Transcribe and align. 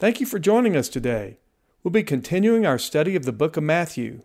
Thank 0.00 0.20
you 0.20 0.26
for 0.26 0.38
joining 0.38 0.76
us 0.76 0.88
today. 0.88 1.38
We'll 1.82 1.90
be 1.90 2.04
continuing 2.04 2.64
our 2.64 2.78
study 2.78 3.16
of 3.16 3.24
the 3.24 3.32
book 3.32 3.56
of 3.56 3.64
Matthew. 3.64 4.22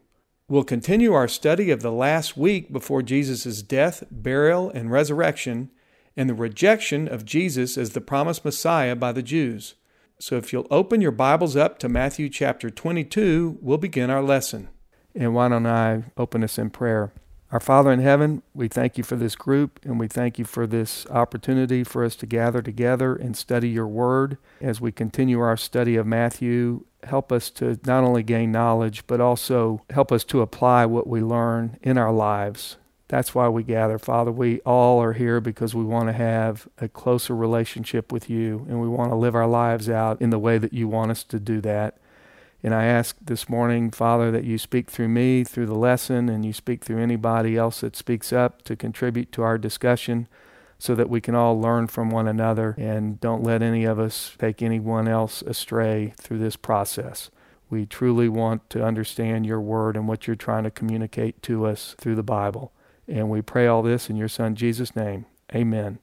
We'll 0.47 0.63
continue 0.63 1.13
our 1.13 1.27
study 1.27 1.71
of 1.71 1.81
the 1.81 1.91
last 1.91 2.37
week 2.37 2.71
before 2.71 3.01
Jesus' 3.01 3.63
death, 3.63 4.03
burial, 4.11 4.69
and 4.69 4.91
resurrection, 4.91 5.71
and 6.15 6.29
the 6.29 6.35
rejection 6.35 7.07
of 7.07 7.25
Jesus 7.25 7.75
as 7.75 7.89
the 7.91 8.01
promised 8.01 8.45
Messiah 8.45 8.95
by 8.95 9.11
the 9.11 9.23
Jews. 9.23 9.73
So 10.19 10.35
if 10.37 10.53
you'll 10.53 10.67
open 10.69 11.01
your 11.01 11.09
Bibles 11.09 11.55
up 11.55 11.79
to 11.79 11.89
Matthew 11.89 12.29
chapter 12.29 12.69
22, 12.69 13.57
we'll 13.59 13.79
begin 13.79 14.11
our 14.11 14.21
lesson. 14.21 14.69
And 15.15 15.33
why 15.33 15.47
don't 15.47 15.65
I 15.65 16.03
open 16.15 16.43
us 16.43 16.59
in 16.59 16.69
prayer? 16.69 17.13
Our 17.53 17.59
Father 17.59 17.91
in 17.91 17.99
heaven, 17.99 18.41
we 18.55 18.67
thank 18.67 18.97
you 18.97 19.03
for 19.03 19.15
this 19.15 19.35
group 19.35 19.79
and 19.83 19.99
we 19.99 20.07
thank 20.07 20.39
you 20.39 20.43
for 20.43 20.65
this 20.65 21.05
opportunity 21.11 21.83
for 21.83 22.03
us 22.03 22.15
to 22.15 22.25
gather 22.25 22.63
together 22.63 23.15
and 23.15 23.37
study 23.37 23.69
your 23.69 23.85
word. 23.85 24.39
As 24.59 24.81
we 24.81 24.91
continue 24.91 25.39
our 25.39 25.55
study 25.55 25.95
of 25.95 26.07
Matthew, 26.07 26.85
help 27.03 27.31
us 27.31 27.51
to 27.51 27.79
not 27.85 28.03
only 28.03 28.23
gain 28.23 28.51
knowledge, 28.51 29.05
but 29.05 29.21
also 29.21 29.83
help 29.91 30.11
us 30.11 30.23
to 30.23 30.41
apply 30.41 30.87
what 30.87 31.05
we 31.05 31.21
learn 31.21 31.77
in 31.83 31.95
our 31.95 32.11
lives. 32.11 32.77
That's 33.07 33.35
why 33.35 33.49
we 33.49 33.61
gather. 33.61 33.99
Father, 33.99 34.31
we 34.31 34.59
all 34.61 34.99
are 34.99 35.13
here 35.13 35.39
because 35.39 35.75
we 35.75 35.83
want 35.83 36.09
to 36.09 36.13
have 36.13 36.67
a 36.79 36.87
closer 36.87 37.35
relationship 37.35 38.11
with 38.11 38.31
you 38.31 38.65
and 38.67 38.81
we 38.81 38.87
want 38.87 39.11
to 39.11 39.15
live 39.15 39.35
our 39.35 39.45
lives 39.45 39.87
out 39.87 40.19
in 40.19 40.31
the 40.31 40.39
way 40.39 40.57
that 40.57 40.73
you 40.73 40.87
want 40.87 41.11
us 41.11 41.23
to 41.25 41.39
do 41.39 41.61
that. 41.61 41.99
And 42.63 42.73
I 42.73 42.85
ask 42.85 43.17
this 43.21 43.49
morning, 43.49 43.91
Father, 43.91 44.31
that 44.31 44.45
you 44.45 44.57
speak 44.57 44.89
through 44.89 45.09
me, 45.09 45.43
through 45.43 45.65
the 45.65 45.75
lesson, 45.75 46.29
and 46.29 46.45
you 46.45 46.53
speak 46.53 46.83
through 46.83 47.01
anybody 47.01 47.57
else 47.57 47.81
that 47.81 47.97
speaks 47.97 48.31
up 48.31 48.61
to 48.63 48.77
contribute 48.77 49.33
to 49.33 49.43
our 49.43 49.57
discussion 49.57 50.29
so 50.79 50.95
that 50.95 51.09
we 51.09 51.19
can 51.19 51.35
all 51.35 51.59
learn 51.59 51.87
from 51.87 52.09
one 52.09 52.27
another 52.27 52.73
and 52.77 53.19
don't 53.19 53.43
let 53.43 53.61
any 53.61 53.83
of 53.83 53.99
us 53.99 54.35
take 54.39 54.61
anyone 54.61 55.09
else 55.09 55.41
astray 55.41 56.13
through 56.17 56.39
this 56.39 56.55
process. 56.55 57.29
We 57.69 57.85
truly 57.85 58.29
want 58.29 58.69
to 58.69 58.85
understand 58.85 59.45
your 59.45 59.59
word 59.59 59.97
and 59.97 60.07
what 60.07 60.25
you're 60.25 60.35
trying 60.35 60.63
to 60.63 60.71
communicate 60.71 61.41
to 61.43 61.65
us 61.65 61.95
through 61.97 62.15
the 62.15 62.23
Bible. 62.23 62.71
And 63.07 63.29
we 63.29 63.41
pray 63.41 63.67
all 63.67 63.81
this 63.81 64.09
in 64.09 64.15
your 64.15 64.29
Son 64.29 64.55
Jesus' 64.55 64.95
name. 64.95 65.25
Amen. 65.53 65.99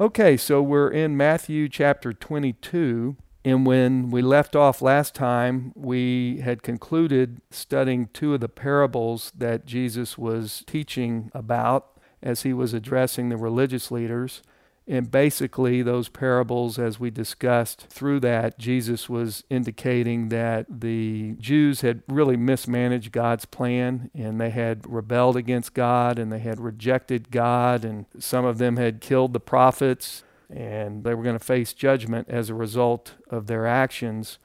Okay, 0.00 0.36
so 0.36 0.62
we're 0.62 0.90
in 0.90 1.16
Matthew 1.16 1.68
chapter 1.68 2.12
22. 2.12 3.16
And 3.44 3.64
when 3.64 4.10
we 4.10 4.20
left 4.20 4.54
off 4.54 4.82
last 4.82 5.14
time, 5.14 5.72
we 5.74 6.40
had 6.40 6.62
concluded 6.62 7.40
studying 7.50 8.08
two 8.12 8.34
of 8.34 8.40
the 8.40 8.48
parables 8.48 9.32
that 9.36 9.64
Jesus 9.64 10.18
was 10.18 10.62
teaching 10.66 11.30
about 11.34 11.98
as 12.22 12.42
he 12.42 12.52
was 12.52 12.74
addressing 12.74 13.30
the 13.30 13.38
religious 13.38 13.90
leaders. 13.90 14.42
And 14.86 15.10
basically, 15.10 15.82
those 15.82 16.08
parables, 16.08 16.78
as 16.78 16.98
we 16.98 17.10
discussed 17.10 17.86
through 17.88 18.20
that, 18.20 18.58
Jesus 18.58 19.08
was 19.08 19.44
indicating 19.48 20.30
that 20.30 20.66
the 20.68 21.36
Jews 21.38 21.82
had 21.82 22.02
really 22.08 22.36
mismanaged 22.36 23.12
God's 23.12 23.44
plan 23.44 24.10
and 24.14 24.40
they 24.40 24.50
had 24.50 24.90
rebelled 24.90 25.36
against 25.36 25.74
God 25.74 26.18
and 26.18 26.32
they 26.32 26.40
had 26.40 26.58
rejected 26.58 27.30
God, 27.30 27.84
and 27.84 28.06
some 28.18 28.44
of 28.44 28.58
them 28.58 28.78
had 28.78 29.00
killed 29.00 29.32
the 29.32 29.40
prophets 29.40 30.24
and 30.50 31.04
they 31.04 31.14
were 31.14 31.22
going 31.22 31.38
to 31.38 31.44
face 31.44 31.72
judgment 31.72 32.28
as 32.28 32.50
a 32.50 32.54
result 32.54 33.14
of 33.28 33.46
their 33.46 33.66
actions. 33.66 34.38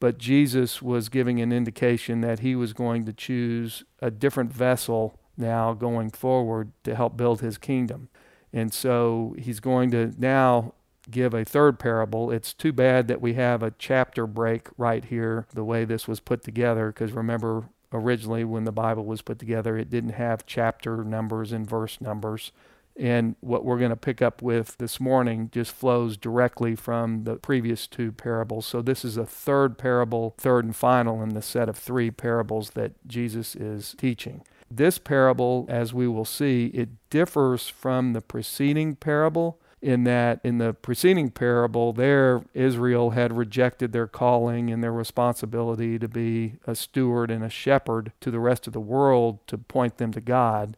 But 0.00 0.18
Jesus 0.18 0.82
was 0.82 1.08
giving 1.08 1.40
an 1.40 1.52
indication 1.52 2.20
that 2.22 2.40
he 2.40 2.56
was 2.56 2.72
going 2.72 3.04
to 3.04 3.12
choose 3.12 3.84
a 4.00 4.10
different 4.10 4.52
vessel 4.52 5.18
now 5.36 5.74
going 5.74 6.10
forward 6.10 6.72
to 6.84 6.94
help 6.94 7.16
build 7.16 7.40
his 7.40 7.58
kingdom. 7.58 8.08
And 8.52 8.72
so 8.72 9.34
he's 9.38 9.60
going 9.60 9.90
to 9.92 10.12
now 10.18 10.74
give 11.10 11.34
a 11.34 11.44
third 11.44 11.78
parable. 11.78 12.30
It's 12.30 12.52
too 12.52 12.72
bad 12.72 13.08
that 13.08 13.20
we 13.20 13.34
have 13.34 13.62
a 13.62 13.72
chapter 13.78 14.26
break 14.26 14.68
right 14.76 15.04
here, 15.04 15.46
the 15.52 15.64
way 15.64 15.84
this 15.84 16.06
was 16.06 16.20
put 16.20 16.42
together, 16.42 16.88
because 16.88 17.12
remember, 17.12 17.68
originally 17.92 18.44
when 18.44 18.64
the 18.64 18.72
Bible 18.72 19.04
was 19.04 19.22
put 19.22 19.38
together, 19.38 19.76
it 19.76 19.90
didn't 19.90 20.10
have 20.10 20.46
chapter 20.46 21.04
numbers 21.04 21.52
and 21.52 21.68
verse 21.68 22.00
numbers. 22.00 22.52
And 22.98 23.36
what 23.40 23.64
we're 23.64 23.78
going 23.78 23.90
to 23.90 23.96
pick 23.96 24.20
up 24.20 24.42
with 24.42 24.76
this 24.78 25.00
morning 25.00 25.48
just 25.52 25.72
flows 25.72 26.16
directly 26.16 26.74
from 26.74 27.24
the 27.24 27.36
previous 27.36 27.86
two 27.86 28.12
parables. 28.12 28.66
So 28.66 28.82
this 28.82 29.04
is 29.04 29.16
a 29.16 29.24
third 29.24 29.78
parable, 29.78 30.34
third 30.38 30.64
and 30.64 30.76
final 30.76 31.22
in 31.22 31.30
the 31.30 31.42
set 31.42 31.68
of 31.68 31.76
three 31.76 32.10
parables 32.10 32.70
that 32.70 32.92
Jesus 33.06 33.54
is 33.56 33.94
teaching. 33.98 34.42
This 34.70 34.98
parable, 34.98 35.66
as 35.68 35.92
we 35.92 36.08
will 36.08 36.24
see, 36.24 36.66
it 36.68 36.90
differs 37.10 37.68
from 37.68 38.12
the 38.12 38.22
preceding 38.22 38.96
parable 38.96 39.58
in 39.82 40.04
that 40.04 40.40
in 40.44 40.58
the 40.58 40.72
preceding 40.72 41.28
parable 41.28 41.92
there 41.92 42.44
Israel 42.54 43.10
had 43.10 43.36
rejected 43.36 43.92
their 43.92 44.06
calling 44.06 44.70
and 44.70 44.82
their 44.82 44.92
responsibility 44.92 45.98
to 45.98 46.06
be 46.06 46.54
a 46.68 46.74
steward 46.74 47.32
and 47.32 47.42
a 47.42 47.50
shepherd 47.50 48.12
to 48.20 48.30
the 48.30 48.38
rest 48.38 48.68
of 48.68 48.72
the 48.72 48.80
world 48.80 49.44
to 49.48 49.58
point 49.58 49.98
them 49.98 50.12
to 50.12 50.20
God. 50.20 50.76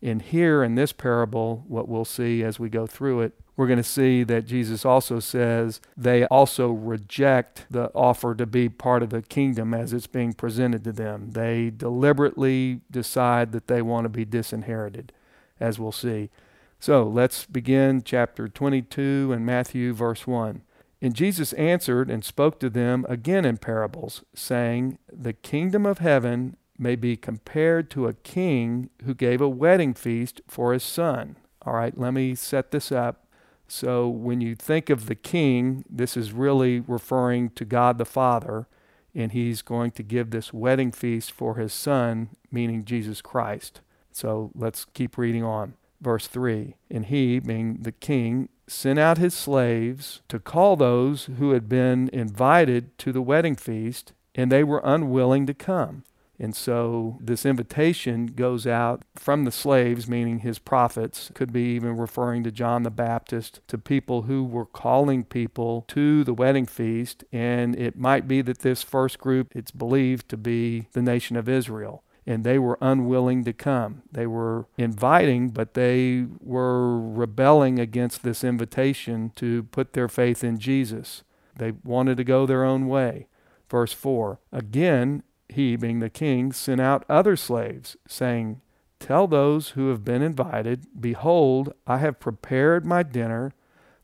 In 0.00 0.20
here, 0.20 0.62
in 0.62 0.74
this 0.74 0.92
parable, 0.92 1.64
what 1.66 1.88
we'll 1.88 2.04
see 2.04 2.42
as 2.42 2.58
we 2.58 2.68
go 2.68 2.86
through 2.86 3.22
it, 3.22 3.32
we're 3.56 3.66
going 3.66 3.78
to 3.78 3.82
see 3.82 4.22
that 4.22 4.46
Jesus 4.46 4.84
also 4.84 5.18
says 5.18 5.80
they 5.96 6.24
also 6.26 6.70
reject 6.70 7.66
the 7.68 7.90
offer 7.92 8.36
to 8.36 8.46
be 8.46 8.68
part 8.68 9.02
of 9.02 9.10
the 9.10 9.22
kingdom 9.22 9.74
as 9.74 9.92
it's 9.92 10.06
being 10.06 10.32
presented 10.32 10.84
to 10.84 10.92
them. 10.92 11.32
They 11.32 11.70
deliberately 11.70 12.82
decide 12.88 13.50
that 13.50 13.66
they 13.66 13.82
want 13.82 14.04
to 14.04 14.08
be 14.08 14.24
disinherited, 14.24 15.12
as 15.58 15.76
we'll 15.80 15.90
see. 15.90 16.30
So 16.78 17.02
let's 17.02 17.46
begin 17.46 18.02
chapter 18.04 18.46
22 18.46 19.32
and 19.32 19.44
Matthew, 19.44 19.92
verse 19.92 20.24
1. 20.24 20.62
And 21.02 21.14
Jesus 21.14 21.52
answered 21.54 22.10
and 22.10 22.24
spoke 22.24 22.60
to 22.60 22.70
them 22.70 23.04
again 23.08 23.44
in 23.44 23.56
parables, 23.56 24.22
saying, 24.34 24.98
The 25.12 25.32
kingdom 25.32 25.84
of 25.84 25.98
heaven 25.98 26.56
may 26.78 26.96
be 26.96 27.16
compared 27.16 27.90
to 27.90 28.06
a 28.06 28.14
king 28.14 28.90
who 29.04 29.14
gave 29.14 29.40
a 29.40 29.48
wedding 29.48 29.94
feast 29.94 30.40
for 30.46 30.72
his 30.72 30.82
son. 30.82 31.36
All 31.62 31.74
right, 31.74 31.96
let 31.98 32.14
me 32.14 32.34
set 32.34 32.70
this 32.70 32.92
up. 32.92 33.26
So, 33.66 34.08
when 34.08 34.40
you 34.40 34.54
think 34.54 34.88
of 34.88 35.06
the 35.06 35.14
king, 35.14 35.84
this 35.90 36.16
is 36.16 36.32
really 36.32 36.80
referring 36.80 37.50
to 37.50 37.66
God 37.66 37.98
the 37.98 38.06
Father, 38.06 38.66
and 39.14 39.32
he's 39.32 39.60
going 39.60 39.90
to 39.92 40.02
give 40.02 40.30
this 40.30 40.54
wedding 40.54 40.90
feast 40.90 41.32
for 41.32 41.56
his 41.56 41.74
son, 41.74 42.30
meaning 42.50 42.84
Jesus 42.84 43.20
Christ. 43.20 43.82
So, 44.10 44.52
let's 44.54 44.86
keep 44.86 45.18
reading 45.18 45.44
on. 45.44 45.74
Verse 46.00 46.26
3 46.26 46.76
And 46.90 47.06
he, 47.06 47.40
being 47.40 47.82
the 47.82 47.92
king, 47.92 48.48
sent 48.66 48.98
out 48.98 49.18
his 49.18 49.34
slaves 49.34 50.22
to 50.28 50.38
call 50.38 50.76
those 50.76 51.26
who 51.38 51.50
had 51.50 51.68
been 51.68 52.08
invited 52.12 52.96
to 52.98 53.12
the 53.12 53.22
wedding 53.22 53.56
feast, 53.56 54.12
and 54.34 54.50
they 54.50 54.64
were 54.64 54.80
unwilling 54.84 55.46
to 55.46 55.54
come. 55.54 56.04
And 56.38 56.54
so 56.54 57.18
this 57.20 57.44
invitation 57.44 58.26
goes 58.26 58.66
out 58.66 59.02
from 59.16 59.44
the 59.44 59.50
slaves, 59.50 60.06
meaning 60.06 60.40
his 60.40 60.58
prophets, 60.58 61.32
could 61.34 61.52
be 61.52 61.74
even 61.74 61.96
referring 61.96 62.44
to 62.44 62.52
John 62.52 62.84
the 62.84 62.90
Baptist, 62.90 63.60
to 63.68 63.76
people 63.76 64.22
who 64.22 64.44
were 64.44 64.66
calling 64.66 65.24
people 65.24 65.84
to 65.88 66.22
the 66.22 66.34
wedding 66.34 66.66
feast. 66.66 67.24
And 67.32 67.74
it 67.76 67.96
might 67.96 68.28
be 68.28 68.40
that 68.42 68.60
this 68.60 68.82
first 68.84 69.18
group, 69.18 69.54
it's 69.56 69.72
believed 69.72 70.28
to 70.28 70.36
be 70.36 70.86
the 70.92 71.02
nation 71.02 71.36
of 71.36 71.48
Israel. 71.48 72.04
And 72.24 72.44
they 72.44 72.58
were 72.58 72.78
unwilling 72.80 73.44
to 73.44 73.52
come. 73.54 74.02
They 74.12 74.26
were 74.26 74.66
inviting, 74.76 75.48
but 75.48 75.74
they 75.74 76.26
were 76.40 77.00
rebelling 77.00 77.78
against 77.78 78.22
this 78.22 78.44
invitation 78.44 79.32
to 79.36 79.64
put 79.64 79.94
their 79.94 80.08
faith 80.08 80.44
in 80.44 80.58
Jesus. 80.58 81.24
They 81.56 81.72
wanted 81.82 82.18
to 82.18 82.24
go 82.24 82.46
their 82.46 82.64
own 82.64 82.86
way. 82.86 83.28
Verse 83.68 83.92
4 83.92 84.40
Again, 84.52 85.22
he, 85.48 85.76
being 85.76 86.00
the 86.00 86.10
king, 86.10 86.52
sent 86.52 86.80
out 86.80 87.04
other 87.08 87.36
slaves, 87.36 87.96
saying, 88.06 88.60
Tell 89.00 89.26
those 89.26 89.70
who 89.70 89.90
have 89.90 90.04
been 90.04 90.22
invited, 90.22 90.86
Behold, 91.00 91.72
I 91.86 91.98
have 91.98 92.20
prepared 92.20 92.84
my 92.84 93.02
dinner. 93.02 93.52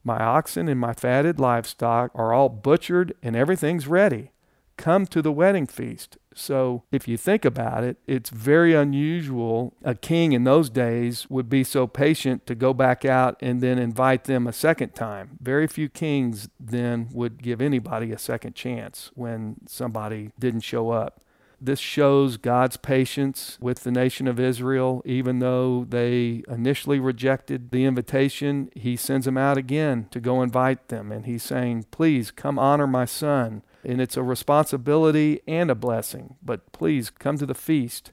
My 0.05 0.23
oxen 0.23 0.69
and 0.69 0.79
my 0.79 0.93
fatted 0.93 1.41
livestock 1.41 2.11
are 2.15 2.33
all 2.33 2.49
butchered, 2.49 3.15
and 3.23 3.35
everything's 3.35 3.87
ready. 3.87 4.31
Come 4.77 5.07
to 5.07 5.23
the 5.23 5.33
wedding 5.33 5.67
feast. 5.67 6.19
So, 6.35 6.83
if 6.91 7.07
you 7.07 7.17
think 7.17 7.45
about 7.45 7.85
it, 7.85 7.97
it's 8.09 8.29
very 8.29 8.75
unusual. 8.75 9.77
A 9.85 9.95
king 9.95 10.33
in 10.33 10.43
those 10.43 10.69
days 10.69 11.31
would 11.31 11.49
be 11.49 11.63
so 11.63 11.87
patient 11.87 12.45
to 12.47 12.57
go 12.57 12.75
back 12.75 13.05
out 13.05 13.37
and 13.41 13.61
then 13.61 13.79
invite 13.79 14.25
them 14.25 14.47
a 14.47 14.53
second 14.53 14.95
time. 14.95 15.39
Very 15.41 15.69
few 15.69 15.89
kings 15.89 16.49
then 16.59 17.09
would 17.13 17.41
give 17.41 17.61
anybody 17.61 18.11
a 18.11 18.19
second 18.19 18.57
chance 18.57 19.13
when 19.15 19.57
somebody 19.67 20.33
didn't 20.41 20.63
show 20.63 20.91
up. 20.91 21.21
This 21.61 21.81
shows 21.81 22.37
God's 22.37 22.77
patience 22.77 23.59
with 23.61 23.85
the 23.85 23.91
nation 23.91 24.27
of 24.27 24.41
Israel. 24.41 25.03
Even 25.05 25.39
though 25.39 25.87
they 25.89 26.43
initially 26.49 26.99
rejected 26.99 27.71
the 27.71 27.85
invitation, 27.85 28.71
He 28.75 28.97
sends 28.97 29.25
them 29.25 29.39
out 29.39 29.57
again 29.57 30.09
to 30.11 30.21
go 30.21 30.43
invite 30.43 30.89
them. 30.89 31.13
And 31.13 31.27
He's 31.27 31.43
saying, 31.43 31.87
Please 31.91 32.31
come 32.31 32.59
honor 32.59 32.87
my 32.87 33.05
son. 33.05 33.63
And 33.85 34.01
it's 34.01 34.17
a 34.17 34.23
responsibility 34.23 35.41
and 35.47 35.71
a 35.71 35.75
blessing, 35.75 36.37
but 36.43 36.73
please 36.73 37.11
come 37.11 37.37
to 37.39 37.47
the 37.47 37.55
feast. 37.55 38.13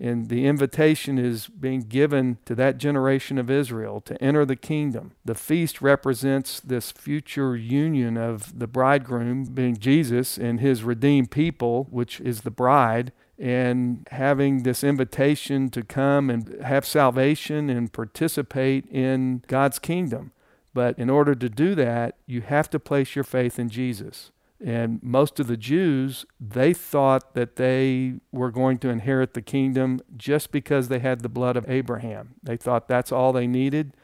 And 0.00 0.30
the 0.30 0.46
invitation 0.46 1.18
is 1.18 1.46
being 1.46 1.82
given 1.82 2.38
to 2.46 2.54
that 2.54 2.78
generation 2.78 3.36
of 3.36 3.50
Israel 3.50 4.00
to 4.02 4.20
enter 4.22 4.46
the 4.46 4.56
kingdom. 4.56 5.12
The 5.26 5.34
feast 5.34 5.82
represents 5.82 6.58
this 6.58 6.90
future 6.90 7.54
union 7.54 8.16
of 8.16 8.58
the 8.58 8.66
bridegroom, 8.66 9.44
being 9.44 9.76
Jesus, 9.76 10.38
and 10.38 10.58
his 10.58 10.82
redeemed 10.82 11.30
people, 11.30 11.86
which 11.90 12.18
is 12.20 12.40
the 12.40 12.50
bride, 12.50 13.12
and 13.38 14.06
having 14.10 14.62
this 14.62 14.82
invitation 14.82 15.68
to 15.70 15.82
come 15.82 16.30
and 16.30 16.62
have 16.62 16.86
salvation 16.86 17.68
and 17.68 17.92
participate 17.92 18.86
in 18.90 19.44
God's 19.48 19.78
kingdom. 19.78 20.32
But 20.72 20.98
in 20.98 21.10
order 21.10 21.34
to 21.34 21.48
do 21.50 21.74
that, 21.74 22.16
you 22.26 22.40
have 22.40 22.70
to 22.70 22.78
place 22.78 23.14
your 23.14 23.24
faith 23.24 23.58
in 23.58 23.68
Jesus. 23.68 24.30
And 24.62 25.02
most 25.02 25.40
of 25.40 25.46
the 25.46 25.56
Jews, 25.56 26.26
they 26.38 26.74
thought 26.74 27.34
that 27.34 27.56
they 27.56 28.14
were 28.30 28.50
going 28.50 28.78
to 28.78 28.90
inherit 28.90 29.32
the 29.32 29.40
kingdom 29.40 30.00
just 30.16 30.52
because 30.52 30.88
they 30.88 30.98
had 30.98 31.20
the 31.20 31.30
blood 31.30 31.56
of 31.56 31.68
Abraham. 31.68 32.34
They 32.42 32.58
thought 32.58 32.86
that's 32.86 33.10
all 33.10 33.32
they 33.32 33.46
needed, 33.46 33.96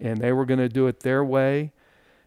and 0.00 0.20
they 0.20 0.32
were 0.32 0.44
going 0.44 0.58
to 0.58 0.68
do 0.68 0.88
it 0.88 1.00
their 1.00 1.24
way. 1.24 1.72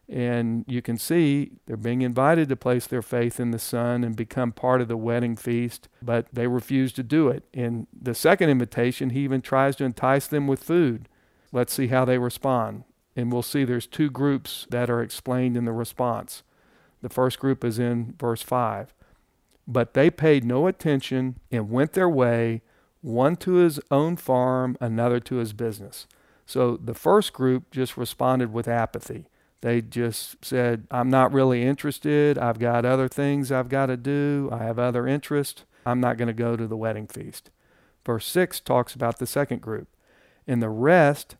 And 0.07 0.63
you 0.67 0.81
can 0.81 0.97
see 0.97 1.53
they're 1.65 1.75
being 1.75 2.01
invited 2.01 2.47
to 2.49 2.55
place 2.55 2.87
their 2.87 3.01
faith 3.01 3.39
in 3.39 3.51
the 3.51 3.59
Son 3.59 4.03
and 4.03 4.15
become 4.15 4.51
part 4.51 4.79
of 4.79 4.87
the 4.87 4.97
wedding 4.97 5.35
feast, 5.35 5.89
but 6.01 6.27
they 6.31 6.47
refuse 6.47 6.93
to 6.93 7.03
do 7.03 7.29
it. 7.29 7.43
In 7.53 7.87
the 7.93 8.13
second 8.13 8.49
invitation, 8.49 9.09
he 9.09 9.21
even 9.21 9.41
tries 9.41 9.75
to 9.77 9.85
entice 9.85 10.27
them 10.27 10.47
with 10.47 10.63
food. 10.63 11.09
Let's 11.51 11.73
see 11.73 11.87
how 11.87 12.05
they 12.05 12.17
respond. 12.17 12.83
And 13.15 13.31
we'll 13.31 13.43
see 13.43 13.63
there's 13.63 13.87
two 13.87 14.09
groups 14.09 14.67
that 14.69 14.89
are 14.89 15.01
explained 15.01 15.55
in 15.55 15.65
the 15.65 15.71
response. 15.71 16.43
The 17.03 17.09
first 17.09 17.37
group 17.37 17.63
is 17.65 17.77
in 17.77 18.15
verse 18.17 18.41
5. 18.41 18.93
But 19.67 19.93
they 19.93 20.09
paid 20.09 20.43
no 20.45 20.67
attention 20.67 21.37
and 21.51 21.69
went 21.69 21.93
their 21.93 22.09
way, 22.09 22.61
one 23.01 23.35
to 23.37 23.55
his 23.55 23.79
own 23.91 24.15
farm, 24.15 24.77
another 24.79 25.19
to 25.19 25.35
his 25.35 25.51
business. 25.51 26.07
So 26.45 26.77
the 26.77 26.93
first 26.93 27.33
group 27.33 27.71
just 27.71 27.97
responded 27.97 28.53
with 28.53 28.67
apathy. 28.67 29.27
They 29.59 29.81
just 29.81 30.43
said, 30.43 30.87
I'm 30.89 31.09
not 31.09 31.33
really 31.33 31.63
interested. 31.63 32.37
I've 32.37 32.59
got 32.59 32.85
other 32.85 33.09
things 33.09 33.51
I've 33.51 33.69
got 33.69 33.87
to 33.87 33.97
do. 33.97 34.49
I 34.51 34.59
have 34.59 34.79
other 34.79 35.05
interests. 35.05 35.65
I'm 35.85 35.99
not 35.99 36.17
going 36.17 36.27
to 36.27 36.33
go 36.33 36.55
to 36.55 36.67
the 36.67 36.77
wedding 36.77 37.07
feast. 37.07 37.49
Verse 38.05 38.25
6 38.27 38.61
talks 38.61 38.95
about 38.95 39.19
the 39.19 39.27
second 39.27 39.61
group. 39.61 39.89
And 40.47 40.61
the 40.61 40.69
rest 40.69 41.35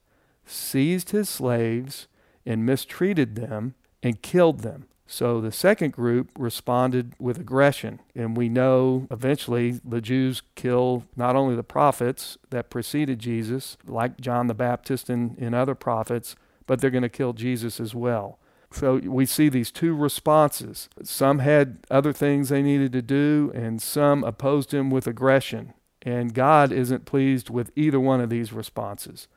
seized 0.46 1.12
his 1.12 1.30
slaves 1.30 2.08
and 2.46 2.66
mistreated 2.66 3.36
them 3.36 3.76
and 4.02 4.22
killed 4.22 4.60
them. 4.60 4.88
So 5.14 5.40
the 5.40 5.52
second 5.52 5.94
group 5.94 6.32
responded 6.36 7.14
with 7.20 7.38
aggression. 7.38 8.00
And 8.16 8.36
we 8.36 8.50
know 8.50 9.06
eventually 9.12 9.80
the 9.86 10.02
Jews 10.02 10.42
kill 10.56 11.04
not 11.16 11.36
only 11.36 11.56
the 11.56 11.62
prophets 11.62 12.40
that 12.50 12.72
preceded 12.72 13.20
Jesus, 13.20 13.78
like 13.86 14.20
John 14.20 14.48
the 14.48 14.56
Baptist 14.56 15.12
and, 15.12 15.38
and 15.38 15.54
other 15.54 15.76
prophets, 15.76 16.36
but 16.66 16.82
they're 16.82 16.90
going 16.90 17.04
to 17.04 17.10
kill 17.10 17.34
Jesus 17.34 17.80
as 17.80 17.94
well. 17.94 18.40
So 18.72 18.96
we 19.04 19.28
see 19.28 19.50
these 19.50 19.70
two 19.70 19.94
responses. 19.94 20.90
Some 21.04 21.38
had 21.38 21.78
other 21.92 22.12
things 22.12 22.50
they 22.50 22.64
needed 22.64 22.92
to 22.94 23.04
do, 23.04 23.52
and 23.54 23.80
some 23.80 24.24
opposed 24.24 24.74
him 24.74 24.90
with 24.90 25.06
aggression. 25.06 25.76
And 26.02 26.34
God 26.34 26.72
isn't 26.72 27.06
pleased 27.06 27.52
with 27.52 27.70
either 27.76 28.00
one 28.00 28.20
of 28.20 28.32
these 28.32 28.52
responses. 28.52 29.28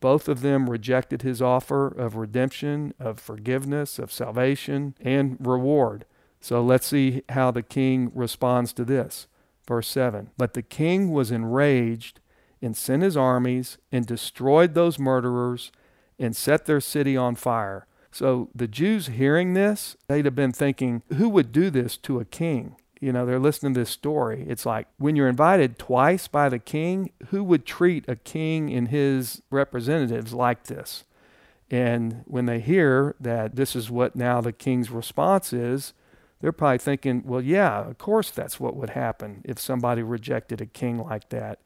Both 0.00 0.28
of 0.28 0.40
them 0.40 0.68
rejected 0.68 1.22
his 1.22 1.42
offer 1.42 1.86
of 1.86 2.16
redemption, 2.16 2.94
of 2.98 3.20
forgiveness, 3.20 3.98
of 3.98 4.12
salvation, 4.12 4.94
and 5.00 5.36
reward. 5.38 6.06
So 6.40 6.62
let's 6.62 6.86
see 6.86 7.22
how 7.28 7.50
the 7.50 7.62
king 7.62 8.10
responds 8.14 8.72
to 8.74 8.84
this. 8.84 9.26
Verse 9.68 9.88
7 9.88 10.30
But 10.38 10.54
the 10.54 10.62
king 10.62 11.10
was 11.10 11.30
enraged 11.30 12.20
and 12.62 12.76
sent 12.76 13.02
his 13.02 13.16
armies 13.16 13.78
and 13.92 14.06
destroyed 14.06 14.74
those 14.74 14.98
murderers 14.98 15.70
and 16.18 16.34
set 16.34 16.66
their 16.66 16.80
city 16.80 17.16
on 17.16 17.34
fire. 17.34 17.86
So 18.10 18.50
the 18.54 18.68
Jews 18.68 19.06
hearing 19.08 19.54
this, 19.54 19.96
they'd 20.08 20.24
have 20.24 20.34
been 20.34 20.52
thinking, 20.52 21.02
who 21.16 21.28
would 21.28 21.52
do 21.52 21.70
this 21.70 21.96
to 21.98 22.20
a 22.20 22.24
king? 22.24 22.76
You 23.00 23.12
know, 23.12 23.24
they're 23.24 23.38
listening 23.38 23.72
to 23.74 23.80
this 23.80 23.90
story. 23.90 24.44
It's 24.46 24.66
like 24.66 24.86
when 24.98 25.16
you're 25.16 25.28
invited 25.28 25.78
twice 25.78 26.28
by 26.28 26.50
the 26.50 26.58
king, 26.58 27.10
who 27.28 27.42
would 27.42 27.64
treat 27.64 28.06
a 28.06 28.16
king 28.16 28.70
and 28.70 28.88
his 28.88 29.42
representatives 29.50 30.34
like 30.34 30.64
this? 30.64 31.04
And 31.70 32.22
when 32.26 32.46
they 32.46 32.60
hear 32.60 33.14
that 33.18 33.56
this 33.56 33.74
is 33.74 33.90
what 33.90 34.16
now 34.16 34.40
the 34.40 34.52
king's 34.52 34.90
response 34.90 35.52
is, 35.52 35.94
they're 36.40 36.52
probably 36.52 36.78
thinking, 36.78 37.22
well, 37.24 37.40
yeah, 37.40 37.80
of 37.80 37.96
course 37.98 38.30
that's 38.30 38.60
what 38.60 38.76
would 38.76 38.90
happen 38.90 39.42
if 39.44 39.58
somebody 39.58 40.02
rejected 40.02 40.60
a 40.60 40.66
king 40.66 40.98
like 40.98 41.28
that. 41.30 41.58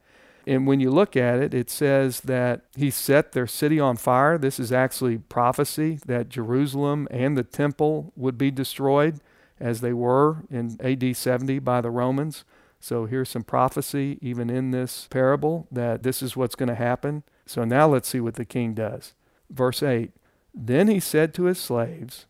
And 0.46 0.66
when 0.66 0.78
you 0.78 0.90
look 0.90 1.16
at 1.16 1.40
it, 1.40 1.54
it 1.54 1.70
says 1.70 2.20
that 2.22 2.62
he 2.76 2.90
set 2.90 3.32
their 3.32 3.46
city 3.46 3.80
on 3.80 3.96
fire. 3.96 4.36
This 4.36 4.60
is 4.60 4.72
actually 4.72 5.18
prophecy 5.18 5.98
that 6.06 6.28
Jerusalem 6.28 7.08
and 7.10 7.36
the 7.36 7.42
temple 7.42 8.12
would 8.14 8.36
be 8.36 8.50
destroyed 8.50 9.20
as 9.64 9.80
they 9.80 9.94
were 9.94 10.44
in 10.50 10.76
AD 10.84 11.16
70 11.16 11.58
by 11.60 11.80
the 11.80 11.90
Romans. 11.90 12.44
So 12.80 13.06
here's 13.06 13.30
some 13.30 13.44
prophecy, 13.44 14.18
even 14.20 14.50
in 14.50 14.72
this 14.72 15.08
parable, 15.10 15.66
that 15.72 16.02
this 16.02 16.22
is 16.22 16.36
what's 16.36 16.54
going 16.54 16.68
to 16.68 16.74
happen. 16.74 17.22
So 17.46 17.64
now 17.64 17.88
let's 17.88 18.08
see 18.08 18.20
what 18.20 18.34
the 18.34 18.44
king 18.44 18.74
does. 18.74 19.14
Verse 19.48 19.82
8 19.82 20.10
Then 20.54 20.88
he 20.88 21.00
said 21.00 21.32
to 21.34 21.44
his 21.44 21.58
slaves, 21.58 22.26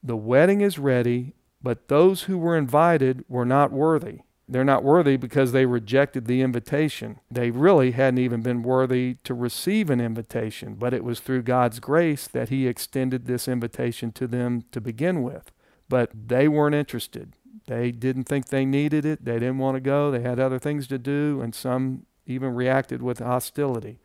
The 0.00 0.16
wedding 0.16 0.60
is 0.60 0.78
ready, 0.78 1.34
but 1.60 1.88
those 1.88 2.22
who 2.22 2.38
were 2.38 2.56
invited 2.56 3.24
were 3.28 3.44
not 3.44 3.72
worthy. 3.72 4.20
They're 4.48 4.62
not 4.62 4.84
worthy 4.84 5.16
because 5.16 5.50
they 5.50 5.66
rejected 5.66 6.26
the 6.26 6.40
invitation. 6.40 7.18
They 7.28 7.50
really 7.50 7.90
hadn't 7.90 8.20
even 8.20 8.42
been 8.42 8.62
worthy 8.62 9.16
to 9.24 9.34
receive 9.34 9.90
an 9.90 10.00
invitation, 10.00 10.74
but 10.74 10.94
it 10.94 11.02
was 11.02 11.18
through 11.18 11.42
God's 11.42 11.80
grace 11.80 12.28
that 12.28 12.48
He 12.48 12.68
extended 12.68 13.26
this 13.26 13.48
invitation 13.48 14.12
to 14.12 14.28
them 14.28 14.62
to 14.70 14.80
begin 14.80 15.24
with 15.24 15.50
but 15.88 16.10
they 16.28 16.48
weren't 16.48 16.74
interested. 16.74 17.32
They 17.66 17.90
didn't 17.90 18.24
think 18.24 18.46
they 18.46 18.64
needed 18.64 19.04
it. 19.04 19.24
They 19.24 19.34
didn't 19.34 19.58
want 19.58 19.76
to 19.76 19.80
go. 19.80 20.10
They 20.10 20.20
had 20.20 20.38
other 20.38 20.58
things 20.58 20.86
to 20.88 20.98
do, 20.98 21.40
and 21.42 21.54
some 21.54 22.06
even 22.26 22.54
reacted 22.54 23.02
with 23.02 23.18
hostility. 23.18 23.98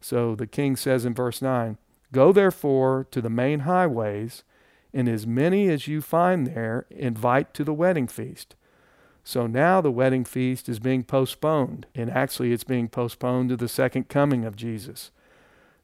So 0.00 0.34
the 0.34 0.46
king 0.46 0.76
says 0.76 1.04
in 1.04 1.14
verse 1.14 1.42
9 1.42 1.78
Go 2.12 2.32
therefore 2.32 3.06
to 3.10 3.20
the 3.20 3.30
main 3.30 3.60
highways, 3.60 4.42
and 4.92 5.08
as 5.08 5.26
many 5.26 5.68
as 5.68 5.86
you 5.86 6.00
find 6.00 6.48
there, 6.48 6.86
invite 6.90 7.54
to 7.54 7.64
the 7.64 7.74
wedding 7.74 8.08
feast. 8.08 8.56
So 9.22 9.46
now 9.46 9.80
the 9.80 9.92
wedding 9.92 10.24
feast 10.24 10.68
is 10.68 10.80
being 10.80 11.04
postponed, 11.04 11.86
and 11.94 12.10
actually 12.10 12.52
it's 12.52 12.64
being 12.64 12.88
postponed 12.88 13.50
to 13.50 13.56
the 13.56 13.68
second 13.68 14.08
coming 14.08 14.44
of 14.44 14.56
Jesus. 14.56 15.10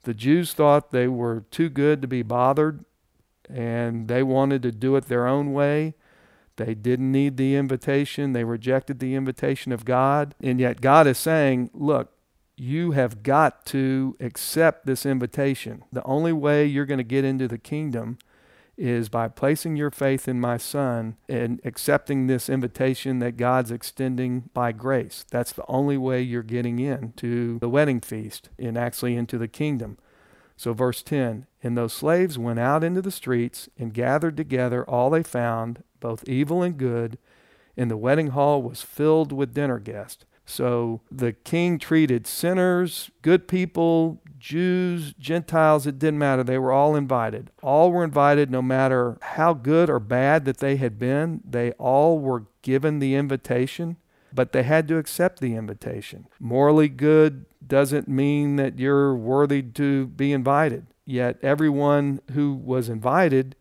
The 0.02 0.14
Jews 0.14 0.52
thought 0.52 0.90
they 0.90 1.06
were 1.06 1.44
too 1.50 1.68
good 1.68 2.02
to 2.02 2.08
be 2.08 2.22
bothered 2.22 2.84
and 3.48 4.08
they 4.08 4.22
wanted 4.22 4.62
to 4.62 4.72
do 4.72 4.96
it 4.96 5.06
their 5.06 5.26
own 5.26 5.52
way. 5.52 5.94
They 6.56 6.74
didn't 6.74 7.12
need 7.12 7.36
the 7.36 7.54
invitation. 7.54 8.32
They 8.32 8.44
rejected 8.44 8.98
the 8.98 9.14
invitation 9.14 9.72
of 9.72 9.84
God. 9.84 10.34
And 10.42 10.58
yet 10.58 10.80
God 10.80 11.06
is 11.06 11.18
saying, 11.18 11.70
look, 11.74 12.12
you 12.56 12.92
have 12.92 13.22
got 13.22 13.66
to 13.66 14.16
accept 14.18 14.86
this 14.86 15.04
invitation. 15.04 15.84
The 15.92 16.04
only 16.04 16.32
way 16.32 16.64
you're 16.64 16.86
going 16.86 16.98
to 16.98 17.04
get 17.04 17.24
into 17.24 17.46
the 17.46 17.58
kingdom 17.58 18.18
is 18.78 19.08
by 19.08 19.28
placing 19.28 19.76
your 19.76 19.90
faith 19.90 20.28
in 20.28 20.40
my 20.40 20.56
son 20.56 21.16
and 21.28 21.60
accepting 21.64 22.26
this 22.26 22.48
invitation 22.48 23.18
that 23.20 23.36
God's 23.36 23.70
extending 23.70 24.50
by 24.52 24.72
grace. 24.72 25.24
That's 25.30 25.52
the 25.52 25.64
only 25.66 25.96
way 25.96 26.20
you're 26.20 26.42
getting 26.42 26.78
in 26.78 27.12
to 27.16 27.58
the 27.58 27.68
wedding 27.68 28.00
feast 28.00 28.50
and 28.58 28.76
actually 28.76 29.16
into 29.16 29.38
the 29.38 29.48
kingdom. 29.48 29.98
So, 30.56 30.72
verse 30.72 31.02
10 31.02 31.46
And 31.66 31.76
those 31.76 31.92
slaves 31.92 32.38
went 32.38 32.60
out 32.60 32.84
into 32.84 33.02
the 33.02 33.10
streets 33.10 33.68
and 33.76 33.92
gathered 33.92 34.36
together 34.36 34.88
all 34.88 35.10
they 35.10 35.24
found, 35.24 35.82
both 35.98 36.22
evil 36.28 36.62
and 36.62 36.78
good, 36.78 37.18
and 37.76 37.90
the 37.90 37.96
wedding 37.96 38.28
hall 38.28 38.62
was 38.62 38.82
filled 38.82 39.32
with 39.32 39.52
dinner 39.52 39.80
guests. 39.80 40.24
So 40.44 41.00
the 41.10 41.32
king 41.32 41.80
treated 41.80 42.24
sinners, 42.24 43.10
good 43.20 43.48
people, 43.48 44.22
Jews, 44.38 45.12
Gentiles, 45.14 45.88
it 45.88 45.98
didn't 45.98 46.20
matter. 46.20 46.44
They 46.44 46.56
were 46.56 46.70
all 46.70 46.94
invited. 46.94 47.50
All 47.64 47.90
were 47.90 48.04
invited, 48.04 48.48
no 48.48 48.62
matter 48.62 49.18
how 49.20 49.52
good 49.52 49.90
or 49.90 49.98
bad 49.98 50.44
that 50.44 50.58
they 50.58 50.76
had 50.76 51.00
been. 51.00 51.40
They 51.44 51.72
all 51.72 52.20
were 52.20 52.44
given 52.62 53.00
the 53.00 53.16
invitation, 53.16 53.96
but 54.32 54.52
they 54.52 54.62
had 54.62 54.86
to 54.86 54.98
accept 54.98 55.40
the 55.40 55.56
invitation. 55.56 56.28
Morally 56.38 56.88
good, 56.88 57.46
doesn't 57.66 58.06
mean 58.06 58.54
that 58.54 58.78
you're 58.78 59.16
worthy 59.16 59.62
to 59.62 60.06
be 60.06 60.32
invited. 60.32 60.86
Yet 61.06 61.38
everyone 61.40 62.20
who 62.32 62.52
was 62.52 62.88
invited, 62.88 63.54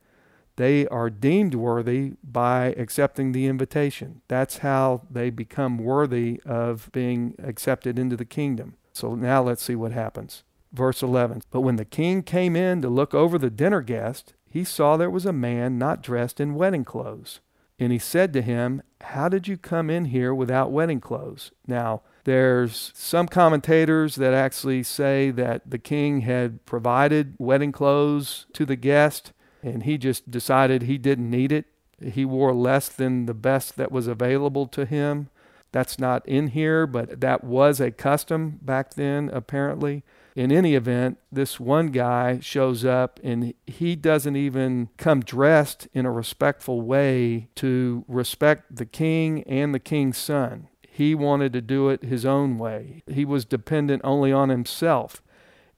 they 0.56 0.88
are 0.88 1.10
deemed 1.10 1.54
worthy 1.54 2.14
by 2.24 2.74
accepting 2.78 3.32
the 3.32 3.46
invitation. 3.46 4.22
That's 4.28 4.58
how 4.58 5.04
they 5.10 5.30
become 5.30 5.78
worthy 5.78 6.42
of 6.46 6.90
being 6.92 7.36
accepted 7.42 8.00
into 8.00 8.18
the 8.18 8.26
kingdom. 8.26 8.76
So 8.94 9.16
now 9.16 9.44
let's 9.44 9.62
see 9.62 9.76
what 9.76 9.92
happens. 9.92 10.44
Verse 10.74 11.04
11 11.04 11.44
But 11.52 11.62
when 11.62 11.76
the 11.76 11.86
king 11.86 12.24
came 12.24 12.56
in 12.56 12.82
to 12.82 12.90
look 12.90 13.14
over 13.14 13.38
the 13.38 13.50
dinner 13.50 13.82
guest, 13.82 14.34
he 14.50 14.64
saw 14.64 14.98
there 14.98 15.10
was 15.10 15.26
a 15.26 15.34
man 15.34 15.78
not 15.78 16.02
dressed 16.02 16.40
in 16.40 16.56
wedding 16.56 16.86
clothes. 16.86 17.42
And 17.78 17.92
he 17.92 18.00
said 18.00 18.32
to 18.34 18.42
him, 18.42 18.82
How 19.02 19.28
did 19.28 19.48
you 19.48 19.58
come 19.58 19.90
in 19.90 20.06
here 20.06 20.34
without 20.34 20.72
wedding 20.72 21.02
clothes? 21.02 21.52
Now, 21.68 22.02
there's 22.24 22.92
some 22.96 23.28
commentators 23.28 24.16
that 24.16 24.34
actually 24.34 24.84
say 24.84 25.30
that 25.32 25.70
the 25.70 25.78
king 25.78 26.22
had 26.22 26.66
provided 26.66 27.36
wedding 27.38 27.72
clothes 27.72 28.46
to 28.54 28.66
the 28.66 28.76
guest 28.76 29.34
and 29.62 29.84
he 29.84 29.98
just 29.98 30.30
decided 30.30 30.84
he 30.84 30.98
didn't 30.98 31.30
need 31.30 31.52
it. 31.52 31.66
He 32.02 32.24
wore 32.24 32.54
less 32.54 32.88
than 32.88 33.26
the 33.26 33.34
best 33.34 33.78
that 33.78 33.92
was 33.92 34.08
available 34.08 34.68
to 34.68 34.86
him. 34.86 35.30
That's 35.72 36.00
not 36.00 36.26
in 36.28 36.48
here, 36.48 36.86
but 36.86 37.20
that 37.22 37.44
was 37.44 37.82
a 37.82 37.92
custom 37.92 38.60
back 38.62 38.94
then, 38.94 39.30
apparently. 39.34 40.04
In 40.36 40.52
any 40.52 40.76
event, 40.76 41.18
this 41.32 41.62
one 41.62 41.88
guy 41.88 42.40
shows 42.42 42.84
up 42.84 43.22
and 43.24 43.54
he 43.66 43.96
doesn't 43.96 44.36
even 44.36 44.90
come 44.98 45.22
dressed 45.22 45.88
in 45.94 46.06
a 46.06 46.12
respectful 46.12 46.82
way 46.82 47.48
to 47.56 48.04
respect 48.10 48.76
the 48.76 48.86
king 48.86 49.44
and 49.44 49.74
the 49.74 49.80
king's 49.80 50.18
son. 50.18 50.68
He 50.90 51.16
wanted 51.16 51.54
to 51.54 51.62
do 51.62 51.88
it 51.88 52.04
his 52.04 52.26
own 52.26 52.58
way. 52.58 53.02
He 53.08 53.24
was 53.24 53.46
dependent 53.46 54.02
only 54.04 54.34
on 54.34 54.50
himself. 54.50 55.22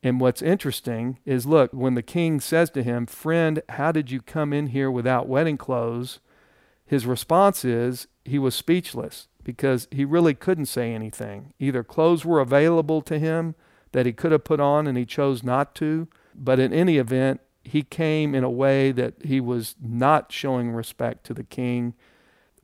And 0.01 0.19
what's 0.19 0.41
interesting 0.41 1.19
is 1.23 1.45
look, 1.45 1.71
when 1.71 1.93
the 1.93 2.01
king 2.01 2.39
says 2.39 2.71
to 2.71 2.83
him, 2.83 3.05
Friend, 3.05 3.61
how 3.69 3.91
did 3.91 4.09
you 4.09 4.21
come 4.21 4.53
in 4.53 4.67
here 4.67 4.89
without 4.89 5.27
wedding 5.27 5.57
clothes? 5.57 6.19
His 6.85 7.05
response 7.05 7.63
is 7.63 8.07
he 8.25 8.39
was 8.39 8.55
speechless 8.55 9.27
because 9.43 9.87
he 9.91 10.03
really 10.03 10.33
couldn't 10.33 10.65
say 10.65 10.93
anything. 10.93 11.53
Either 11.59 11.83
clothes 11.83 12.25
were 12.25 12.39
available 12.39 13.01
to 13.03 13.19
him 13.19 13.55
that 13.97 14.05
he 14.05 14.13
could 14.13 14.31
have 14.31 14.43
put 14.43 14.59
on 14.59 14.85
and 14.85 14.95
he 14.95 15.07
chose 15.07 15.41
not 15.41 15.73
to. 15.73 16.07
But 16.35 16.59
in 16.59 16.71
any 16.71 16.99
event, 16.99 17.41
he 17.63 17.81
came 17.81 18.35
in 18.35 18.43
a 18.43 18.49
way 18.49 18.91
that 18.91 19.15
he 19.23 19.41
was 19.41 19.73
not 19.81 20.31
showing 20.31 20.69
respect 20.69 21.25
to 21.25 21.33
the 21.33 21.43
king. 21.43 21.95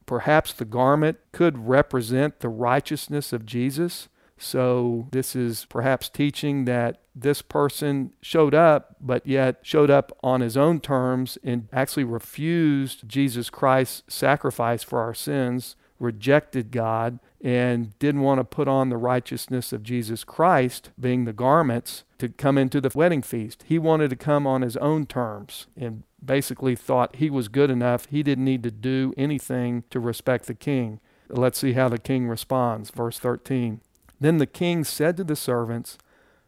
Perhaps 0.05 0.53
the 0.53 0.63
garment 0.63 1.17
could 1.31 1.67
represent 1.67 2.39
the 2.39 2.49
righteousness 2.49 3.33
of 3.33 3.47
Jesus. 3.47 4.09
So, 4.37 5.07
this 5.09 5.35
is 5.35 5.65
perhaps 5.65 6.07
teaching 6.07 6.65
that 6.65 7.01
this 7.15 7.41
person 7.41 8.11
showed 8.21 8.53
up, 8.53 8.97
but 9.01 9.25
yet 9.25 9.57
showed 9.63 9.89
up 9.89 10.15
on 10.21 10.41
his 10.41 10.55
own 10.55 10.81
terms 10.81 11.39
and 11.43 11.67
actually 11.73 12.03
refused 12.03 13.09
Jesus 13.09 13.49
Christ's 13.49 14.03
sacrifice 14.07 14.83
for 14.83 15.01
our 15.01 15.15
sins, 15.15 15.75
rejected 15.97 16.69
God, 16.69 17.17
and 17.43 17.97
didn't 17.99 18.21
want 18.21 18.39
to 18.39 18.45
put 18.45 18.69
on 18.69 18.87
the 18.87 18.97
righteousness 18.97 19.73
of 19.73 19.83
Jesus 19.83 20.23
Christ, 20.23 20.91
being 20.97 21.25
the 21.25 21.33
garments, 21.33 22.05
to 22.19 22.29
come 22.29 22.57
into 22.57 22.79
the 22.79 22.91
wedding 22.95 23.21
feast. 23.21 23.65
He 23.67 23.77
wanted 23.77 24.09
to 24.11 24.15
come 24.15 24.47
on 24.47 24.61
his 24.61 24.77
own 24.77 25.05
terms 25.05 25.67
and 25.75 26.03
basically 26.23 26.73
thought 26.73 27.17
he 27.17 27.29
was 27.29 27.49
good 27.49 27.69
enough. 27.69 28.07
He 28.09 28.23
didn't 28.23 28.45
need 28.45 28.63
to 28.63 28.71
do 28.71 29.13
anything 29.17 29.83
to 29.89 29.99
respect 29.99 30.45
the 30.45 30.53
king. 30.53 31.01
Let's 31.27 31.59
see 31.59 31.73
how 31.73 31.89
the 31.89 31.97
king 31.97 32.29
responds. 32.29 32.91
Verse 32.91 33.19
13. 33.19 33.81
Then 34.21 34.37
the 34.37 34.47
king 34.47 34.85
said 34.85 35.17
to 35.17 35.25
the 35.25 35.35
servants, 35.35 35.97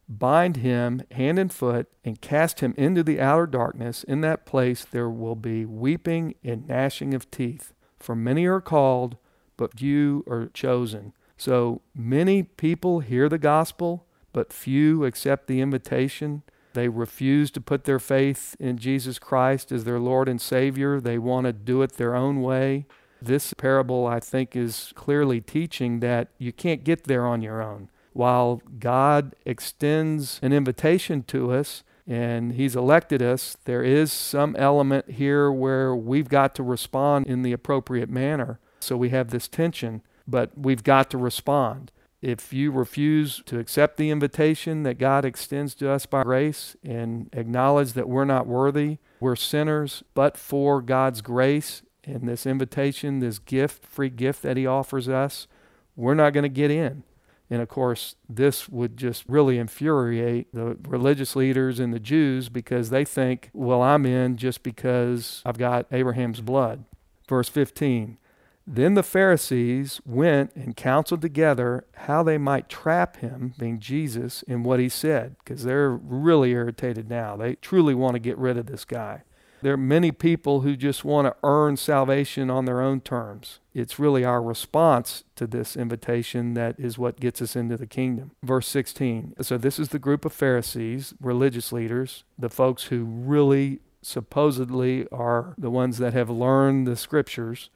Bind 0.08 0.58
him 0.58 1.02
hand 1.12 1.40
and 1.40 1.52
foot 1.52 1.88
and 2.06 2.22
cast 2.22 2.62
him 2.62 2.74
into 2.78 3.04
the 3.04 3.20
outer 3.20 3.48
darkness. 3.48 4.06
In 4.06 4.22
that 4.22 4.46
place 4.46 4.86
there 4.86 5.10
will 5.10 5.36
be 5.36 5.66
weeping 5.66 6.36
and 6.42 6.68
gnashing 6.68 7.14
of 7.14 7.30
teeth. 7.32 7.74
For 8.00 8.16
many 8.16 8.46
are 8.46 8.62
called, 8.62 9.18
but 9.58 9.80
few 9.80 10.24
are 10.28 10.50
chosen. 10.54 11.14
So 11.38 11.82
many 11.94 12.44
people 12.44 13.00
hear 13.02 13.28
the 13.30 13.38
gospel, 13.38 14.06
but 14.34 14.54
few 14.54 15.06
accept 15.06 15.48
the 15.48 15.62
invitation. 15.62 16.44
They 16.74 16.90
refuse 16.90 17.52
to 17.52 17.62
put 17.62 17.86
their 17.86 18.00
faith 18.00 18.56
in 18.60 18.78
Jesus 18.78 19.18
Christ 19.18 19.72
as 19.72 19.84
their 19.84 20.00
Lord 20.00 20.28
and 20.28 20.42
Savior. 20.42 21.00
They 21.00 21.18
want 21.18 21.46
to 21.46 21.54
do 21.54 21.82
it 21.82 21.94
their 21.94 22.16
own 22.16 22.42
way. 22.42 22.86
This 23.22 23.54
parable, 23.54 24.06
I 24.06 24.20
think, 24.20 24.56
is 24.56 24.92
clearly 24.96 25.40
teaching 25.42 26.02
that 26.02 26.30
you 26.38 26.52
can't 26.52 26.84
get 26.84 27.06
there 27.06 27.26
on 27.26 27.42
your 27.42 27.62
own. 27.62 27.90
While 28.14 28.62
God 28.80 29.36
extends 29.46 30.40
an 30.42 30.54
invitation 30.54 31.24
to 31.24 31.52
us, 31.52 31.84
and 32.08 32.54
he's 32.54 32.76
elected 32.76 33.22
us, 33.22 33.58
there 33.66 33.84
is 33.84 34.14
some 34.14 34.56
element 34.58 35.12
here 35.12 35.52
where 35.52 35.96
we've 35.96 36.30
got 36.30 36.54
to 36.56 36.64
respond 36.64 37.26
in 37.26 37.42
the 37.42 37.52
appropriate 37.52 38.10
manner. 38.10 38.60
So 38.86 38.96
we 38.96 39.10
have 39.10 39.30
this 39.30 39.48
tension, 39.48 40.02
but 40.28 40.52
we've 40.58 40.84
got 40.84 41.10
to 41.10 41.18
respond. 41.18 41.92
If 42.22 42.54
you 42.54 42.72
refuse 42.72 43.42
to 43.46 43.60
accept 43.60 43.98
the 43.98 44.10
invitation 44.10 44.84
that 44.84 44.98
God 44.98 45.26
extends 45.26 45.76
to 45.76 45.90
us 45.92 46.06
by 46.06 46.24
grace 46.24 46.76
and 46.84 47.30
acknowledge 47.34 47.94
that 47.94 48.10
we're 48.10 48.26
not 48.26 48.48
worthy, 48.48 48.98
we're 49.20 49.36
sinners, 49.36 50.04
but 50.14 50.38
for 50.38 50.82
God's 50.82 51.22
grace 51.22 51.82
and 52.04 52.28
this 52.28 52.46
invitation, 52.46 53.20
this 53.20 53.40
gift, 53.40 53.86
free 53.86 54.10
gift 54.10 54.42
that 54.44 54.58
He 54.58 54.66
offers 54.66 55.10
us, 55.10 55.48
we're 55.96 56.14
not 56.14 56.34
going 56.34 56.44
to 56.44 56.50
get 56.50 56.72
in. 56.72 57.04
And 57.50 57.62
of 57.62 57.70
course, 57.70 58.16
this 58.28 58.68
would 58.70 58.98
just 58.98 59.24
really 59.28 59.60
infuriate 59.60 60.54
the 60.54 60.78
religious 60.88 61.36
leaders 61.36 61.80
and 61.80 61.94
the 61.94 62.00
Jews 62.00 62.50
because 62.50 62.90
they 62.90 63.06
think, 63.06 63.52
well, 63.54 63.84
I'm 63.84 64.06
in 64.06 64.38
just 64.38 64.64
because 64.64 65.44
I've 65.46 65.58
got 65.58 65.86
Abraham's 65.92 66.42
blood. 66.42 66.86
Verse 67.28 67.50
15 67.50 68.18
Then 68.68 68.96
the 68.96 69.04
Pharisees 69.04 70.02
went 70.06 70.56
and 70.56 70.76
counseled 70.76 71.22
together 71.22 71.86
how 71.94 72.24
they 72.24 72.38
might 72.38 72.68
trap 72.68 73.18
him, 73.18 73.54
being 73.60 73.80
Jesus, 73.80 74.42
in 74.44 74.64
what 74.64 74.80
he 74.80 74.90
said, 74.90 75.36
because 75.44 75.64
they're 75.64 75.92
really 75.92 76.52
irritated 76.52 77.10
now. 77.10 77.36
They 77.36 77.56
truly 77.56 77.94
want 77.94 78.16
to 78.16 78.20
get 78.20 78.38
rid 78.38 78.58
of 78.58 78.66
this 78.66 78.84
guy. 78.84 79.24
There 79.62 79.74
are 79.74 79.78
many 79.78 80.12
people 80.12 80.62
who 80.62 80.76
just 80.76 81.06
want 81.06 81.28
to 81.28 81.36
earn 81.44 81.78
salvation 81.78 82.50
on 82.50 82.66
their 82.66 82.82
own 82.82 83.02
terms. 83.02 83.60
It's 83.74 83.98
really 83.98 84.24
our 84.24 84.42
response 84.42 85.24
to 85.38 85.48
this 85.48 85.76
invitation 85.76 86.54
that 86.54 86.80
is 86.80 86.98
what 86.98 87.20
gets 87.20 87.42
us 87.42 87.56
into 87.56 87.78
the 87.78 87.88
kingdom. 87.88 88.32
Verse 88.44 88.68
16. 88.68 89.34
So, 89.42 89.58
this 89.58 89.80
is 89.80 89.90
the 89.90 90.00
group 90.00 90.26
of 90.26 90.34
Pharisees, 90.34 91.14
religious 91.20 91.72
leaders, 91.72 92.26
the 92.38 92.50
folks 92.50 92.86
who 92.86 93.06
really 93.06 93.80
supposedly 94.04 95.08
are 95.12 95.56
the 95.58 95.72
ones 95.72 95.98
that 95.98 96.14
have 96.14 96.30
learned 96.30 96.86
the 96.86 96.96
scriptures. 96.96 97.70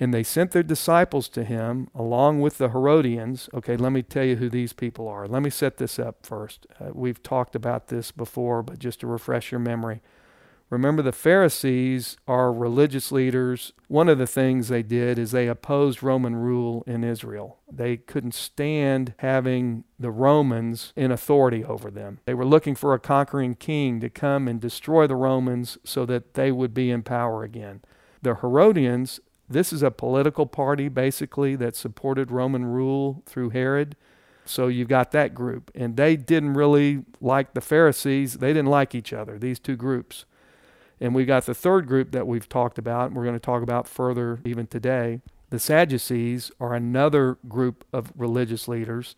And 0.00 0.14
they 0.14 0.22
sent 0.22 0.52
their 0.52 0.62
disciples 0.62 1.28
to 1.28 1.44
him 1.44 1.88
along 1.94 2.40
with 2.40 2.56
the 2.56 2.70
Herodians. 2.70 3.50
Okay, 3.52 3.76
let 3.76 3.92
me 3.92 4.02
tell 4.02 4.24
you 4.24 4.36
who 4.36 4.48
these 4.48 4.72
people 4.72 5.06
are. 5.06 5.28
Let 5.28 5.42
me 5.42 5.50
set 5.50 5.76
this 5.76 5.98
up 5.98 6.24
first. 6.24 6.66
Uh, 6.80 6.88
we've 6.94 7.22
talked 7.22 7.54
about 7.54 7.88
this 7.88 8.10
before, 8.10 8.62
but 8.62 8.78
just 8.78 9.00
to 9.00 9.06
refresh 9.06 9.52
your 9.52 9.60
memory. 9.60 10.00
Remember, 10.70 11.02
the 11.02 11.12
Pharisees 11.12 12.16
are 12.28 12.52
religious 12.52 13.10
leaders. 13.10 13.72
One 13.88 14.08
of 14.08 14.18
the 14.18 14.26
things 14.26 14.68
they 14.68 14.84
did 14.84 15.18
is 15.18 15.32
they 15.32 15.48
opposed 15.48 16.00
Roman 16.02 16.36
rule 16.36 16.84
in 16.86 17.02
Israel. 17.02 17.58
They 17.70 17.96
couldn't 17.96 18.34
stand 18.34 19.14
having 19.18 19.82
the 19.98 20.12
Romans 20.12 20.92
in 20.94 21.10
authority 21.10 21.64
over 21.64 21.90
them. 21.90 22.20
They 22.24 22.34
were 22.34 22.46
looking 22.46 22.76
for 22.76 22.94
a 22.94 23.00
conquering 23.00 23.56
king 23.56 24.00
to 24.00 24.08
come 24.08 24.46
and 24.46 24.60
destroy 24.60 25.08
the 25.08 25.16
Romans 25.16 25.76
so 25.84 26.06
that 26.06 26.34
they 26.34 26.52
would 26.52 26.72
be 26.72 26.90
in 26.90 27.02
power 27.02 27.42
again. 27.42 27.82
The 28.22 28.36
Herodians, 28.36 29.18
this 29.50 29.72
is 29.72 29.82
a 29.82 29.90
political 29.90 30.46
party 30.46 30.88
basically 30.88 31.56
that 31.56 31.74
supported 31.74 32.30
Roman 32.30 32.64
rule 32.64 33.22
through 33.26 33.50
Herod. 33.50 33.96
So 34.44 34.68
you've 34.68 34.88
got 34.88 35.10
that 35.10 35.34
group. 35.34 35.70
And 35.74 35.96
they 35.96 36.16
didn't 36.16 36.54
really 36.54 37.04
like 37.20 37.54
the 37.54 37.60
Pharisees. 37.60 38.34
They 38.34 38.52
didn't 38.52 38.70
like 38.70 38.94
each 38.94 39.12
other, 39.12 39.38
these 39.38 39.58
two 39.58 39.76
groups. 39.76 40.24
And 41.00 41.14
we've 41.14 41.26
got 41.26 41.46
the 41.46 41.54
third 41.54 41.86
group 41.86 42.12
that 42.12 42.26
we've 42.26 42.48
talked 42.48 42.78
about, 42.78 43.06
and 43.06 43.16
we're 43.16 43.24
going 43.24 43.34
to 43.34 43.40
talk 43.40 43.62
about 43.62 43.88
further 43.88 44.40
even 44.44 44.66
today. 44.66 45.20
The 45.48 45.58
Sadducees 45.58 46.52
are 46.60 46.74
another 46.74 47.38
group 47.48 47.84
of 47.92 48.12
religious 48.14 48.68
leaders. 48.68 49.16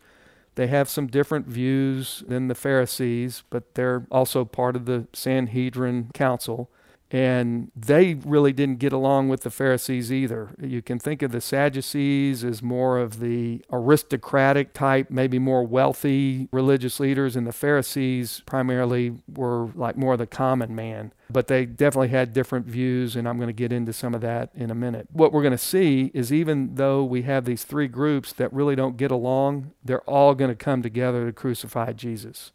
They 0.55 0.67
have 0.67 0.89
some 0.89 1.07
different 1.07 1.47
views 1.47 2.23
than 2.27 2.47
the 2.47 2.55
Pharisees, 2.55 3.43
but 3.49 3.75
they're 3.75 4.07
also 4.09 4.45
part 4.45 4.75
of 4.75 4.85
the 4.85 5.07
Sanhedrin 5.13 6.09
Council. 6.13 6.69
And 7.13 7.71
they 7.75 8.15
really 8.15 8.53
didn't 8.53 8.79
get 8.79 8.91
along 8.91 9.29
with 9.29 9.41
the 9.41 9.51
Pharisees 9.51 10.11
either. 10.11 10.55
You 10.59 10.81
can 10.81 10.97
think 10.97 11.21
of 11.21 11.31
the 11.31 11.41
Sadducees 11.41 12.43
as 12.43 12.63
more 12.63 12.97
of 12.97 13.19
the 13.19 13.63
aristocratic 13.71 14.73
type, 14.73 15.11
maybe 15.11 15.37
more 15.37 15.63
wealthy 15.63 16.49
religious 16.51 16.99
leaders, 16.99 17.35
and 17.35 17.45
the 17.45 17.53
Pharisees 17.53 18.41
primarily 18.47 19.13
were 19.31 19.69
like 19.75 19.95
more 19.95 20.13
of 20.13 20.19
the 20.19 20.25
common 20.25 20.73
man. 20.73 21.13
But 21.29 21.45
they 21.45 21.67
definitely 21.67 22.07
had 22.07 22.33
different 22.33 22.65
views, 22.65 23.15
and 23.15 23.29
I'm 23.29 23.37
going 23.37 23.47
to 23.47 23.53
get 23.53 23.71
into 23.71 23.93
some 23.93 24.15
of 24.15 24.21
that 24.21 24.49
in 24.55 24.71
a 24.71 24.75
minute. 24.75 25.07
What 25.11 25.31
we're 25.31 25.43
going 25.43 25.51
to 25.51 25.57
see 25.59 26.09
is 26.15 26.33
even 26.33 26.75
though 26.75 27.03
we 27.03 27.21
have 27.21 27.45
these 27.45 27.63
three 27.63 27.87
groups 27.87 28.33
that 28.33 28.51
really 28.51 28.75
don't 28.75 28.97
get 28.97 29.11
along, 29.11 29.71
they're 29.85 30.01
all 30.09 30.33
going 30.33 30.49
to 30.49 30.55
come 30.55 30.81
together 30.81 31.27
to 31.27 31.31
crucify 31.31 31.93
Jesus. 31.93 32.51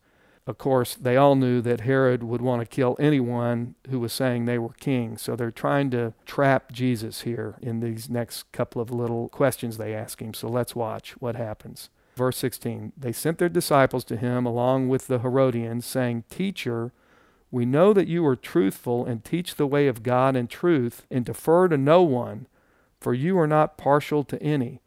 Of 0.49 0.57
course, 0.57 0.95
they 0.95 1.15
all 1.15 1.35
knew 1.35 1.61
that 1.61 1.83
Herod 1.83 2.23
would 2.23 2.41
want 2.41 2.63
to 2.63 2.67
kill 2.67 2.97
anyone 2.99 3.75
who 3.91 4.01
was 4.01 4.15
saying 4.15 4.47
they 4.47 4.59
were 4.59 4.71
king. 4.71 5.19
So 5.19 5.37
they're 5.37 5.51
trying 5.51 5.91
to 5.91 6.15
trap 6.25 6.73
Jesus 6.73 7.21
here 7.21 7.57
in 7.61 7.81
these 7.81 8.09
next 8.09 8.51
couple 8.51 8.81
of 8.81 8.91
little 8.91 9.29
questions 9.29 9.77
they 9.77 9.95
ask 9.95 10.23
him. 10.23 10.33
So 10.33 10.49
let's 10.49 10.75
watch 10.75 11.11
what 11.21 11.37
happens. 11.37 11.91
Verse 12.17 12.39
16 12.39 12.95
They 12.97 13.13
sent 13.13 13.37
their 13.37 13.51
disciples 13.51 14.05
to 14.05 14.17
him 14.17 14.47
along 14.47 14.89
with 14.89 15.07
the 15.07 15.19
Herodians, 15.19 15.85
saying, 15.85 16.25
Teacher, 16.31 16.95
We 17.51 17.67
know 17.67 17.93
that 17.93 18.09
you 18.09 18.25
are 18.25 18.35
truthful 18.35 19.05
and 19.05 19.23
teach 19.23 19.57
the 19.57 19.67
way 19.67 19.87
of 19.87 20.03
God 20.03 20.35
in 20.35 20.47
truth 20.47 21.05
and 21.11 21.27
defer 21.27 21.69
to 21.69 21.77
no 21.77 22.03
one, 22.03 22.47
for 22.99 23.13
you 23.13 23.39
are 23.39 23.47
not 23.47 23.77
partial 23.77 24.25
to 24.25 24.43
any. 24.43 24.81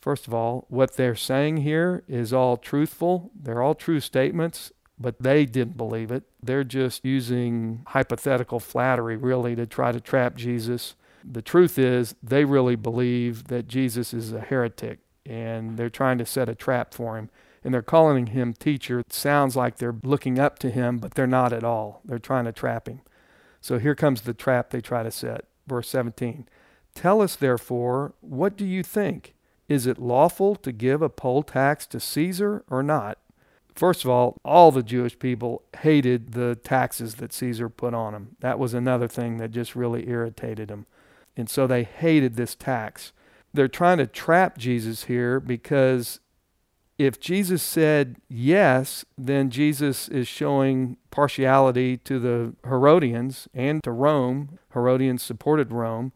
First 0.00 0.26
of 0.26 0.34
all, 0.34 0.66
what 0.68 0.96
they're 0.96 1.16
saying 1.16 1.58
here 1.58 2.04
is 2.06 2.32
all 2.32 2.56
truthful. 2.56 3.30
They're 3.34 3.62
all 3.62 3.74
true 3.74 4.00
statements, 4.00 4.70
but 5.00 5.22
they 5.22 5.46
didn't 5.46 5.76
believe 5.76 6.10
it. 6.10 6.24
They're 6.42 6.64
just 6.64 7.04
using 7.04 7.82
hypothetical 7.88 8.60
flattery, 8.60 9.16
really, 9.16 9.54
to 9.56 9.66
try 9.66 9.92
to 9.92 10.00
trap 10.00 10.36
Jesus. 10.36 10.94
The 11.24 11.42
truth 11.42 11.78
is, 11.78 12.14
they 12.22 12.44
really 12.44 12.76
believe 12.76 13.48
that 13.48 13.68
Jesus 13.68 14.12
is 14.12 14.32
a 14.32 14.40
heretic, 14.40 14.98
and 15.24 15.76
they're 15.76 15.90
trying 15.90 16.18
to 16.18 16.26
set 16.26 16.48
a 16.48 16.54
trap 16.54 16.94
for 16.94 17.16
him. 17.16 17.30
And 17.64 17.74
they're 17.74 17.82
calling 17.82 18.28
him 18.28 18.54
teacher. 18.54 19.00
It 19.00 19.12
sounds 19.12 19.56
like 19.56 19.76
they're 19.76 19.96
looking 20.02 20.38
up 20.38 20.58
to 20.60 20.70
him, 20.70 20.98
but 20.98 21.14
they're 21.14 21.26
not 21.26 21.52
at 21.52 21.64
all. 21.64 22.00
They're 22.04 22.18
trying 22.18 22.44
to 22.44 22.52
trap 22.52 22.88
him. 22.88 23.00
So 23.60 23.78
here 23.78 23.94
comes 23.94 24.22
the 24.22 24.32
trap 24.32 24.70
they 24.70 24.80
try 24.80 25.02
to 25.02 25.10
set. 25.10 25.44
Verse 25.66 25.88
17 25.88 26.48
Tell 26.94 27.20
us, 27.20 27.36
therefore, 27.36 28.14
what 28.20 28.56
do 28.56 28.64
you 28.64 28.82
think? 28.82 29.34
Is 29.68 29.86
it 29.86 29.98
lawful 29.98 30.56
to 30.56 30.72
give 30.72 31.02
a 31.02 31.10
poll 31.10 31.42
tax 31.42 31.86
to 31.88 32.00
Caesar 32.00 32.64
or 32.70 32.82
not? 32.82 33.18
First 33.78 34.02
of 34.02 34.10
all, 34.10 34.40
all 34.44 34.72
the 34.72 34.82
Jewish 34.82 35.16
people 35.20 35.62
hated 35.82 36.32
the 36.32 36.56
taxes 36.56 37.14
that 37.14 37.32
Caesar 37.32 37.68
put 37.68 37.94
on 37.94 38.12
them. 38.12 38.36
That 38.40 38.58
was 38.58 38.74
another 38.74 39.06
thing 39.06 39.36
that 39.36 39.52
just 39.52 39.76
really 39.76 40.08
irritated 40.08 40.66
them. 40.66 40.86
And 41.36 41.48
so 41.48 41.68
they 41.68 41.84
hated 41.84 42.34
this 42.34 42.56
tax. 42.56 43.12
They're 43.54 43.68
trying 43.68 43.98
to 43.98 44.08
trap 44.08 44.58
Jesus 44.58 45.04
here 45.04 45.38
because 45.38 46.18
if 46.98 47.20
Jesus 47.20 47.62
said 47.62 48.16
yes, 48.28 49.04
then 49.16 49.48
Jesus 49.48 50.08
is 50.08 50.26
showing 50.26 50.96
partiality 51.12 51.98
to 51.98 52.18
the 52.18 52.56
Herodians 52.66 53.46
and 53.54 53.80
to 53.84 53.92
Rome. 53.92 54.58
Herodians 54.72 55.22
supported 55.22 55.70
Rome. 55.70 56.10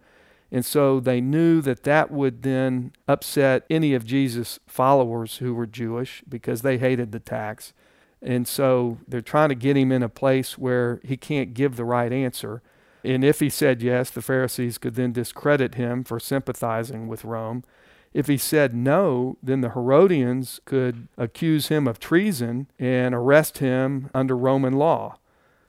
And 0.53 0.67
so 0.67 1.01
they 1.01 1.23
knew 1.23 1.63
that 1.63 1.83
that 1.85 2.11
would 2.11 2.43
then 2.43 2.93
upset 3.09 3.65
any 3.71 3.95
of 3.95 4.05
Jesus' 4.05 4.61
followers 4.67 5.39
who 5.39 5.55
were 5.55 5.67
Jewish 5.67 6.23
because 6.29 6.61
they 6.61 6.77
hated 6.77 7.11
the 7.11 7.21
tax. 7.21 7.73
And 8.21 8.47
so 8.47 8.99
they're 9.09 9.23
trying 9.23 9.49
to 9.49 9.55
get 9.55 9.79
him 9.79 9.91
in 9.91 10.03
a 10.03 10.11
place 10.11 10.59
where 10.59 11.01
he 11.03 11.17
can't 11.17 11.55
give 11.55 11.77
the 11.77 11.87
right 11.87 12.13
answer. 12.13 12.61
And 13.03 13.25
if 13.25 13.41
he 13.41 13.49
said 13.49 13.81
yes, 13.81 14.11
the 14.11 14.21
Pharisees 14.21 14.77
could 14.77 14.95
then 14.95 15.13
discredit 15.13 15.77
him 15.77 16.05
for 16.05 16.21
sympathizing 16.21 17.09
with 17.09 17.25
Rome. 17.25 17.65
If 18.13 18.27
he 18.27 18.37
said 18.37 18.75
no, 18.75 19.39
then 19.43 19.63
the 19.63 19.71
Herodians 19.71 20.61
could 20.67 21.09
accuse 21.17 21.69
him 21.69 21.89
of 21.89 21.99
treason 21.99 22.67
and 22.79 23.15
arrest 23.15 23.59
him 23.59 24.11
under 24.13 24.37
Roman 24.37 24.75
law. 24.75 25.17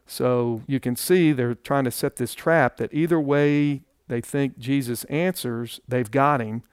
So 0.06 0.62
you 0.68 0.82
can 0.82 0.98
see 0.98 1.32
they're 1.32 1.56
trying 1.56 1.86
to 1.86 1.92
set 1.92 2.18
this 2.18 2.36
trap 2.36 2.76
that 2.78 2.94
either 2.94 3.20
way 3.20 3.84
they 4.08 4.22
think 4.22 4.58
Jesus 4.58 5.04
answers, 5.06 5.80
they've 5.88 6.12
got 6.12 6.42
him, 6.42 6.64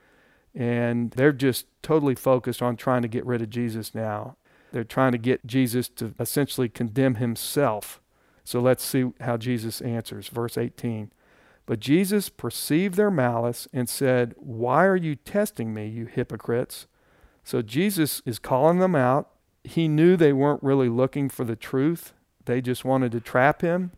and 0.54 1.12
they're 1.12 1.32
just 1.32 1.66
totally 1.82 2.14
focused 2.14 2.60
on 2.60 2.76
trying 2.76 3.02
to 3.02 3.08
get 3.08 3.24
rid 3.24 3.42
of 3.42 3.50
Jesus 3.50 3.94
now. 3.94 4.36
They're 4.72 4.84
trying 4.84 5.12
to 5.12 5.18
get 5.18 5.46
Jesus 5.46 5.88
to 5.90 6.14
essentially 6.18 6.68
condemn 6.68 7.16
himself. 7.16 8.00
So 8.44 8.60
let's 8.60 8.84
see 8.84 9.12
how 9.20 9.36
Jesus 9.36 9.80
answers. 9.80 10.28
Verse 10.28 10.56
18. 10.58 11.12
But 11.66 11.80
Jesus 11.80 12.28
perceived 12.28 12.94
their 12.94 13.10
malice 13.10 13.68
and 13.72 13.88
said, 13.88 14.34
Why 14.36 14.86
are 14.86 14.96
you 14.96 15.14
testing 15.14 15.72
me, 15.72 15.86
you 15.86 16.06
hypocrites? 16.06 16.86
So 17.44 17.62
Jesus 17.62 18.22
is 18.26 18.38
calling 18.38 18.78
them 18.78 18.96
out. 18.96 19.30
He 19.62 19.88
knew 19.88 20.16
they 20.16 20.32
weren't 20.32 20.62
really 20.62 20.88
looking 20.88 21.28
for 21.28 21.44
the 21.44 21.56
truth, 21.56 22.12
they 22.44 22.60
just 22.60 22.84
wanted 22.84 23.12
to 23.12 23.20
trap 23.20 23.62
him. 23.62 23.92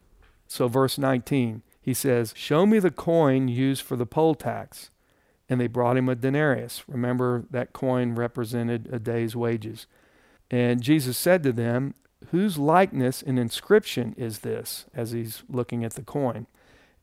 So, 0.48 0.68
verse 0.68 0.98
19 0.98 1.62
he 1.82 1.92
says, 1.92 2.32
Show 2.36 2.64
me 2.64 2.78
the 2.78 2.92
coin 2.92 3.48
used 3.48 3.82
for 3.82 3.96
the 3.96 4.06
poll 4.06 4.34
tax. 4.34 4.90
And 5.48 5.60
they 5.60 5.66
brought 5.66 5.98
him 5.98 6.08
a 6.08 6.14
denarius. 6.14 6.84
Remember, 6.86 7.44
that 7.50 7.74
coin 7.74 8.14
represented 8.14 8.88
a 8.90 8.98
day's 8.98 9.36
wages. 9.36 9.86
And 10.50 10.80
Jesus 10.80 11.18
said 11.18 11.42
to 11.42 11.52
them, 11.52 11.94
Whose 12.30 12.56
likeness 12.56 13.20
and 13.20 13.38
inscription 13.38 14.14
is 14.16 14.38
this? 14.38 14.86
As 14.94 15.10
he's 15.10 15.42
looking 15.48 15.84
at 15.84 15.94
the 15.94 16.02
coin. 16.02 16.46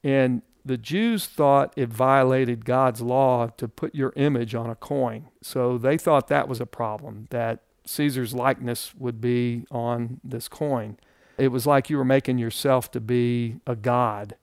And 0.02 0.42
the 0.64 0.78
Jews 0.78 1.26
thought 1.26 1.74
it 1.76 1.90
violated 1.90 2.64
God's 2.64 3.02
law 3.02 3.48
to 3.58 3.68
put 3.68 3.94
your 3.94 4.14
image 4.16 4.56
on 4.56 4.70
a 4.70 4.76
coin. 4.76 5.28
So 5.42 5.78
they 5.78 5.98
thought 5.98 6.30
that 6.30 6.48
was 6.48 6.62
a 6.62 6.66
problem, 6.66 7.28
that 7.32 7.64
Caesar's 7.86 8.34
likeness 8.34 8.94
would 8.98 9.20
be 9.20 9.66
on 9.70 10.22
this 10.24 10.48
coin. 10.48 10.98
It 11.38 11.50
was 11.50 11.66
like 11.66 11.90
you 11.90 11.98
were 11.98 12.06
making 12.06 12.38
yourself 12.38 12.92
to 12.92 13.02
be 13.02 13.58
a 13.68 13.76
god. 13.76 14.36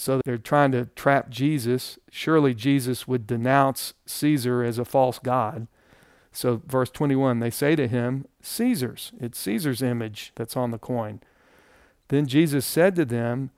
So 0.00 0.22
they're 0.24 0.38
trying 0.38 0.72
to 0.72 0.86
trap 0.96 1.28
Jesus. 1.28 1.98
Surely 2.10 2.54
Jesus 2.54 3.06
would 3.06 3.26
denounce 3.26 3.92
Caesar 4.06 4.64
as 4.64 4.78
a 4.78 4.84
false 4.86 5.18
god. 5.18 5.66
So, 6.32 6.62
verse 6.66 6.90
21, 6.90 7.40
they 7.40 7.50
say 7.50 7.76
to 7.76 7.86
him, 7.86 8.24
Caesar's. 8.40 9.12
It's 9.20 9.38
Caesar's 9.40 9.82
image 9.82 10.32
that's 10.36 10.56
on 10.56 10.70
the 10.70 10.78
coin. 10.78 11.20
Then 12.08 12.26
Jesus 12.26 12.64
said 12.64 12.96
to 12.96 13.04
them, 13.04 13.50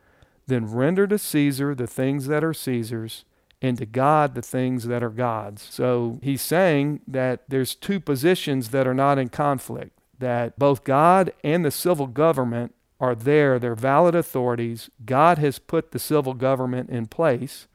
Then 0.48 0.66
render 0.66 1.06
to 1.06 1.18
Caesar 1.18 1.76
the 1.76 1.86
things 1.86 2.26
that 2.26 2.42
are 2.42 2.54
Caesar's, 2.54 3.24
and 3.60 3.78
to 3.78 3.86
God 3.86 4.34
the 4.34 4.42
things 4.42 4.88
that 4.88 5.02
are 5.02 5.10
God's. 5.10 5.62
So 5.62 6.18
he's 6.22 6.42
saying 6.42 7.02
that 7.06 7.44
there's 7.46 7.76
two 7.76 8.00
positions 8.00 8.70
that 8.70 8.88
are 8.88 8.94
not 8.94 9.18
in 9.18 9.28
conflict, 9.28 9.96
that 10.18 10.58
both 10.58 10.82
God 10.82 11.32
and 11.44 11.64
the 11.64 11.70
civil 11.70 12.08
government 12.08 12.74
are 13.02 13.16
there, 13.16 13.58
they're 13.58 13.74
valid 13.74 14.14
authorities. 14.14 14.88
God 15.04 15.36
has 15.38 15.58
put 15.58 15.90
the 15.90 15.98
civil 15.98 16.34
government 16.34 16.88
in 16.88 17.06
place 17.06 17.66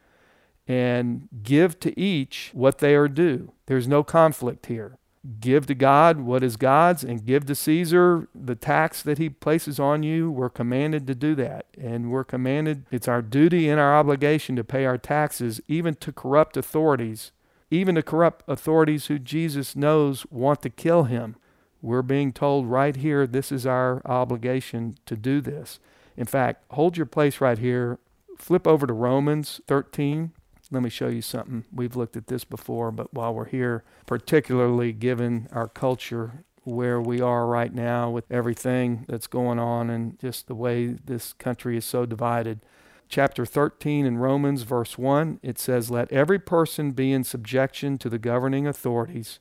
and 0.66 1.28
give 1.42 1.78
to 1.80 1.98
each 2.00 2.50
what 2.54 2.78
they 2.78 2.94
are 2.94 3.08
due. 3.08 3.52
There's 3.66 3.86
no 3.86 4.02
conflict 4.02 4.66
here. 4.66 4.96
Give 5.38 5.66
to 5.66 5.74
God 5.74 6.20
what 6.20 6.42
is 6.42 6.56
God's 6.56 7.04
and 7.04 7.26
give 7.26 7.44
to 7.44 7.54
Caesar 7.54 8.28
the 8.34 8.54
tax 8.54 9.02
that 9.02 9.18
he 9.18 9.28
places 9.28 9.78
on 9.78 10.02
you. 10.02 10.30
We're 10.30 10.48
commanded 10.48 11.06
to 11.08 11.14
do 11.14 11.34
that. 11.34 11.66
And 11.78 12.10
we're 12.10 12.24
commanded, 12.24 12.86
it's 12.90 13.08
our 13.08 13.20
duty 13.20 13.68
and 13.68 13.78
our 13.78 13.94
obligation 13.94 14.56
to 14.56 14.64
pay 14.64 14.86
our 14.86 14.96
taxes, 14.96 15.60
even 15.68 15.94
to 15.96 16.10
corrupt 16.10 16.56
authorities, 16.56 17.32
even 17.70 17.96
to 17.96 18.02
corrupt 18.02 18.44
authorities 18.48 19.06
who 19.06 19.18
Jesus 19.18 19.76
knows 19.76 20.24
want 20.30 20.62
to 20.62 20.70
kill 20.70 21.04
him. 21.04 21.36
We're 21.80 22.02
being 22.02 22.32
told 22.32 22.66
right 22.66 22.96
here 22.96 23.26
this 23.26 23.52
is 23.52 23.66
our 23.66 24.02
obligation 24.04 24.98
to 25.06 25.16
do 25.16 25.40
this. 25.40 25.78
In 26.16 26.26
fact, 26.26 26.64
hold 26.72 26.96
your 26.96 27.06
place 27.06 27.40
right 27.40 27.58
here. 27.58 27.98
Flip 28.36 28.66
over 28.66 28.86
to 28.86 28.92
Romans 28.92 29.60
13. 29.66 30.32
Let 30.70 30.82
me 30.82 30.90
show 30.90 31.08
you 31.08 31.22
something. 31.22 31.64
We've 31.72 31.96
looked 31.96 32.16
at 32.16 32.26
this 32.26 32.44
before, 32.44 32.90
but 32.90 33.14
while 33.14 33.32
we're 33.32 33.46
here, 33.46 33.84
particularly 34.06 34.92
given 34.92 35.48
our 35.52 35.68
culture 35.68 36.44
where 36.64 37.00
we 37.00 37.20
are 37.20 37.46
right 37.46 37.72
now 37.72 38.10
with 38.10 38.30
everything 38.30 39.06
that's 39.08 39.26
going 39.26 39.58
on 39.58 39.88
and 39.88 40.18
just 40.18 40.46
the 40.46 40.54
way 40.54 40.86
this 40.86 41.32
country 41.34 41.76
is 41.78 41.84
so 41.84 42.04
divided. 42.04 42.60
Chapter 43.08 43.46
13 43.46 44.04
in 44.04 44.18
Romans, 44.18 44.62
verse 44.62 44.98
1, 44.98 45.40
it 45.42 45.58
says, 45.58 45.90
Let 45.90 46.12
every 46.12 46.38
person 46.38 46.90
be 46.90 47.12
in 47.12 47.24
subjection 47.24 47.96
to 47.98 48.10
the 48.10 48.18
governing 48.18 48.66
authorities 48.66 49.38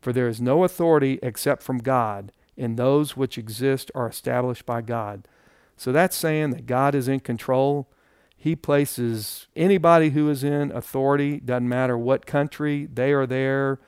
for 0.00 0.12
there 0.12 0.28
is 0.28 0.40
no 0.40 0.64
authority 0.64 1.18
except 1.22 1.62
from 1.62 1.78
God, 1.78 2.32
and 2.56 2.76
those 2.76 3.16
which 3.16 3.38
exist 3.38 3.90
are 3.94 4.08
established 4.08 4.66
by 4.66 4.80
God. 4.80 5.26
So 5.76 5.92
that's 5.92 6.16
saying 6.16 6.50
that 6.50 6.66
God 6.66 6.94
is 6.94 7.08
in 7.08 7.20
control. 7.20 7.88
He 8.36 8.56
places 8.56 9.46
anybody 9.54 10.10
who 10.10 10.28
is 10.30 10.42
in 10.42 10.70
authority, 10.72 11.40
doesn't 11.40 11.68
matter 11.68 11.96
what 11.96 12.26
country 12.26 12.86
they 12.92 13.12
are 13.12 13.26
there, 13.26 13.80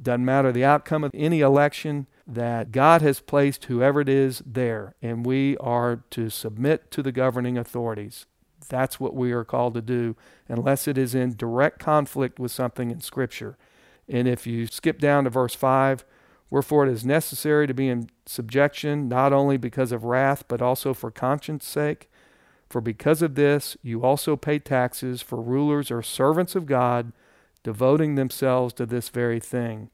doesn't 0.00 0.24
matter 0.24 0.52
the 0.52 0.64
outcome 0.64 1.04
of 1.04 1.10
any 1.14 1.40
election, 1.40 2.06
that 2.26 2.72
God 2.72 3.00
has 3.00 3.20
placed 3.20 3.64
whoever 3.64 4.02
it 4.02 4.08
is 4.08 4.42
there, 4.44 4.94
and 5.00 5.24
we 5.24 5.56
are 5.56 6.02
to 6.10 6.28
submit 6.28 6.90
to 6.90 7.02
the 7.02 7.12
governing 7.12 7.56
authorities. 7.56 8.26
That's 8.68 9.00
what 9.00 9.14
we 9.14 9.32
are 9.32 9.44
called 9.44 9.74
to 9.74 9.80
do, 9.80 10.14
unless 10.48 10.86
it 10.86 10.98
is 10.98 11.14
in 11.14 11.36
direct 11.36 11.78
conflict 11.78 12.38
with 12.38 12.52
something 12.52 12.90
in 12.90 13.00
Scripture. 13.00 13.56
And 14.08 14.26
if 14.26 14.46
you 14.46 14.66
skip 14.66 14.98
down 14.98 15.24
to 15.24 15.30
verse 15.30 15.54
5, 15.54 16.04
wherefore 16.50 16.86
it 16.86 16.92
is 16.92 17.04
necessary 17.04 17.66
to 17.66 17.74
be 17.74 17.88
in 17.88 18.08
subjection, 18.26 19.08
not 19.08 19.32
only 19.32 19.56
because 19.56 19.92
of 19.92 20.04
wrath, 20.04 20.44
but 20.48 20.62
also 20.62 20.94
for 20.94 21.10
conscience 21.10 21.66
sake. 21.66 22.10
For 22.68 22.80
because 22.80 23.22
of 23.22 23.34
this, 23.34 23.76
you 23.82 24.02
also 24.02 24.36
pay 24.36 24.58
taxes, 24.58 25.22
for 25.22 25.40
rulers 25.40 25.90
are 25.90 26.02
servants 26.02 26.54
of 26.54 26.66
God, 26.66 27.12
devoting 27.62 28.14
themselves 28.14 28.74
to 28.74 28.86
this 28.86 29.08
very 29.08 29.40
thing. 29.40 29.90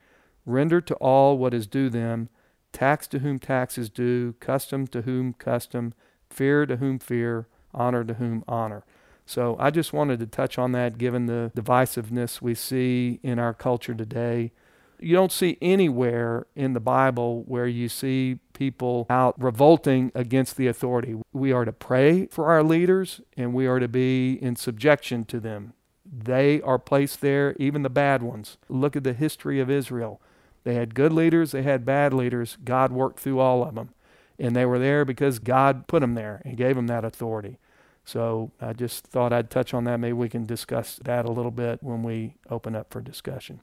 Render 0.47 0.81
to 0.81 0.95
all 0.97 1.39
what 1.39 1.55
is 1.55 1.67
due 1.67 1.89
them, 1.89 2.29
tax 2.73 3.07
to 3.09 3.21
whom 3.21 3.39
tax 3.39 3.79
is 3.79 3.89
due, 3.89 4.35
custom 4.41 4.87
to 4.89 5.03
whom 5.03 5.33
custom, 5.33 5.95
fear 6.29 6.67
to 6.67 6.77
whom 6.77 6.99
fear, 6.99 7.47
honor 7.73 8.05
to 8.05 8.15
whom 8.15 8.45
honor. 8.47 8.85
So 9.27 9.57
I 9.59 9.71
just 9.71 9.93
wanted 9.93 10.21
to 10.21 10.27
touch 10.27 10.59
on 10.59 10.73
that 10.73 10.99
given 10.99 11.27
the 11.27 11.51
divisiveness 11.57 12.43
we 12.43 12.55
see 12.55 13.21
in 13.23 13.39
our 13.39 13.55
culture 13.55 13.95
today. 13.95 14.53
You 15.01 15.15
don't 15.15 15.33
see 15.33 15.59
anywhere 15.61 16.47
in 16.55 16.73
the 16.73 16.81
Bible 16.81 17.43
where 17.47 17.67
you 17.67 17.89
see 17.89 18.39
people 18.53 19.07
out 19.11 19.35
revolting 19.43 20.13
against 20.15 20.57
the 20.57 20.67
authority. 20.67 21.17
We 21.33 21.53
are 21.53 21.65
to 21.65 21.73
pray 21.73 22.27
for 22.27 22.47
our 22.47 22.63
leaders 22.63 23.21
and 23.37 23.53
we 23.55 23.67
are 23.67 23.81
to 23.81 23.89
be 23.89 24.35
in 24.35 24.57
subjection 24.57 25.25
to 25.27 25.41
them. 25.41 25.73
They 26.07 26.61
are 26.63 26.79
placed 26.79 27.21
there, 27.23 27.57
even 27.59 27.83
the 27.83 27.91
bad 27.91 28.23
ones. 28.23 28.57
Look 28.69 28.95
at 28.95 29.05
the 29.05 29.15
history 29.15 29.59
of 29.59 29.71
Israel. 29.71 30.21
They 30.63 30.75
had 30.75 30.95
good 30.95 31.13
leaders, 31.13 31.53
they 31.53 31.63
had 31.63 31.85
bad 31.85 32.15
leaders. 32.15 32.57
God 32.65 32.93
worked 32.93 33.21
through 33.21 33.41
all 33.41 33.65
of 33.65 33.75
them. 33.75 33.91
And 34.39 34.55
they 34.55 34.65
were 34.65 34.79
there 34.79 35.05
because 35.05 35.39
God 35.39 35.87
put 35.87 36.01
them 36.01 36.15
there 36.15 36.41
and 36.45 36.57
gave 36.57 36.77
them 36.77 36.87
that 36.89 37.05
authority. 37.05 37.59
So 38.05 38.53
I 38.61 38.73
just 38.73 39.07
thought 39.07 39.33
I'd 39.33 39.51
touch 39.51 39.73
on 39.73 39.85
that. 39.85 39.99
Maybe 39.99 40.13
we 40.13 40.29
can 40.29 40.45
discuss 40.45 40.97
that 41.05 41.25
a 41.25 41.33
little 41.33 41.51
bit 41.51 41.83
when 41.83 42.03
we 42.03 42.37
open 42.51 42.77
up 42.77 42.93
for 42.93 43.01
discussion. 43.01 43.61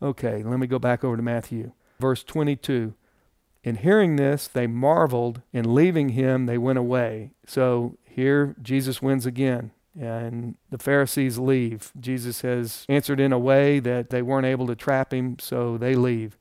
Okay, 0.00 0.42
let 0.42 0.58
me 0.58 0.66
go 0.66 0.78
back 0.78 1.04
over 1.04 1.16
to 1.16 1.22
Matthew. 1.22 1.72
Verse 1.98 2.22
22. 2.24 2.94
In 3.64 3.76
hearing 3.76 4.16
this, 4.16 4.48
they 4.48 4.66
marveled, 4.66 5.42
and 5.52 5.72
leaving 5.72 6.10
him, 6.10 6.46
they 6.46 6.58
went 6.58 6.78
away. 6.78 7.30
So 7.46 7.96
here 8.04 8.56
Jesus 8.60 9.00
wins 9.00 9.24
again, 9.24 9.70
and 9.98 10.56
the 10.70 10.78
Pharisees 10.78 11.38
leave. 11.38 11.92
Jesus 11.98 12.40
has 12.40 12.84
answered 12.88 13.20
in 13.20 13.32
a 13.32 13.38
way 13.38 13.78
that 13.78 14.10
they 14.10 14.20
weren't 14.20 14.46
able 14.46 14.66
to 14.66 14.74
trap 14.74 15.14
him, 15.14 15.38
so 15.38 15.78
they 15.78 15.94
leave. 15.94 16.36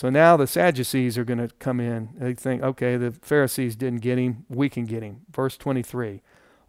So 0.00 0.08
now 0.08 0.38
the 0.38 0.46
Sadducees 0.46 1.18
are 1.18 1.26
going 1.26 1.46
to 1.46 1.54
come 1.58 1.78
in. 1.78 2.08
They 2.16 2.32
think, 2.32 2.62
okay, 2.62 2.96
the 2.96 3.10
Pharisees 3.10 3.76
didn't 3.76 4.00
get 4.00 4.16
him, 4.16 4.46
we 4.48 4.70
can 4.70 4.86
get 4.86 5.02
him. 5.02 5.26
Verse 5.30 5.58
23. 5.58 6.22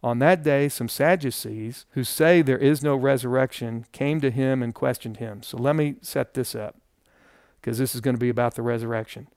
On 0.04 0.20
that 0.20 0.44
day, 0.44 0.68
some 0.68 0.90
Sadducees 0.90 1.86
who 1.92 2.04
say 2.04 2.42
there 2.42 2.58
is 2.58 2.84
no 2.84 2.94
resurrection 2.94 3.86
came 3.94 4.20
to 4.20 4.32
him 4.32 4.62
and 4.62 4.76
questioned 4.76 5.16
him. 5.16 5.44
So 5.44 5.56
let 5.56 5.78
me 5.78 5.96
set 6.02 6.34
this 6.34 6.56
up 6.56 6.76
because 7.62 7.78
this 7.78 7.96
is 7.96 8.02
going 8.02 8.18
to 8.18 8.20
be 8.20 8.28
about 8.28 8.56
the 8.56 8.64
resurrection. 8.64 9.30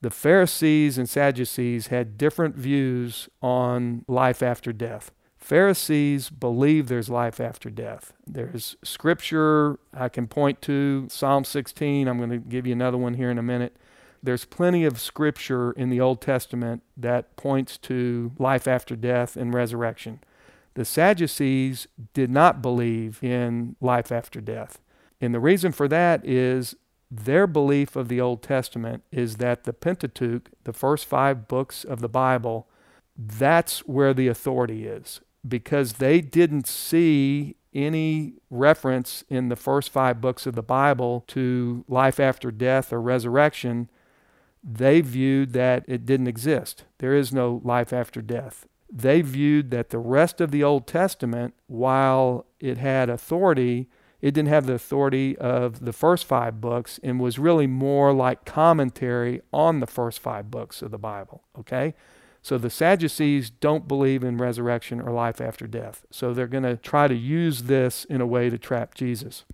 The 0.00 0.10
Pharisees 0.10 0.98
and 0.98 1.08
Sadducees 1.08 1.86
had 1.86 2.18
different 2.18 2.56
views 2.56 3.28
on 3.40 4.04
life 4.08 4.42
after 4.42 4.72
death. 4.72 5.12
Pharisees 5.48 6.28
believe 6.28 6.88
there's 6.88 7.08
life 7.08 7.40
after 7.40 7.70
death. 7.70 8.12
There's 8.26 8.76
scripture 8.84 9.78
I 9.94 10.08
can 10.08 10.26
point 10.26 10.60
to, 10.62 11.06
Psalm 11.08 11.44
16. 11.44 12.06
I'm 12.06 12.18
going 12.18 12.30
to 12.30 12.36
give 12.36 12.66
you 12.66 12.72
another 12.74 12.98
one 12.98 13.14
here 13.14 13.30
in 13.30 13.38
a 13.38 13.42
minute 13.42 13.74
there's 14.22 14.44
plenty 14.44 14.84
of 14.84 15.00
scripture 15.00 15.72
in 15.72 15.90
the 15.90 16.00
Old 16.00 16.20
Testament 16.20 16.82
that 16.96 17.36
points 17.36 17.78
to 17.78 18.32
life 18.38 18.66
after 18.66 18.96
death 18.96 19.36
and 19.36 19.54
resurrection. 19.54 20.20
The 20.74 20.84
Sadducees 20.84 21.88
did 22.14 22.30
not 22.30 22.62
believe 22.62 23.22
in 23.22 23.76
life 23.80 24.12
after 24.12 24.40
death. 24.40 24.80
And 25.20 25.34
the 25.34 25.40
reason 25.40 25.72
for 25.72 25.88
that 25.88 26.24
is 26.24 26.76
their 27.10 27.46
belief 27.46 27.96
of 27.96 28.08
the 28.08 28.20
Old 28.20 28.42
Testament 28.42 29.02
is 29.10 29.36
that 29.36 29.64
the 29.64 29.72
Pentateuch, 29.72 30.50
the 30.64 30.72
first 30.72 31.06
five 31.06 31.48
books 31.48 31.84
of 31.84 32.00
the 32.00 32.08
Bible, 32.08 32.68
that's 33.16 33.80
where 33.80 34.14
the 34.14 34.28
authority 34.28 34.86
is. 34.86 35.20
Because 35.48 35.94
they 35.94 36.20
didn't 36.20 36.66
see 36.66 37.56
any 37.74 38.34
reference 38.50 39.24
in 39.28 39.48
the 39.48 39.56
first 39.56 39.90
five 39.90 40.20
books 40.20 40.46
of 40.46 40.54
the 40.54 40.62
Bible 40.62 41.24
to 41.28 41.84
life 41.88 42.18
after 42.18 42.50
death 42.50 42.92
or 42.92 43.00
resurrection, 43.00 43.88
they 44.64 45.00
viewed 45.00 45.52
that 45.52 45.84
it 45.86 46.04
didn't 46.04 46.26
exist. 46.26 46.84
There 46.98 47.14
is 47.14 47.32
no 47.32 47.60
life 47.64 47.92
after 47.92 48.20
death. 48.20 48.66
They 48.90 49.20
viewed 49.20 49.70
that 49.70 49.90
the 49.90 49.98
rest 49.98 50.40
of 50.40 50.50
the 50.50 50.64
Old 50.64 50.86
Testament, 50.86 51.54
while 51.66 52.46
it 52.58 52.78
had 52.78 53.10
authority, 53.10 53.88
it 54.20 54.32
didn't 54.32 54.48
have 54.48 54.66
the 54.66 54.74
authority 54.74 55.36
of 55.38 55.84
the 55.84 55.92
first 55.92 56.24
five 56.24 56.60
books 56.60 56.98
and 57.02 57.20
was 57.20 57.38
really 57.38 57.66
more 57.66 58.12
like 58.12 58.44
commentary 58.44 59.42
on 59.52 59.80
the 59.80 59.86
first 59.86 60.18
five 60.18 60.50
books 60.50 60.82
of 60.82 60.90
the 60.90 60.98
Bible. 60.98 61.44
Okay? 61.58 61.94
So 62.48 62.58
the 62.58 62.70
Sadducees 62.70 63.50
don't 63.50 63.86
believe 63.86 64.24
in 64.24 64.38
resurrection 64.38 65.00
or 65.00 65.12
life 65.12 65.40
after 65.40 65.66
death. 65.66 66.06
So 66.10 66.32
they're 66.32 66.46
going 66.46 66.62
to 66.64 66.76
try 66.76 67.06
to 67.06 67.14
use 67.14 67.64
this 67.64 68.04
in 68.06 68.20
a 68.20 68.26
way 68.26 68.48
to 68.50 68.58
trap 68.58 68.94
Jesus. 68.94 69.44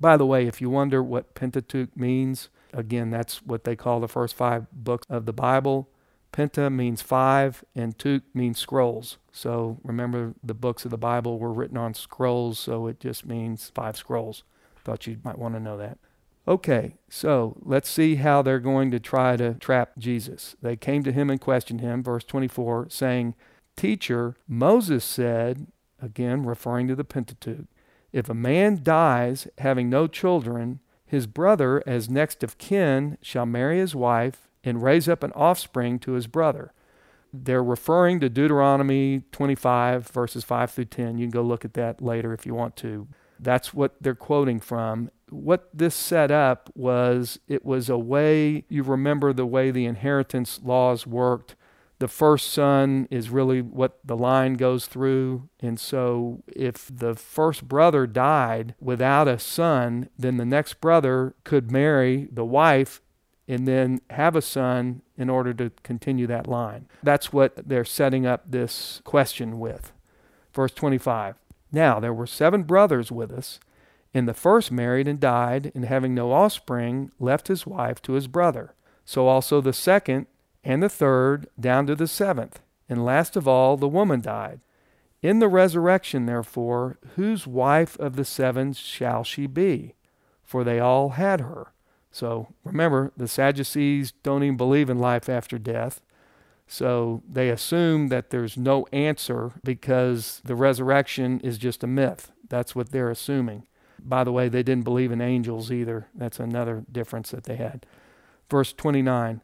By 0.00 0.16
the 0.16 0.26
way, 0.26 0.46
if 0.46 0.60
you 0.60 0.70
wonder 0.70 1.02
what 1.02 1.34
Pentateuch 1.34 1.96
means, 1.96 2.48
Again, 2.72 3.10
that's 3.10 3.42
what 3.42 3.64
they 3.64 3.76
call 3.76 4.00
the 4.00 4.08
first 4.08 4.34
five 4.34 4.66
books 4.72 5.06
of 5.10 5.26
the 5.26 5.32
Bible. 5.32 5.88
Penta 6.32 6.72
means 6.72 7.02
five, 7.02 7.62
and 7.74 7.98
Tuch 7.98 8.22
means 8.32 8.58
scrolls. 8.58 9.18
So 9.30 9.78
remember, 9.84 10.34
the 10.42 10.54
books 10.54 10.86
of 10.86 10.90
the 10.90 10.96
Bible 10.96 11.38
were 11.38 11.52
written 11.52 11.76
on 11.76 11.92
scrolls, 11.92 12.58
so 12.58 12.86
it 12.86 13.00
just 13.00 13.26
means 13.26 13.70
five 13.74 13.98
scrolls. 13.98 14.42
Thought 14.84 15.06
you 15.06 15.18
might 15.22 15.38
want 15.38 15.54
to 15.54 15.60
know 15.60 15.76
that. 15.76 15.98
Okay, 16.46 16.96
so 17.08 17.56
let's 17.62 17.88
see 17.88 18.16
how 18.16 18.42
they're 18.42 18.58
going 18.58 18.90
to 18.90 18.98
try 18.98 19.36
to 19.36 19.54
trap 19.54 19.92
Jesus. 19.96 20.56
They 20.60 20.74
came 20.76 21.04
to 21.04 21.12
him 21.12 21.30
and 21.30 21.40
questioned 21.40 21.80
him, 21.80 22.02
verse 22.02 22.24
24, 22.24 22.88
saying, 22.90 23.34
Teacher, 23.76 24.36
Moses 24.48 25.04
said, 25.04 25.68
again 26.00 26.44
referring 26.44 26.88
to 26.88 26.96
the 26.96 27.04
Pentateuch, 27.04 27.66
if 28.12 28.28
a 28.28 28.34
man 28.34 28.80
dies 28.82 29.46
having 29.58 29.88
no 29.88 30.06
children, 30.06 30.80
his 31.06 31.26
brother, 31.26 31.82
as 31.86 32.10
next 32.10 32.42
of 32.42 32.58
kin, 32.58 33.18
shall 33.22 33.46
marry 33.46 33.78
his 33.78 33.94
wife 33.94 34.48
and 34.64 34.82
raise 34.82 35.08
up 35.08 35.22
an 35.22 35.32
offspring 35.32 35.98
to 36.00 36.12
his 36.12 36.26
brother. 36.26 36.72
They're 37.32 37.64
referring 37.64 38.20
to 38.20 38.28
Deuteronomy 38.28 39.22
25, 39.32 40.08
verses 40.08 40.44
5 40.44 40.70
through 40.70 40.84
10. 40.86 41.18
You 41.18 41.26
can 41.26 41.30
go 41.30 41.42
look 41.42 41.64
at 41.64 41.74
that 41.74 42.02
later 42.02 42.34
if 42.34 42.44
you 42.44 42.54
want 42.54 42.76
to. 42.76 43.08
That's 43.40 43.72
what 43.72 43.94
they're 44.00 44.14
quoting 44.14 44.60
from. 44.60 45.10
What 45.32 45.68
this 45.72 45.94
set 45.94 46.30
up 46.30 46.70
was 46.74 47.38
it 47.48 47.64
was 47.64 47.88
a 47.88 47.98
way, 47.98 48.64
you 48.68 48.82
remember 48.82 49.32
the 49.32 49.46
way 49.46 49.70
the 49.70 49.86
inheritance 49.86 50.60
laws 50.62 51.06
worked 51.06 51.56
the 52.02 52.08
first 52.08 52.50
son 52.50 53.06
is 53.12 53.30
really 53.30 53.62
what 53.62 54.00
the 54.04 54.16
line 54.16 54.54
goes 54.54 54.86
through. 54.86 55.48
And 55.60 55.78
so 55.78 56.42
if 56.48 56.90
the 56.92 57.14
first 57.14 57.68
brother 57.68 58.08
died 58.08 58.74
without 58.80 59.28
a 59.28 59.38
son, 59.38 60.08
then 60.18 60.36
the 60.36 60.44
next 60.44 60.80
brother 60.80 61.36
could 61.44 61.70
marry 61.70 62.26
the 62.32 62.44
wife 62.44 63.00
and 63.46 63.68
then 63.68 64.00
have 64.10 64.34
a 64.34 64.42
son 64.42 65.02
in 65.16 65.30
order 65.30 65.54
to 65.54 65.70
continue 65.84 66.26
that 66.26 66.48
line. 66.48 66.88
That's 67.04 67.32
what 67.32 67.68
they're 67.68 67.84
setting 67.84 68.26
up 68.26 68.50
this 68.50 69.00
question 69.04 69.60
with. 69.60 69.92
Verse 70.52 70.72
25 70.72 71.36
Now 71.70 72.00
there 72.00 72.12
were 72.12 72.26
seven 72.26 72.64
brothers 72.64 73.12
with 73.12 73.30
us, 73.30 73.60
and 74.14 74.28
the 74.28 74.34
first 74.34 74.70
married 74.70 75.08
and 75.08 75.18
died, 75.18 75.72
and 75.74 75.84
having 75.84 76.14
no 76.14 76.32
offspring, 76.32 77.10
left 77.18 77.48
his 77.48 77.66
wife 77.66 78.02
to 78.02 78.12
his 78.12 78.26
brother. 78.26 78.74
So 79.04 79.26
also 79.26 79.60
the 79.60 79.72
second 79.72 80.26
and 80.62 80.82
the 80.82 80.88
third 80.88 81.48
down 81.58 81.86
to 81.86 81.94
the 81.94 82.06
seventh. 82.06 82.60
And 82.88 83.04
last 83.04 83.36
of 83.36 83.48
all, 83.48 83.76
the 83.76 83.88
woman 83.88 84.20
died. 84.20 84.60
In 85.22 85.38
the 85.38 85.48
resurrection, 85.48 86.26
therefore, 86.26 86.98
whose 87.16 87.46
wife 87.46 87.98
of 87.98 88.16
the 88.16 88.24
seven 88.24 88.72
shall 88.72 89.24
she 89.24 89.46
be? 89.46 89.94
For 90.42 90.64
they 90.64 90.80
all 90.80 91.10
had 91.10 91.40
her. 91.40 91.72
So 92.10 92.48
remember, 92.64 93.12
the 93.16 93.28
Sadducees 93.28 94.12
don't 94.22 94.42
even 94.42 94.56
believe 94.56 94.90
in 94.90 94.98
life 94.98 95.28
after 95.28 95.58
death. 95.58 96.02
So 96.66 97.22
they 97.28 97.48
assume 97.48 98.08
that 98.08 98.30
there's 98.30 98.56
no 98.56 98.86
answer 98.92 99.52
because 99.64 100.42
the 100.44 100.54
resurrection 100.54 101.40
is 101.40 101.56
just 101.56 101.82
a 101.82 101.86
myth. 101.86 102.30
That's 102.48 102.74
what 102.74 102.90
they're 102.90 103.10
assuming. 103.10 103.66
By 104.04 104.24
the 104.24 104.32
way, 104.32 104.48
they 104.48 104.62
didn't 104.62 104.84
believe 104.84 105.12
in 105.12 105.20
angels 105.20 105.70
either. 105.70 106.08
That's 106.14 106.40
another 106.40 106.84
difference 106.90 107.30
that 107.30 107.44
they 107.44 107.56
had. 107.56 107.86
Verse 108.48 108.72
29 108.72 109.40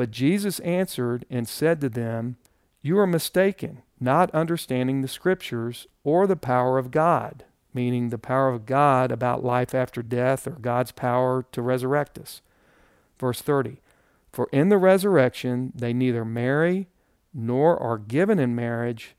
but 0.00 0.10
Jesus 0.10 0.60
answered 0.60 1.26
and 1.28 1.46
said 1.46 1.82
to 1.82 1.90
them, 1.90 2.36
You 2.80 2.98
are 2.98 3.06
mistaken, 3.06 3.82
not 4.00 4.30
understanding 4.30 5.02
the 5.02 5.08
Scriptures 5.08 5.86
or 6.04 6.26
the 6.26 6.36
power 6.36 6.78
of 6.78 6.90
God, 6.90 7.44
meaning 7.74 8.08
the 8.08 8.16
power 8.16 8.48
of 8.48 8.64
God 8.64 9.12
about 9.12 9.44
life 9.44 9.74
after 9.74 10.02
death 10.02 10.46
or 10.46 10.52
God's 10.52 10.90
power 10.90 11.44
to 11.52 11.60
resurrect 11.60 12.18
us. 12.18 12.40
Verse 13.18 13.42
30 13.42 13.76
For 14.32 14.48
in 14.52 14.70
the 14.70 14.78
resurrection 14.78 15.72
they 15.74 15.92
neither 15.92 16.24
marry 16.24 16.88
nor 17.34 17.76
are 17.78 17.98
given 17.98 18.38
in 18.38 18.54
marriage, 18.54 19.14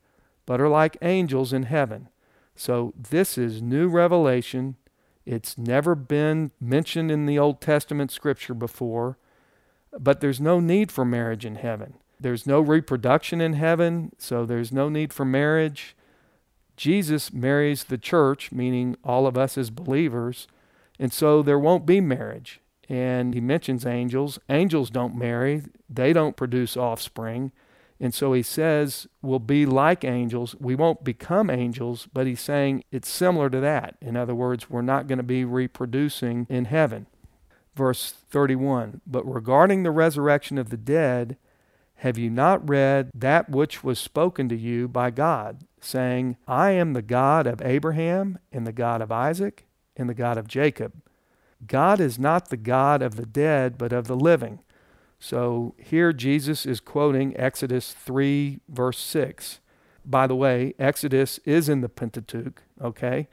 but 0.48 0.60
are 0.60 0.68
like 0.68 0.98
angels 1.04 1.54
in 1.54 1.64
heaven. 1.64 2.10
So 2.56 2.96
this 2.98 3.38
is 3.38 3.62
new 3.62 3.88
revelation. 3.88 4.78
It's 5.26 5.58
never 5.58 5.96
been 5.96 6.52
mentioned 6.60 7.12
in 7.12 7.26
the 7.26 7.40
Old 7.40 7.62
Testament 7.62 8.12
scripture 8.12 8.54
before. 8.54 9.18
But 9.98 10.22
there's 10.22 10.40
no 10.40 10.60
need 10.60 10.92
for 10.92 11.04
marriage 11.04 11.46
in 11.46 11.56
heaven. 11.56 11.96
There's 12.20 12.46
no 12.46 12.62
reproduction 12.62 13.42
in 13.42 13.54
heaven, 13.54 14.12
so 14.18 14.46
there's 14.46 14.72
no 14.72 14.90
need 14.90 15.12
for 15.12 15.26
marriage. 15.26 15.96
Jesus 16.78 17.34
marries 17.34 17.84
the 17.84 17.98
church, 17.98 18.52
meaning 18.52 18.96
all 19.04 19.28
of 19.28 19.38
us 19.38 19.58
as 19.58 19.70
believers, 19.70 20.48
and 21.00 21.12
so 21.12 21.42
there 21.42 21.60
won't 21.60 21.86
be 21.86 22.00
marriage. 22.00 22.60
And 22.88 23.34
he 23.34 23.42
mentions 23.42 23.86
angels. 23.86 24.40
Angels 24.50 24.90
don't 24.90 25.16
marry, 25.16 25.64
they 25.90 26.14
don't 26.14 26.36
produce 26.36 26.78
offspring. 26.78 27.52
And 28.02 28.16
so 28.16 28.34
he 28.34 28.42
says 28.42 29.08
we'll 29.22 29.38
be 29.38 29.64
like 29.64 30.04
angels. 30.04 30.56
We 30.60 30.74
won't 30.74 31.04
become 31.04 31.52
angels, 31.52 32.08
but 32.12 32.26
he's 32.26 32.42
saying 32.42 32.84
it's 32.92 33.08
similar 33.08 33.48
to 33.52 33.60
that. 33.60 33.96
In 34.02 34.18
other 34.18 34.34
words, 34.34 34.72
we're 34.72 34.82
not 34.82 35.08
going 35.08 35.20
to 35.20 35.24
be 35.24 35.46
reproducing 35.46 36.48
in 36.50 36.66
heaven. 36.66 37.06
Verse 37.76 38.12
31 38.32 39.02
But 39.06 39.32
regarding 39.32 39.84
the 39.84 39.92
resurrection 39.92 40.58
of 40.58 40.72
the 40.72 40.78
dead, 40.78 41.38
have 41.98 42.18
you 42.18 42.32
not 42.32 42.68
read 42.68 43.12
that 43.14 43.52
which 43.52 43.84
was 43.84 44.00
spoken 44.00 44.50
to 44.50 44.58
you 44.58 44.88
by 44.88 45.12
God, 45.12 45.66
saying, 45.80 46.38
I 46.48 46.72
am 46.72 46.94
the 46.94 47.04
God 47.04 47.46
of 47.46 47.62
Abraham, 47.62 48.40
and 48.52 48.66
the 48.66 48.72
God 48.72 49.04
of 49.04 49.12
Isaac, 49.12 49.68
and 49.96 50.10
the 50.10 50.16
God 50.16 50.40
of 50.40 50.48
Jacob? 50.48 50.94
God 51.68 52.00
is 52.00 52.18
not 52.18 52.50
the 52.50 52.58
God 52.58 53.04
of 53.04 53.16
the 53.16 53.28
dead, 53.28 53.78
but 53.78 53.94
of 53.94 54.08
the 54.08 54.16
living. 54.16 54.62
So 55.24 55.76
here 55.78 56.14
Jesus 56.14 56.66
is 56.66 56.80
quoting 56.80 57.38
Exodus 57.38 57.94
3, 57.94 58.60
verse 58.68 58.98
6. 58.98 59.60
By 60.04 60.26
the 60.26 60.36
way, 60.36 60.74
Exodus 60.80 61.40
is 61.46 61.70
in 61.70 61.82
the 61.82 61.90
Pentateuch, 61.90 62.64
okay? 62.82 63.28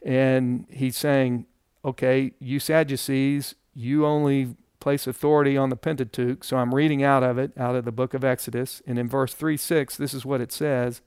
And 0.00 0.64
he's 0.70 0.96
saying, 0.96 1.46
okay, 1.84 2.34
you 2.38 2.60
Sadducees, 2.60 3.56
you 3.74 4.06
only 4.06 4.54
place 4.78 5.08
authority 5.08 5.56
on 5.56 5.70
the 5.70 5.76
Pentateuch. 5.76 6.44
So 6.44 6.56
I'm 6.56 6.72
reading 6.72 7.02
out 7.02 7.24
of 7.24 7.36
it, 7.36 7.50
out 7.58 7.74
of 7.74 7.84
the 7.84 7.90
book 7.90 8.14
of 8.14 8.22
Exodus. 8.22 8.80
And 8.86 8.96
in 8.96 9.08
verse 9.08 9.34
3 9.34 9.56
6, 9.56 9.96
this 9.96 10.14
is 10.14 10.24
what 10.24 10.40
it 10.40 10.52
says. 10.52 11.00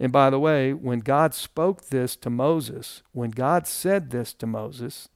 And 0.00 0.10
by 0.10 0.30
the 0.30 0.40
way, 0.40 0.72
when 0.72 0.98
God 0.98 1.32
spoke 1.32 1.90
this 1.90 2.16
to 2.16 2.28
Moses, 2.28 3.02
when 3.12 3.30
God 3.30 3.68
said 3.68 4.10
this 4.10 4.34
to 4.34 4.48
Moses, 4.48 5.10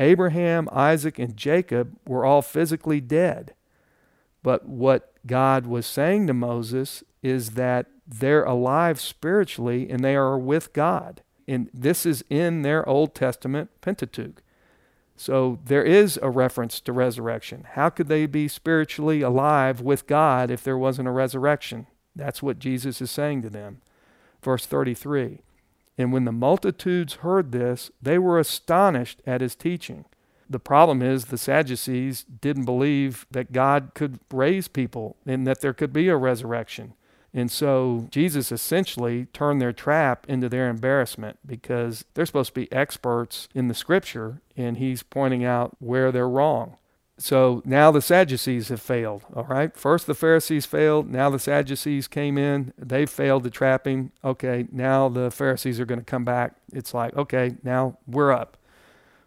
Abraham, 0.00 0.68
Isaac, 0.72 1.20
and 1.20 1.36
Jacob 1.36 1.96
were 2.04 2.24
all 2.24 2.42
physically 2.42 3.00
dead. 3.00 3.54
But 4.46 4.68
what 4.68 5.12
God 5.26 5.66
was 5.66 5.88
saying 5.88 6.28
to 6.28 6.32
Moses 6.32 7.02
is 7.20 7.50
that 7.54 7.86
they're 8.06 8.44
alive 8.44 9.00
spiritually 9.00 9.90
and 9.90 10.04
they 10.04 10.14
are 10.14 10.38
with 10.38 10.72
God. 10.72 11.22
And 11.48 11.68
this 11.74 12.06
is 12.06 12.22
in 12.30 12.62
their 12.62 12.88
Old 12.88 13.12
Testament 13.12 13.70
Pentateuch. 13.80 14.44
So 15.16 15.58
there 15.64 15.82
is 15.82 16.16
a 16.22 16.30
reference 16.30 16.78
to 16.82 16.92
resurrection. 16.92 17.66
How 17.72 17.90
could 17.90 18.06
they 18.06 18.26
be 18.26 18.46
spiritually 18.46 19.20
alive 19.20 19.80
with 19.80 20.06
God 20.06 20.52
if 20.52 20.62
there 20.62 20.78
wasn't 20.78 21.08
a 21.08 21.10
resurrection? 21.10 21.88
That's 22.14 22.40
what 22.40 22.60
Jesus 22.60 23.00
is 23.00 23.10
saying 23.10 23.42
to 23.42 23.50
them. 23.50 23.80
Verse 24.44 24.64
33 24.64 25.40
And 25.98 26.12
when 26.12 26.24
the 26.24 26.30
multitudes 26.30 27.14
heard 27.14 27.50
this, 27.50 27.90
they 28.00 28.16
were 28.16 28.38
astonished 28.38 29.22
at 29.26 29.40
his 29.40 29.56
teaching. 29.56 30.04
The 30.48 30.60
problem 30.60 31.02
is 31.02 31.26
the 31.26 31.38
Sadducees 31.38 32.24
didn't 32.24 32.64
believe 32.64 33.26
that 33.30 33.52
God 33.52 33.90
could 33.94 34.20
raise 34.32 34.68
people 34.68 35.16
and 35.26 35.46
that 35.46 35.60
there 35.60 35.74
could 35.74 35.92
be 35.92 36.08
a 36.08 36.16
resurrection. 36.16 36.94
And 37.34 37.50
so 37.50 38.06
Jesus 38.10 38.50
essentially 38.50 39.26
turned 39.26 39.60
their 39.60 39.72
trap 39.72 40.24
into 40.28 40.48
their 40.48 40.70
embarrassment 40.70 41.38
because 41.44 42.04
they're 42.14 42.24
supposed 42.24 42.54
to 42.54 42.60
be 42.60 42.72
experts 42.72 43.48
in 43.54 43.68
the 43.68 43.74
scripture, 43.74 44.40
and 44.56 44.78
he's 44.78 45.02
pointing 45.02 45.44
out 45.44 45.76
where 45.78 46.10
they're 46.10 46.28
wrong. 46.28 46.76
So 47.18 47.62
now 47.64 47.90
the 47.90 48.00
Sadducees 48.00 48.68
have 48.68 48.80
failed, 48.80 49.24
all 49.34 49.44
right? 49.44 49.76
First 49.76 50.06
the 50.06 50.14
Pharisees 50.14 50.66
failed, 50.66 51.10
now 51.10 51.28
the 51.28 51.38
Sadducees 51.38 52.08
came 52.08 52.38
in, 52.38 52.72
they 52.78 53.04
failed 53.06 53.44
to 53.44 53.50
trap 53.50 53.86
him. 53.86 54.12
Okay, 54.22 54.66
now 54.70 55.08
the 55.08 55.30
Pharisees 55.30 55.80
are 55.80 55.86
going 55.86 56.00
to 56.00 56.04
come 56.04 56.24
back. 56.24 56.56
It's 56.72 56.92
like, 56.94 57.16
okay, 57.16 57.56
now 57.62 57.98
we're 58.06 58.32
up. 58.32 58.55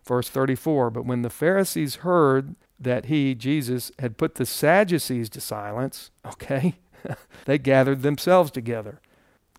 Verse 0.09 0.27
34 0.27 0.89
But 0.89 1.05
when 1.05 1.21
the 1.21 1.29
Pharisees 1.29 1.97
heard 1.97 2.55
that 2.79 3.05
he, 3.05 3.35
Jesus, 3.35 3.91
had 3.99 4.17
put 4.17 4.35
the 4.35 4.45
Sadducees 4.45 5.29
to 5.29 5.39
silence, 5.39 6.09
okay, 6.25 6.79
they 7.45 7.59
gathered 7.59 8.01
themselves 8.01 8.49
together. 8.49 9.01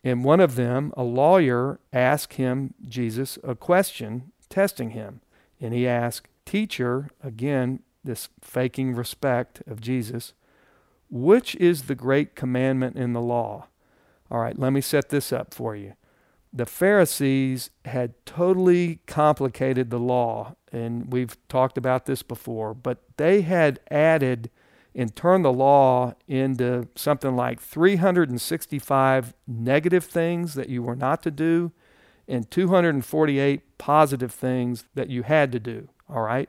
And 0.03 0.25
one 0.25 0.41
of 0.41 0.57
them, 0.57 0.93
a 0.97 1.05
lawyer, 1.05 1.79
asked 1.93 2.35
him, 2.35 2.75
Jesus, 2.89 3.39
a 3.45 3.55
question, 3.55 4.33
testing 4.49 4.91
him. 4.91 5.21
And 5.61 5.73
he 5.73 5.87
asked, 5.87 6.27
Teacher, 6.47 7.11
again, 7.23 7.81
this 8.03 8.29
faking 8.41 8.95
respect 8.95 9.63
of 9.69 9.81
Jesus, 9.81 10.33
which 11.11 11.55
is 11.57 11.83
the 11.83 11.95
great 11.95 12.35
commandment 12.35 12.97
in 12.97 13.13
the 13.13 13.21
law? 13.21 13.69
All 14.33 14.41
right, 14.41 14.59
let 14.59 14.73
me 14.73 14.81
set 14.81 15.11
this 15.11 15.33
up 15.33 15.55
for 15.55 15.77
you. 15.77 15.93
The 16.53 16.67
Pharisees 16.67 17.71
had 17.85 18.15
totally 18.27 19.01
complicated 19.07 19.91
the 19.91 20.01
law, 20.01 20.57
and 20.73 21.13
we've 21.13 21.37
talked 21.49 21.79
about 21.79 22.07
this 22.07 22.23
before, 22.23 22.75
but 22.75 23.03
they 23.17 23.43
had 23.43 23.79
added 23.91 24.51
and 24.95 25.15
turned 25.15 25.45
the 25.45 25.53
law 25.53 26.15
into 26.27 26.89
something 26.97 27.37
like 27.37 27.61
365 27.61 29.35
negative 29.47 30.05
things 30.05 30.55
that 30.55 30.69
you 30.69 30.83
were 30.83 30.97
not 30.97 31.23
to 31.23 31.31
do 31.31 31.71
and 32.27 32.51
248 32.51 33.79
positive 33.79 34.33
things 34.33 34.85
that 34.95 35.09
you 35.09 35.23
had 35.23 35.53
to 35.53 35.61
do. 35.61 35.89
All 36.09 36.23
right? 36.23 36.49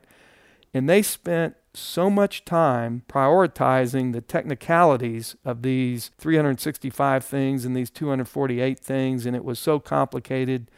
And 0.74 0.90
they 0.90 1.02
spent 1.02 1.56
so 1.74 2.10
much 2.10 2.46
time 2.46 3.04
prioritizing 3.08 4.14
the 4.14 4.22
technicalities 4.22 5.36
of 5.46 5.62
these 5.62 6.12
365 6.18 7.24
things 7.24 7.66
and 7.66 7.76
these 7.76 7.90
248 7.90 8.80
things, 8.80 9.26
and 9.26 9.36
it 9.36 9.46
was 9.46 9.60
so 9.60 9.80
complicated. 9.80 10.70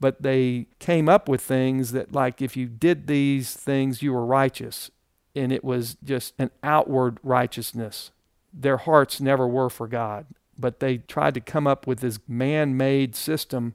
But 0.00 0.22
they 0.22 0.66
came 0.78 1.08
up 1.08 1.28
with 1.28 1.40
things 1.40 1.92
that, 1.92 2.12
like, 2.12 2.42
if 2.42 2.56
you 2.56 2.66
did 2.66 3.06
these 3.06 3.54
things, 3.54 4.02
you 4.02 4.12
were 4.12 4.26
righteous 4.26 4.90
and 5.34 5.52
it 5.52 5.64
was 5.64 5.96
just 6.04 6.34
an 6.38 6.50
outward 6.62 7.18
righteousness. 7.22 8.10
Their 8.52 8.76
hearts 8.76 9.20
never 9.20 9.48
were 9.48 9.70
for 9.70 9.88
God, 9.88 10.26
but 10.58 10.80
they 10.80 10.98
tried 10.98 11.34
to 11.34 11.40
come 11.40 11.66
up 11.66 11.86
with 11.86 12.00
this 12.00 12.18
man 12.28 12.76
made 12.76 13.16
system 13.16 13.74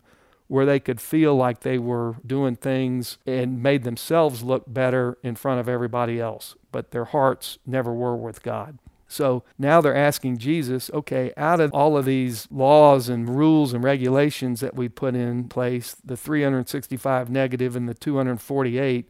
where 0.49 0.65
they 0.65 0.79
could 0.79 0.99
feel 0.99 1.35
like 1.35 1.59
they 1.59 1.77
were 1.77 2.15
doing 2.25 2.55
things 2.55 3.19
and 3.25 3.61
made 3.61 3.83
themselves 3.83 4.43
look 4.43 4.63
better 4.67 5.15
in 5.23 5.35
front 5.35 5.59
of 5.59 5.69
everybody 5.69 6.19
else, 6.19 6.55
but 6.71 6.89
their 6.89 7.05
hearts 7.05 7.59
never 7.67 7.93
were 7.93 8.17
with 8.17 8.41
God. 8.41 8.79
So 9.07 9.43
now 9.59 9.79
they're 9.79 9.95
asking 9.95 10.39
Jesus, 10.39 10.89
okay, 10.91 11.31
out 11.37 11.59
of 11.59 11.71
all 11.71 11.95
of 11.95 12.05
these 12.05 12.47
laws 12.51 13.09
and 13.09 13.29
rules 13.29 13.73
and 13.73 13.83
regulations 13.83 14.59
that 14.59 14.75
we 14.75 14.89
put 14.89 15.15
in 15.15 15.49
place, 15.49 15.95
the 16.03 16.17
365 16.17 17.29
negative 17.29 17.75
and 17.75 17.87
the 17.87 17.93
248, 17.93 19.07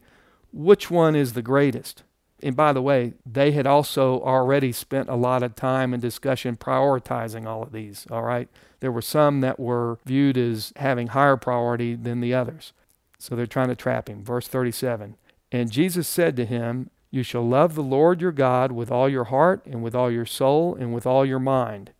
which 0.52 0.90
one 0.90 1.16
is 1.16 1.32
the 1.32 1.42
greatest? 1.42 2.02
And 2.42 2.56
by 2.56 2.72
the 2.72 2.82
way, 2.82 3.14
they 3.26 3.52
had 3.52 3.66
also 3.66 4.20
already 4.22 4.72
spent 4.72 5.08
a 5.08 5.14
lot 5.14 5.42
of 5.42 5.54
time 5.54 5.92
and 5.92 6.00
discussion 6.00 6.56
prioritizing 6.56 7.46
all 7.46 7.62
of 7.62 7.72
these, 7.72 8.06
all 8.10 8.22
right? 8.22 8.48
There 8.80 8.92
were 8.92 9.02
some 9.02 9.40
that 9.42 9.60
were 9.60 9.98
viewed 10.04 10.38
as 10.38 10.72
having 10.76 11.08
higher 11.08 11.36
priority 11.36 11.94
than 11.94 12.20
the 12.20 12.34
others. 12.34 12.72
So 13.18 13.36
they're 13.36 13.46
trying 13.46 13.68
to 13.68 13.76
trap 13.76 14.08
him. 14.08 14.24
Verse 14.24 14.48
37 14.48 15.16
And 15.52 15.70
Jesus 15.70 16.08
said 16.08 16.36
to 16.36 16.46
him, 16.46 16.90
You 17.10 17.22
shall 17.22 17.46
love 17.46 17.74
the 17.74 17.82
Lord 17.82 18.20
your 18.20 18.32
God 18.32 18.72
with 18.72 18.90
all 18.90 19.08
your 19.08 19.24
heart, 19.24 19.64
and 19.66 19.82
with 19.82 19.94
all 19.94 20.10
your 20.10 20.26
soul, 20.26 20.74
and 20.74 20.94
with 20.94 21.06
all 21.06 21.26
your 21.26 21.38
mind. 21.38 21.92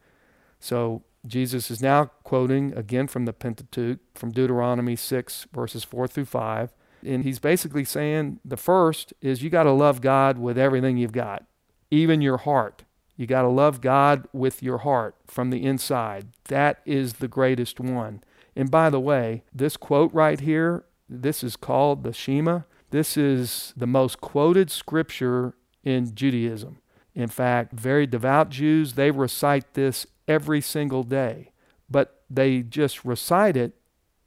So 0.58 1.02
Jesus 1.26 1.70
is 1.70 1.82
now 1.82 2.06
quoting 2.24 2.72
again 2.74 3.06
from 3.06 3.26
the 3.26 3.34
Pentateuch, 3.34 3.98
from 4.14 4.32
Deuteronomy 4.32 4.96
6, 4.96 5.46
verses 5.52 5.84
4 5.84 6.08
through 6.08 6.24
5. 6.24 6.70
And 7.04 7.24
he's 7.24 7.38
basically 7.38 7.84
saying 7.84 8.40
the 8.44 8.56
first 8.56 9.12
is 9.20 9.42
you 9.42 9.50
got 9.50 9.64
to 9.64 9.72
love 9.72 10.00
God 10.00 10.38
with 10.38 10.58
everything 10.58 10.96
you've 10.96 11.12
got, 11.12 11.44
even 11.90 12.20
your 12.20 12.38
heart. 12.38 12.84
You 13.16 13.26
got 13.26 13.42
to 13.42 13.48
love 13.48 13.80
God 13.80 14.28
with 14.32 14.62
your 14.62 14.78
heart 14.78 15.14
from 15.26 15.50
the 15.50 15.64
inside. 15.64 16.28
That 16.44 16.80
is 16.86 17.14
the 17.14 17.28
greatest 17.28 17.78
one. 17.78 18.22
And 18.56 18.70
by 18.70 18.90
the 18.90 19.00
way, 19.00 19.44
this 19.52 19.76
quote 19.76 20.12
right 20.14 20.40
here, 20.40 20.84
this 21.08 21.44
is 21.44 21.56
called 21.56 22.02
the 22.02 22.12
Shema. 22.12 22.60
This 22.90 23.16
is 23.16 23.72
the 23.76 23.86
most 23.86 24.20
quoted 24.20 24.70
scripture 24.70 25.54
in 25.84 26.14
Judaism. 26.14 26.78
In 27.14 27.28
fact, 27.28 27.72
very 27.72 28.06
devout 28.06 28.50
Jews, 28.50 28.94
they 28.94 29.10
recite 29.10 29.74
this 29.74 30.06
every 30.26 30.60
single 30.60 31.02
day, 31.02 31.50
but 31.90 32.22
they 32.30 32.62
just 32.62 33.04
recite 33.04 33.56
it. 33.56 33.74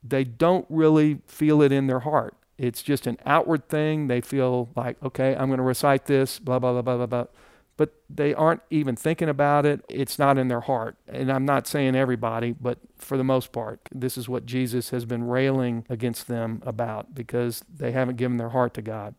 They 0.04 0.24
don't 0.24 0.66
really 0.70 1.22
feel 1.26 1.62
it 1.62 1.72
in 1.72 1.88
their 1.88 2.02
heart. 2.02 2.36
It's 2.58 2.84
just 2.84 3.08
an 3.08 3.18
outward 3.26 3.68
thing. 3.68 4.08
They 4.08 4.22
feel 4.22 4.70
like, 4.76 5.02
okay, 5.04 5.36
I'm 5.36 5.48
going 5.48 5.58
to 5.58 5.64
recite 5.64 6.06
this, 6.06 6.40
blah, 6.40 6.60
blah, 6.60 6.74
blah, 6.74 6.82
blah, 6.82 6.98
blah, 6.98 7.06
blah. 7.06 7.26
But 7.76 7.94
they 8.08 8.36
aren't 8.36 8.62
even 8.70 8.96
thinking 8.96 9.30
about 9.30 9.66
it. 9.66 9.84
It's 9.90 10.20
not 10.20 10.38
in 10.38 10.48
their 10.48 10.62
heart. 10.62 10.96
And 11.08 11.32
I'm 11.32 11.46
not 11.46 11.66
saying 11.66 11.96
everybody, 11.96 12.52
but 12.52 12.78
for 12.98 13.18
the 13.18 13.24
most 13.24 13.52
part, 13.52 13.80
this 13.92 14.16
is 14.18 14.30
what 14.30 14.46
Jesus 14.46 14.92
has 14.92 15.06
been 15.06 15.24
railing 15.24 15.86
against 15.90 16.28
them 16.28 16.62
about 16.66 17.16
because 17.16 17.64
they 17.76 17.92
haven't 17.92 18.18
given 18.18 18.38
their 18.38 18.50
heart 18.50 18.76
to 18.76 18.84
God. 18.84 19.16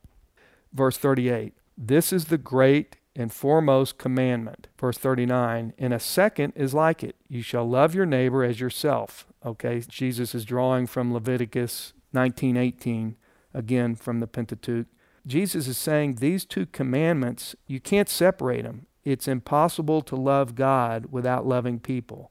Verse 0.72 0.96
38 0.96 1.54
This 1.76 2.12
is 2.12 2.26
the 2.26 2.38
great 2.38 2.96
and 3.16 3.32
foremost 3.32 3.98
commandment. 3.98 4.68
Verse 4.78 4.98
39 4.98 5.72
And 5.78 5.94
a 5.94 6.00
second 6.00 6.52
is 6.56 6.74
like 6.74 7.02
it 7.02 7.16
you 7.28 7.42
shall 7.42 7.68
love 7.68 7.94
your 7.94 8.06
neighbor 8.06 8.44
as 8.44 8.60
yourself. 8.60 9.26
Okay, 9.44 9.82
Jesus 9.88 10.34
is 10.34 10.44
drawing 10.44 10.86
from 10.86 11.12
Leviticus 11.12 11.92
19:18 12.14 13.16
again 13.54 13.94
from 13.94 14.20
the 14.20 14.26
Pentateuch. 14.26 14.86
Jesus 15.26 15.68
is 15.68 15.78
saying 15.78 16.16
these 16.16 16.44
two 16.44 16.66
commandments, 16.66 17.56
you 17.66 17.80
can't 17.80 18.08
separate 18.08 18.62
them. 18.62 18.86
It's 19.04 19.28
impossible 19.28 20.02
to 20.02 20.16
love 20.16 20.54
God 20.54 21.06
without 21.10 21.46
loving 21.46 21.78
people. 21.78 22.30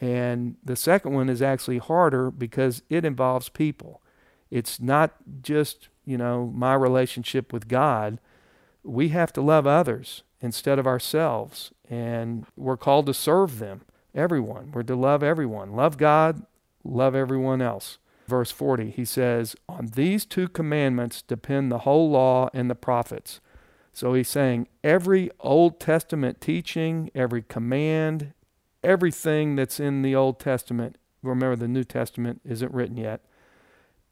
And 0.00 0.56
the 0.62 0.76
second 0.76 1.14
one 1.14 1.28
is 1.28 1.40
actually 1.40 1.78
harder 1.78 2.30
because 2.30 2.82
it 2.90 3.04
involves 3.04 3.48
people. 3.48 4.02
It's 4.50 4.80
not 4.80 5.14
just, 5.42 5.88
you 6.04 6.18
know, 6.18 6.50
my 6.54 6.74
relationship 6.74 7.52
with 7.52 7.68
God, 7.68 8.18
we 8.82 9.08
have 9.08 9.32
to 9.34 9.40
love 9.40 9.66
others 9.66 10.22
instead 10.40 10.78
of 10.78 10.86
ourselves. 10.86 11.72
And 11.88 12.46
we're 12.56 12.76
called 12.76 13.06
to 13.06 13.14
serve 13.14 13.58
them, 13.58 13.82
everyone. 14.14 14.72
We're 14.72 14.82
to 14.84 14.96
love 14.96 15.22
everyone. 15.22 15.72
Love 15.72 15.96
God, 15.96 16.44
love 16.82 17.14
everyone 17.14 17.62
else. 17.62 17.98
Verse 18.26 18.50
40, 18.50 18.90
he 18.90 19.04
says, 19.04 19.54
On 19.68 19.86
these 19.86 20.24
two 20.24 20.48
commandments 20.48 21.22
depend 21.22 21.70
the 21.70 21.80
whole 21.80 22.10
law 22.10 22.48
and 22.54 22.70
the 22.70 22.74
prophets. 22.74 23.40
So 23.92 24.14
he's 24.14 24.28
saying 24.28 24.68
every 24.82 25.30
Old 25.40 25.78
Testament 25.78 26.40
teaching, 26.40 27.10
every 27.14 27.42
command, 27.42 28.32
everything 28.82 29.56
that's 29.56 29.78
in 29.78 30.02
the 30.02 30.14
Old 30.14 30.40
Testament, 30.40 30.96
remember 31.22 31.56
the 31.56 31.68
New 31.68 31.84
Testament 31.84 32.40
isn't 32.44 32.72
written 32.72 32.96
yet, 32.96 33.20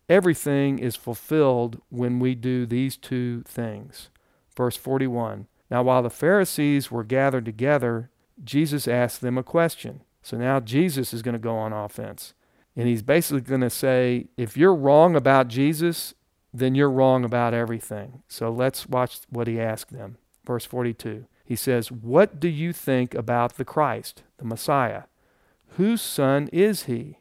everything 0.08 0.78
is 0.78 0.94
fulfilled 0.94 1.80
when 1.88 2.20
we 2.20 2.34
do 2.34 2.66
these 2.66 2.96
two 2.96 3.42
things. 3.42 4.10
Verse 4.56 4.76
41 4.76 5.46
Now, 5.70 5.82
while 5.82 6.02
the 6.02 6.10
Pharisees 6.10 6.90
were 6.90 7.04
gathered 7.04 7.46
together, 7.46 8.10
Jesus 8.44 8.86
asked 8.86 9.20
them 9.20 9.38
a 9.38 9.42
question. 9.42 10.02
So 10.22 10.36
now 10.36 10.60
Jesus 10.60 11.12
is 11.12 11.22
going 11.22 11.32
to 11.32 11.38
go 11.38 11.56
on 11.56 11.72
offense. 11.72 12.34
And 12.76 12.88
he's 12.88 13.02
basically 13.02 13.42
going 13.42 13.60
to 13.60 13.70
say, 13.70 14.28
if 14.36 14.56
you're 14.56 14.74
wrong 14.74 15.14
about 15.14 15.48
Jesus, 15.48 16.14
then 16.54 16.74
you're 16.74 16.90
wrong 16.90 17.24
about 17.24 17.54
everything. 17.54 18.22
So 18.28 18.50
let's 18.50 18.88
watch 18.88 19.20
what 19.28 19.46
he 19.46 19.60
asked 19.60 19.92
them. 19.92 20.16
Verse 20.44 20.64
42. 20.64 21.26
He 21.44 21.56
says, 21.56 21.92
What 21.92 22.40
do 22.40 22.48
you 22.48 22.72
think 22.72 23.14
about 23.14 23.56
the 23.56 23.64
Christ, 23.64 24.22
the 24.38 24.44
Messiah? 24.44 25.04
Whose 25.76 26.02
son 26.02 26.48
is 26.52 26.84
he? 26.84 27.18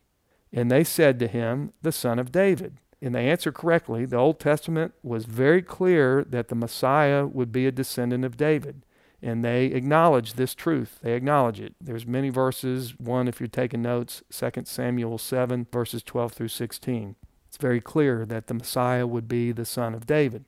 And 0.54 0.70
they 0.70 0.84
said 0.84 1.20
to 1.20 1.28
him, 1.28 1.74
The 1.82 1.92
son 1.92 2.20
of 2.20 2.32
David. 2.32 2.78
And 3.02 3.16
they 3.16 3.30
answered 3.30 3.56
correctly. 3.56 4.06
The 4.06 4.18
Old 4.18 4.40
Testament 4.40 4.94
was 5.02 5.26
very 5.26 5.62
clear 5.62 6.24
that 6.24 6.50
the 6.50 6.56
Messiah 6.56 7.26
would 7.26 7.52
be 7.52 7.66
a 7.66 7.72
descendant 7.72 8.24
of 8.24 8.38
David 8.38 8.84
and 9.22 9.46
they 9.46 9.66
acknowledge 9.66 10.34
this 10.34 10.56
truth. 10.56 11.00
They 11.02 11.14
acknowledge 11.14 11.60
it. 11.60 11.76
There's 11.80 12.08
many 12.08 12.30
verses. 12.30 12.96
One, 12.98 13.28
if 13.28 13.40
you're 13.40 13.48
taking 13.48 13.82
notes, 13.82 14.24
2 14.32 14.64
Samuel 14.66 15.18
7, 15.18 15.68
verses 15.72 16.02
12 16.02 16.34
through 16.34 16.48
16. 16.48 17.16
It's 17.48 17.58
very 17.58 17.82
clear 17.82 18.26
that 18.26 18.48
the 18.48 18.54
Messiah 18.54 19.06
would 19.06 19.28
be 19.28 19.52
the 19.52 19.66
son 19.66 19.94
of 19.94 20.08
David. 20.08 20.46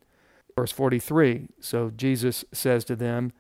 Verse 0.56 0.72
43 0.72 1.50
So 1.60 1.92
Jesus 1.96 2.46
says 2.52 2.84
to 2.86 2.96
them, 2.96 3.32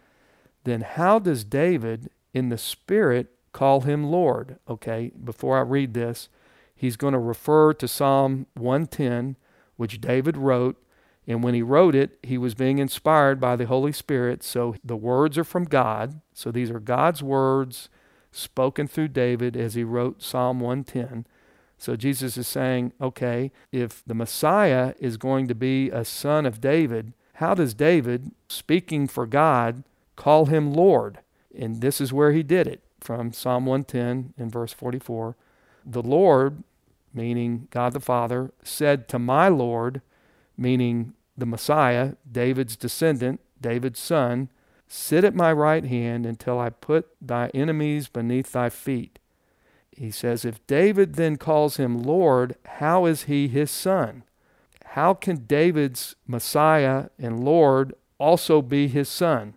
Then 0.65 0.81
how 0.81 1.19
does 1.19 1.43
David 1.43 2.09
in 2.33 2.49
the 2.49 2.57
Spirit 2.57 3.31
call 3.53 3.81
him 3.81 4.03
Lord? 4.03 4.57
Okay, 4.69 5.11
before 5.23 5.57
I 5.57 5.61
read 5.61 5.93
this, 5.93 6.29
he's 6.75 6.97
going 6.97 7.13
to 7.13 7.19
refer 7.19 7.73
to 7.73 7.87
Psalm 7.87 8.47
110, 8.55 9.37
which 9.77 10.01
David 10.01 10.37
wrote 10.37 10.77
and 11.27 11.43
when 11.43 11.53
he 11.53 11.61
wrote 11.61 11.95
it, 11.95 12.19
he 12.21 12.37
was 12.37 12.53
being 12.53 12.79
inspired 12.79 13.39
by 13.39 13.55
the 13.55 13.65
Holy 13.65 13.93
Spirit. 13.93 14.43
So 14.43 14.75
the 14.83 14.97
words 14.97 15.37
are 15.37 15.43
from 15.43 15.63
God. 15.63 16.19
So 16.33 16.51
these 16.51 16.69
are 16.69 16.79
God's 16.79 17.23
words 17.23 17.89
spoken 18.31 18.87
through 18.87 19.09
David 19.09 19.55
as 19.55 19.75
he 19.75 19.83
wrote 19.83 20.21
Psalm 20.21 20.59
110. 20.59 21.25
So 21.77 21.95
Jesus 21.95 22.37
is 22.37 22.47
saying, 22.47 22.93
okay, 22.99 23.51
if 23.71 24.03
the 24.05 24.13
Messiah 24.13 24.93
is 24.99 25.17
going 25.17 25.47
to 25.47 25.55
be 25.55 25.89
a 25.89 26.03
son 26.03 26.45
of 26.45 26.61
David, 26.61 27.13
how 27.35 27.53
does 27.53 27.73
David, 27.73 28.31
speaking 28.47 29.07
for 29.07 29.25
God, 29.25 29.83
call 30.15 30.45
him 30.45 30.73
Lord? 30.73 31.19
And 31.57 31.81
this 31.81 32.01
is 32.01 32.13
where 32.13 32.31
he 32.31 32.43
did 32.43 32.67
it 32.67 32.81
from 32.99 33.33
Psalm 33.33 33.65
110 33.65 34.33
in 34.37 34.49
verse 34.49 34.73
44. 34.73 35.35
The 35.85 36.01
Lord, 36.01 36.63
meaning 37.13 37.67
God 37.69 37.93
the 37.93 37.99
Father, 37.99 38.51
said 38.63 39.07
to 39.09 39.19
my 39.19 39.47
Lord, 39.47 40.01
meaning 40.57 41.13
the 41.37 41.45
Messiah, 41.45 42.13
David's 42.29 42.75
descendant, 42.75 43.39
David's 43.59 43.99
son, 43.99 44.49
sit 44.87 45.23
at 45.23 45.33
my 45.33 45.51
right 45.51 45.83
hand 45.83 46.25
until 46.25 46.59
I 46.59 46.69
put 46.69 47.07
thy 47.21 47.49
enemies 47.53 48.07
beneath 48.07 48.51
thy 48.51 48.69
feet. 48.69 49.19
He 49.91 50.11
says, 50.11 50.45
If 50.45 50.65
David 50.67 51.15
then 51.15 51.37
calls 51.37 51.77
him 51.77 52.03
Lord, 52.03 52.55
how 52.65 53.05
is 53.05 53.23
he 53.23 53.47
his 53.47 53.71
son? 53.71 54.23
How 54.85 55.13
can 55.13 55.45
David's 55.45 56.15
Messiah 56.27 57.07
and 57.17 57.43
Lord 57.43 57.93
also 58.19 58.61
be 58.61 58.87
his 58.87 59.09
son? 59.09 59.55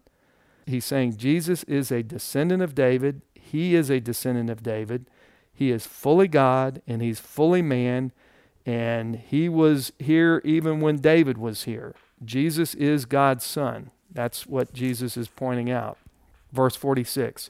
He's 0.66 0.84
saying 0.84 1.16
Jesus 1.16 1.62
is 1.64 1.92
a 1.92 2.02
descendant 2.02 2.62
of 2.62 2.74
David. 2.74 3.22
He 3.34 3.74
is 3.74 3.90
a 3.90 4.00
descendant 4.00 4.50
of 4.50 4.62
David. 4.62 5.06
He 5.52 5.70
is 5.70 5.86
fully 5.86 6.28
God 6.28 6.82
and 6.86 7.00
he's 7.00 7.20
fully 7.20 7.62
man. 7.62 8.12
And 8.66 9.16
he 9.16 9.48
was 9.48 9.92
here 10.00 10.42
even 10.44 10.80
when 10.80 10.96
David 10.96 11.38
was 11.38 11.62
here. 11.62 11.94
Jesus 12.24 12.74
is 12.74 13.04
God's 13.04 13.44
son. 13.44 13.92
That's 14.10 14.46
what 14.46 14.72
Jesus 14.72 15.16
is 15.16 15.28
pointing 15.28 15.70
out. 15.70 15.98
Verse 16.52 16.74
46 16.74 17.48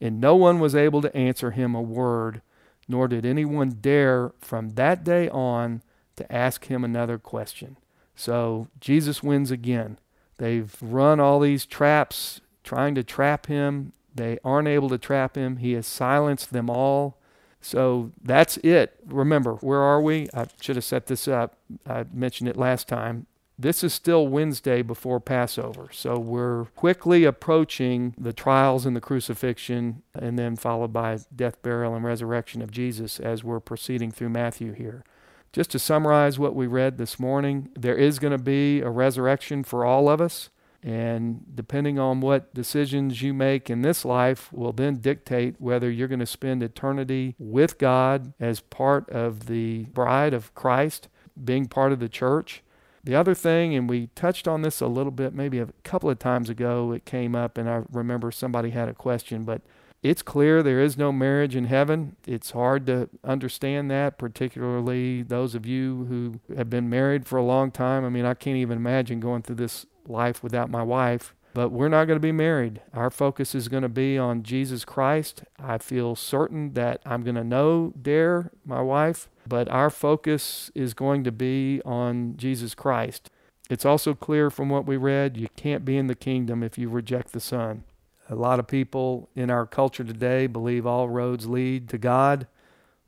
And 0.00 0.20
no 0.20 0.34
one 0.34 0.58
was 0.58 0.74
able 0.74 1.02
to 1.02 1.14
answer 1.14 1.50
him 1.50 1.74
a 1.74 1.82
word, 1.82 2.40
nor 2.88 3.08
did 3.08 3.26
anyone 3.26 3.78
dare 3.80 4.32
from 4.40 4.70
that 4.70 5.04
day 5.04 5.28
on 5.28 5.82
to 6.16 6.32
ask 6.32 6.66
him 6.66 6.82
another 6.82 7.18
question. 7.18 7.76
So 8.16 8.68
Jesus 8.80 9.22
wins 9.22 9.50
again. 9.50 9.98
They've 10.38 10.74
run 10.80 11.20
all 11.20 11.40
these 11.40 11.66
traps 11.66 12.40
trying 12.62 12.94
to 12.94 13.04
trap 13.04 13.46
him. 13.46 13.92
They 14.14 14.38
aren't 14.44 14.68
able 14.68 14.88
to 14.88 14.98
trap 14.98 15.36
him. 15.36 15.56
He 15.56 15.72
has 15.72 15.86
silenced 15.86 16.52
them 16.52 16.70
all. 16.70 17.18
So 17.64 18.12
that's 18.22 18.58
it. 18.58 18.94
Remember, 19.06 19.54
where 19.54 19.80
are 19.80 20.02
we? 20.02 20.28
I 20.34 20.46
should 20.60 20.76
have 20.76 20.84
set 20.84 21.06
this 21.06 21.26
up. 21.26 21.56
I 21.88 22.04
mentioned 22.12 22.50
it 22.50 22.58
last 22.58 22.88
time. 22.88 23.26
This 23.58 23.82
is 23.82 23.94
still 23.94 24.28
Wednesday 24.28 24.82
before 24.82 25.18
Passover. 25.18 25.88
So 25.90 26.18
we're 26.18 26.66
quickly 26.76 27.24
approaching 27.24 28.14
the 28.18 28.34
trials 28.34 28.84
and 28.84 28.94
the 28.94 29.00
crucifixion, 29.00 30.02
and 30.12 30.38
then 30.38 30.56
followed 30.56 30.92
by 30.92 31.18
death, 31.34 31.62
burial, 31.62 31.94
and 31.94 32.04
resurrection 32.04 32.60
of 32.60 32.70
Jesus 32.70 33.18
as 33.18 33.42
we're 33.42 33.60
proceeding 33.60 34.10
through 34.10 34.30
Matthew 34.30 34.72
here. 34.72 35.02
Just 35.50 35.70
to 35.70 35.78
summarize 35.78 36.38
what 36.38 36.54
we 36.54 36.66
read 36.66 36.98
this 36.98 37.18
morning, 37.18 37.70
there 37.78 37.96
is 37.96 38.18
going 38.18 38.36
to 38.36 38.42
be 38.42 38.80
a 38.80 38.90
resurrection 38.90 39.64
for 39.64 39.86
all 39.86 40.10
of 40.10 40.20
us. 40.20 40.50
And 40.84 41.44
depending 41.54 41.98
on 41.98 42.20
what 42.20 42.52
decisions 42.52 43.22
you 43.22 43.32
make 43.32 43.70
in 43.70 43.80
this 43.80 44.04
life 44.04 44.52
will 44.52 44.72
then 44.72 44.96
dictate 44.96 45.58
whether 45.58 45.90
you're 45.90 46.08
going 46.08 46.20
to 46.20 46.26
spend 46.26 46.62
eternity 46.62 47.34
with 47.38 47.78
God 47.78 48.34
as 48.38 48.60
part 48.60 49.08
of 49.08 49.46
the 49.46 49.84
bride 49.84 50.34
of 50.34 50.54
Christ, 50.54 51.08
being 51.42 51.68
part 51.68 51.92
of 51.92 52.00
the 52.00 52.08
church. 52.10 52.62
The 53.02 53.14
other 53.14 53.34
thing, 53.34 53.74
and 53.74 53.88
we 53.88 54.08
touched 54.14 54.46
on 54.46 54.60
this 54.60 54.82
a 54.82 54.86
little 54.86 55.10
bit, 55.10 55.32
maybe 55.32 55.58
a 55.58 55.68
couple 55.84 56.10
of 56.10 56.18
times 56.18 56.50
ago, 56.50 56.92
it 56.92 57.06
came 57.06 57.34
up, 57.34 57.56
and 57.56 57.68
I 57.68 57.84
remember 57.90 58.30
somebody 58.30 58.70
had 58.70 58.90
a 58.90 58.94
question, 58.94 59.44
but 59.44 59.62
it's 60.04 60.20
clear 60.20 60.62
there 60.62 60.82
is 60.82 60.98
no 60.98 61.10
marriage 61.10 61.56
in 61.56 61.64
heaven. 61.64 62.16
It's 62.26 62.50
hard 62.50 62.84
to 62.86 63.08
understand 63.24 63.90
that, 63.90 64.18
particularly 64.18 65.22
those 65.22 65.54
of 65.54 65.64
you 65.64 66.04
who 66.10 66.54
have 66.54 66.68
been 66.68 66.90
married 66.90 67.26
for 67.26 67.38
a 67.38 67.42
long 67.42 67.70
time. 67.70 68.04
I 68.04 68.10
mean, 68.10 68.26
I 68.26 68.34
can't 68.34 68.58
even 68.58 68.76
imagine 68.76 69.18
going 69.18 69.40
through 69.40 69.56
this 69.56 69.86
life 70.06 70.42
without 70.42 70.68
my 70.68 70.82
wife. 70.82 71.34
But 71.54 71.70
we're 71.70 71.88
not 71.88 72.04
going 72.04 72.16
to 72.16 72.20
be 72.20 72.32
married. 72.32 72.82
Our 72.92 73.10
focus 73.10 73.54
is 73.54 73.68
going 73.68 73.82
to 73.82 73.88
be 73.88 74.18
on 74.18 74.42
Jesus 74.42 74.84
Christ. 74.84 75.44
I 75.58 75.78
feel 75.78 76.16
certain 76.16 76.74
that 76.74 77.00
I'm 77.06 77.22
going 77.22 77.36
to 77.36 77.44
know 77.44 77.94
Dare, 78.00 78.50
my 78.66 78.82
wife, 78.82 79.30
but 79.48 79.70
our 79.70 79.88
focus 79.88 80.70
is 80.74 80.92
going 80.92 81.24
to 81.24 81.32
be 81.32 81.80
on 81.86 82.36
Jesus 82.36 82.74
Christ. 82.74 83.30
It's 83.70 83.86
also 83.86 84.12
clear 84.12 84.50
from 84.50 84.68
what 84.68 84.84
we 84.84 84.98
read 84.98 85.38
you 85.38 85.48
can't 85.56 85.82
be 85.82 85.96
in 85.96 86.08
the 86.08 86.14
kingdom 86.14 86.62
if 86.62 86.76
you 86.76 86.90
reject 86.90 87.32
the 87.32 87.40
Son. 87.40 87.84
A 88.28 88.34
lot 88.34 88.58
of 88.58 88.66
people 88.66 89.28
in 89.34 89.50
our 89.50 89.66
culture 89.66 90.04
today 90.04 90.46
believe 90.46 90.86
all 90.86 91.08
roads 91.08 91.46
lead 91.46 91.88
to 91.90 91.98
God. 91.98 92.46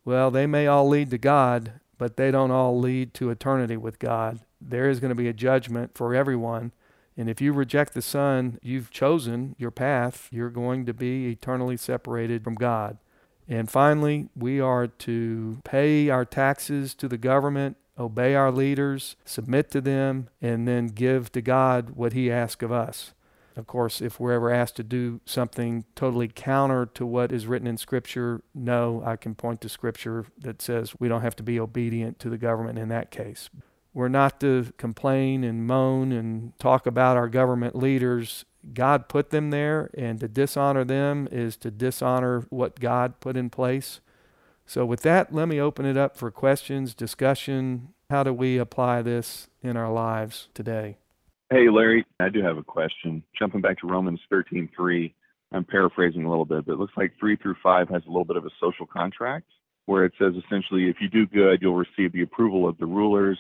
Well, 0.05 0.31
they 0.31 0.47
may 0.47 0.67
all 0.67 0.89
lead 0.89 1.11
to 1.11 1.19
God, 1.19 1.81
but 1.99 2.17
they 2.17 2.31
don't 2.31 2.51
all 2.51 2.79
lead 2.79 3.15
to 3.15 3.31
eternity 3.31 3.77
with 3.77 3.99
God. 3.99 4.41
There 4.61 4.89
is 4.89 5.01
going 5.01 5.11
to 5.11 5.15
be 5.15 5.29
a 5.29 5.33
judgment 5.33 5.93
for 5.95 6.15
everyone 6.15 6.73
and 7.17 7.31
if 7.31 7.41
you 7.41 7.53
reject 7.53 7.95
the 7.95 8.03
Son, 8.03 8.59
you've 8.63 8.91
chosen 8.91 9.57
your 9.59 9.71
path. 9.71 10.29
You're 10.31 10.51
going 10.51 10.85
to 10.87 10.93
be 10.93 11.29
eternally 11.29 11.77
separated 11.77 12.45
from 12.45 12.55
God. 12.55 12.99
And 13.49 13.71
finally, 13.71 14.29
we 14.37 14.61
are 14.61 14.87
to 14.87 15.61
pay 15.65 16.11
our 16.11 16.25
taxes 16.25 16.95
to 16.97 17.09
the 17.09 17.17
government, 17.17 17.77
obey 17.99 18.35
our 18.35 18.51
leaders, 18.51 19.17
submit 19.25 19.71
to 19.71 19.81
them, 19.81 20.29
and 20.43 20.69
then 20.69 20.89
give 20.89 21.33
to 21.33 21.41
God 21.41 21.91
what 21.91 22.13
He 22.13 22.31
asks 22.31 22.63
of 22.63 22.73
us. 22.73 23.13
Of 23.57 23.67
course, 23.67 24.03
if 24.03 24.21
we're 24.21 24.33
ever 24.33 24.51
asked 24.51 24.77
to 24.77 24.83
do 24.83 25.21
something 25.25 25.87
totally 25.95 26.29
counter 26.29 26.85
to 26.93 27.07
what 27.07 27.33
is 27.33 27.47
written 27.47 27.67
in 27.67 27.79
Scripture, 27.79 28.43
no, 28.55 29.03
I 29.05 29.17
can 29.17 29.35
point 29.35 29.63
to 29.63 29.71
Scripture 29.71 30.27
that 30.39 30.61
says 30.61 30.95
we 30.99 31.09
don't 31.09 31.23
have 31.23 31.37
to 31.37 31.43
be 31.43 31.59
obedient 31.59 32.19
to 32.19 32.29
the 32.29 32.37
government 32.37 32.79
in 32.79 32.89
that 32.91 33.11
case. 33.11 33.49
We're 33.95 34.09
not 34.09 34.41
to 34.41 34.73
complain 34.77 35.43
and 35.43 35.67
moan 35.67 36.13
and 36.13 36.53
talk 36.59 36.87
about 36.87 37.17
our 37.17 37.29
government 37.29 37.75
leaders. 37.75 38.45
God 38.75 39.09
put 39.09 39.31
them 39.31 39.49
there, 39.49 39.89
and 39.97 40.21
to 40.21 40.29
dishonor 40.29 40.85
them 40.85 41.27
is 41.33 41.57
to 41.59 41.71
dishonor 41.71 42.45
what 42.51 42.79
God 42.79 43.21
put 43.21 43.39
in 43.39 43.49
place. 43.49 44.01
So, 44.67 44.85
with 44.85 45.01
that, 45.03 45.33
let 45.33 45.49
me 45.49 45.59
open 45.59 45.87
it 45.87 45.97
up 45.97 46.17
for 46.17 46.31
questions, 46.31 46.93
discussion. 46.93 47.95
How 48.11 48.23
do 48.23 48.35
we 48.35 48.59
apply 48.59 49.01
this 49.01 49.49
in 49.63 49.79
our 49.79 49.91
lives 49.91 50.49
today? 50.53 50.99
Hey, 51.51 51.71
Larry, 51.71 52.05
I 52.19 52.29
do 52.29 52.43
have 52.43 52.59
a 52.59 52.65
question. 52.65 53.23
Jumping 53.39 53.61
back 53.61 53.79
to 53.79 53.87
Romans 53.87 54.21
13:3, 54.33 55.15
I'm 55.53 55.65
paraphrasing 55.65 56.25
a 56.25 56.29
little 56.29 56.45
bit, 56.45 56.67
but 56.67 56.73
it 56.73 56.79
looks 56.79 56.97
like 56.97 57.13
3 57.21 57.37
through 57.37 57.55
5 57.63 57.89
has 57.89 58.03
a 58.05 58.09
little 58.09 58.25
bit 58.25 58.37
of 58.37 58.45
a 58.45 58.51
social 58.61 58.87
contract 58.87 59.47
where 59.85 60.05
it 60.05 60.13
says 60.19 60.35
essentially 60.35 60.89
if 60.89 60.97
you 61.01 61.09
do 61.09 61.25
good, 61.27 61.63
you'll 61.63 61.77
receive 61.77 62.13
the 62.13 62.23
approval 62.23 62.69
of 62.69 62.77
the 62.79 62.87
rulers, 62.87 63.39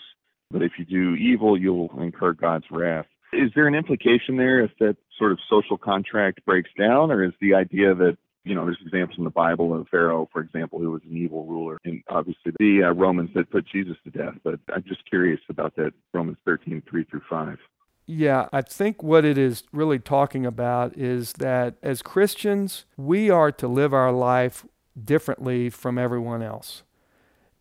but 0.52 0.62
if 0.62 0.72
you 0.78 0.84
do 0.84 1.16
evil, 1.16 1.58
you'll 1.58 1.90
incur 2.00 2.32
God's 2.32 2.66
wrath. 2.70 3.06
Is 3.32 3.50
there 3.56 3.66
an 3.66 3.74
implication 3.74 4.36
there 4.36 4.60
if 4.60 4.70
that 4.78 4.96
sort 5.18 5.32
of 5.32 5.40
social 5.50 5.76
contract 5.76 6.44
breaks 6.44 6.70
down, 6.78 7.10
or 7.10 7.24
is 7.24 7.32
the 7.40 7.54
idea 7.54 7.92
that 7.94 8.16
you 8.44 8.54
know, 8.54 8.64
there's 8.64 8.78
examples 8.80 9.18
in 9.18 9.24
the 9.24 9.30
Bible 9.30 9.74
of 9.74 9.88
Pharaoh, 9.88 10.28
for 10.32 10.40
example, 10.40 10.78
who 10.78 10.92
was 10.92 11.02
an 11.02 11.16
evil 11.16 11.44
ruler, 11.46 11.78
and 11.84 12.00
obviously 12.08 12.52
the 12.60 12.84
uh, 12.84 12.92
Romans 12.92 13.30
that 13.34 13.50
put 13.50 13.66
Jesus 13.66 13.96
to 14.04 14.10
death. 14.10 14.34
But 14.44 14.60
I'm 14.72 14.84
just 14.86 15.04
curious 15.10 15.40
about 15.48 15.74
that 15.74 15.90
Romans 16.14 16.38
13, 16.44 16.80
3 16.88 17.04
through 17.10 17.22
5. 17.28 17.58
Yeah, 18.06 18.48
I 18.52 18.62
think 18.62 19.02
what 19.02 19.24
it 19.24 19.36
is 19.36 19.64
really 19.72 19.98
talking 19.98 20.46
about 20.46 20.96
is 20.96 21.34
that 21.34 21.74
as 21.82 22.02
Christians, 22.02 22.84
we 22.96 23.30
are 23.30 23.50
to 23.52 23.66
live 23.66 23.92
our 23.92 24.12
life 24.12 24.64
differently 25.02 25.70
from 25.70 25.98
everyone 25.98 26.40
else. 26.40 26.84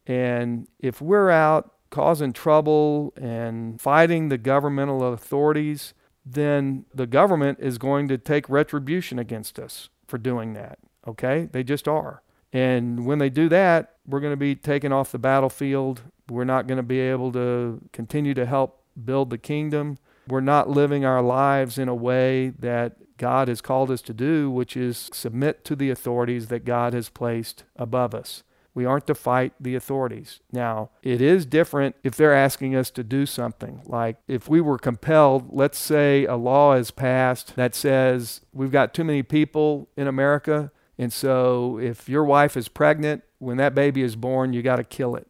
And 0.06 0.68
if 0.80 1.02
we're 1.02 1.32
out 1.32 1.74
causing 1.89 2.32
trouble 2.32 3.12
and 3.16 3.82
fighting 3.82 4.30
the 4.30 4.38
governmental 4.38 5.14
authorities, 5.14 5.96
then 6.24 6.86
the 6.93 7.08
government 7.08 7.60
is 7.60 7.80
going 7.80 8.08
to 8.10 8.18
take 8.18 8.48
retribution 8.48 9.18
against 9.18 9.58
us 9.58 9.89
for 10.06 10.20
doing 10.20 10.54
that. 10.54 10.78
Okay? 11.08 11.50
They 11.52 11.64
just 11.64 11.88
are. 11.88 12.22
And 12.54 13.06
when 13.06 13.18
they 13.18 13.30
do 13.30 13.50
that, 13.50 13.96
we're 14.06 14.20
going 14.20 14.34
to 14.34 14.38
be 14.38 14.56
taken 14.56 14.91
off 14.91 15.12
the 15.12 15.20
battlefield. 15.20 16.02
We're 16.30 16.46
not 16.46 16.68
going 16.68 16.78
to 16.78 16.84
be 16.84 17.00
able 17.00 17.32
to 17.32 17.82
continue 17.91 18.36
to 18.36 18.46
help 18.46 18.84
build 19.04 19.32
the 19.32 19.38
kingdom 19.38 19.98
we're 20.28 20.42
not 20.42 20.70
living 20.70 21.06
our 21.06 21.22
lives 21.22 21.78
in 21.78 21.88
a 21.88 21.96
way 21.96 22.50
that 22.60 23.18
God 23.18 23.48
has 23.48 23.62
called 23.62 23.92
us 23.92 24.02
to 24.04 24.14
do, 24.14 24.50
which 24.50 24.76
is 24.76 25.10
submit 25.14 25.64
to 25.66 25.76
the 25.76 25.90
authorities 25.90 26.48
that 26.48 26.66
God 26.66 26.94
has 26.94 27.10
placed 27.10 27.64
above 27.76 28.14
us. 28.14 28.44
We 28.74 28.86
aren't 28.86 29.08
to 29.08 29.16
fight 29.16 29.54
the 29.58 29.76
authorities. 29.76 30.42
Now, 30.52 30.90
it 31.02 31.22
is 31.22 31.46
different 31.46 31.96
if 32.04 32.18
they're 32.18 32.34
asking 32.34 32.76
us 32.76 32.92
to 32.92 33.06
do 33.06 33.26
something. 33.26 33.82
Like 33.86 34.18
if 34.28 34.50
we 34.50 34.60
were 34.60 34.78
compelled, 34.78 35.48
let's 35.50 35.78
say 35.78 36.26
a 36.26 36.36
law 36.36 36.74
is 36.74 36.92
passed 36.92 37.56
that 37.56 37.74
says 37.74 38.42
we've 38.52 38.72
got 38.72 38.94
too 38.94 39.06
many 39.06 39.24
people 39.24 39.88
in 39.96 40.08
America, 40.08 40.72
and 40.98 41.12
so 41.12 41.78
if 41.78 42.10
your 42.10 42.26
wife 42.26 42.58
is 42.58 42.68
pregnant, 42.68 43.24
when 43.40 43.58
that 43.58 43.76
baby 43.76 44.02
is 44.02 44.18
born, 44.18 44.52
you 44.52 44.62
got 44.62 44.78
to 44.78 44.84
kill 44.84 45.16
it. 45.16 45.28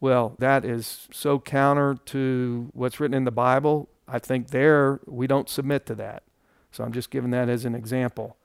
Well, 0.00 0.36
that 0.38 0.64
is 0.64 1.08
so 1.12 1.38
counter 1.40 1.96
to 2.06 2.70
what's 2.74 3.00
written 3.00 3.16
in 3.16 3.24
the 3.24 3.32
Bible 3.32 3.88
I 4.06 4.18
think 4.18 4.48
there 4.48 5.00
we 5.06 5.26
don't 5.26 5.48
submit 5.48 5.86
to 5.86 5.94
that. 5.96 6.22
So 6.72 6.84
I'm 6.84 6.92
just 6.92 7.10
giving 7.10 7.30
that 7.30 7.48
as 7.48 7.64
an 7.64 7.74
example. 7.74 8.36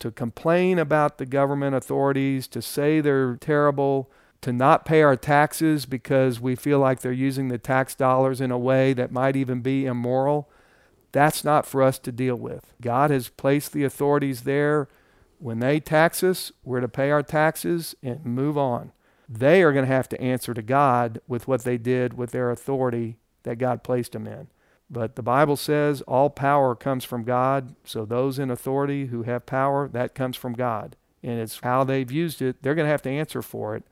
To 0.00 0.10
complain 0.10 0.78
about 0.78 1.18
the 1.18 1.26
government 1.26 1.74
authorities, 1.74 2.46
to 2.48 2.62
say 2.62 3.00
they're 3.00 3.36
terrible, 3.36 4.10
to 4.42 4.52
not 4.52 4.86
pay 4.86 5.02
our 5.02 5.16
taxes 5.16 5.86
because 5.86 6.40
we 6.40 6.54
feel 6.54 6.78
like 6.78 7.00
they're 7.00 7.12
using 7.12 7.48
the 7.48 7.58
tax 7.58 7.94
dollars 7.94 8.40
in 8.40 8.50
a 8.50 8.58
way 8.58 8.92
that 8.94 9.12
might 9.12 9.36
even 9.36 9.60
be 9.60 9.84
immoral, 9.84 10.48
that's 11.12 11.44
not 11.44 11.66
for 11.66 11.82
us 11.82 11.98
to 11.98 12.12
deal 12.12 12.36
with. 12.36 12.72
God 12.80 13.10
has 13.10 13.28
placed 13.28 13.72
the 13.72 13.84
authorities 13.84 14.42
there. 14.42 14.88
When 15.38 15.58
they 15.58 15.80
tax 15.80 16.22
us, 16.22 16.52
we're 16.64 16.80
to 16.80 16.88
pay 16.88 17.10
our 17.10 17.22
taxes 17.22 17.94
and 18.02 18.24
move 18.24 18.56
on. 18.56 18.92
They 19.28 19.62
are 19.62 19.72
going 19.72 19.86
to 19.86 19.92
have 19.94 20.08
to 20.10 20.20
answer 20.20 20.54
to 20.54 20.62
God 20.62 21.20
with 21.26 21.46
what 21.48 21.64
they 21.64 21.78
did 21.78 22.14
with 22.14 22.30
their 22.30 22.50
authority 22.50 23.16
that 23.42 23.58
God 23.58 23.82
placed 23.82 24.12
them 24.12 24.26
in. 24.26 24.48
But 24.90 25.14
the 25.14 25.22
Bible 25.22 25.56
says 25.56 26.02
all 26.02 26.30
power 26.30 26.74
comes 26.74 27.04
from 27.04 27.22
God. 27.22 27.76
So 27.84 28.04
those 28.04 28.38
in 28.38 28.50
authority 28.50 29.06
who 29.06 29.22
have 29.22 29.46
power, 29.46 29.88
that 29.92 30.14
comes 30.14 30.36
from 30.36 30.54
God. 30.54 30.96
And 31.22 31.38
it's 31.38 31.60
how 31.62 31.84
they've 31.84 32.10
used 32.10 32.42
it. 32.42 32.62
They're 32.62 32.74
going 32.74 32.86
to 32.86 32.90
have 32.90 33.02
to 33.02 33.10
answer 33.10 33.40
for 33.40 33.76
it. 33.76 33.84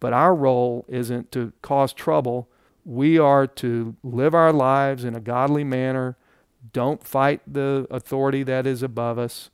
But 0.00 0.12
our 0.12 0.34
role 0.34 0.84
isn't 0.86 1.32
to 1.32 1.52
cause 1.62 1.94
trouble. 1.94 2.50
We 2.84 3.18
are 3.18 3.46
to 3.46 3.96
live 4.02 4.34
our 4.34 4.52
lives 4.52 5.04
in 5.04 5.14
a 5.14 5.20
godly 5.20 5.64
manner. 5.64 6.18
Don't 6.72 7.02
fight 7.06 7.40
the 7.46 7.86
authority 7.90 8.42
that 8.42 8.66
is 8.66 8.82
above 8.82 9.18
us 9.18 9.50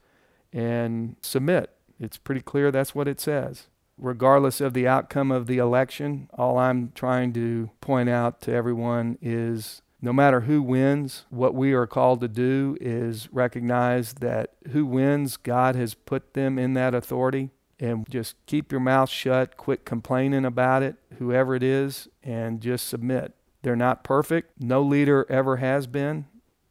and 0.52 1.14
submit. 1.20 1.70
It's 2.00 2.18
pretty 2.18 2.40
clear 2.40 2.72
that's 2.72 2.94
what 2.94 3.06
it 3.06 3.20
says. 3.20 3.68
Regardless 3.96 4.60
of 4.60 4.72
the 4.72 4.88
outcome 4.88 5.30
of 5.30 5.46
the 5.46 5.58
election, 5.58 6.28
all 6.32 6.58
I'm 6.58 6.90
trying 6.94 7.32
to 7.34 7.70
point 7.80 8.08
out 8.08 8.40
to 8.42 8.52
everyone 8.52 9.18
is 9.20 9.82
no 10.02 10.12
matter 10.12 10.42
who 10.42 10.62
wins, 10.62 11.26
what 11.28 11.54
we 11.54 11.72
are 11.72 11.86
called 11.86 12.20
to 12.22 12.28
do 12.28 12.76
is 12.80 13.28
recognize 13.32 14.14
that 14.14 14.54
who 14.70 14.86
wins, 14.86 15.36
God 15.36 15.76
has 15.76 15.94
put 15.94 16.32
them 16.32 16.58
in 16.58 16.74
that 16.74 16.94
authority. 16.94 17.50
And 17.78 18.08
just 18.10 18.36
keep 18.44 18.72
your 18.72 18.80
mouth 18.80 19.08
shut, 19.08 19.56
quit 19.56 19.86
complaining 19.86 20.44
about 20.44 20.82
it, 20.82 20.96
whoever 21.18 21.54
it 21.54 21.62
is, 21.62 22.08
and 22.22 22.60
just 22.60 22.86
submit. 22.86 23.34
They're 23.62 23.76
not 23.76 24.04
perfect. 24.04 24.60
No 24.60 24.82
leader 24.82 25.26
ever 25.30 25.56
has 25.56 25.86
been. 25.86 26.26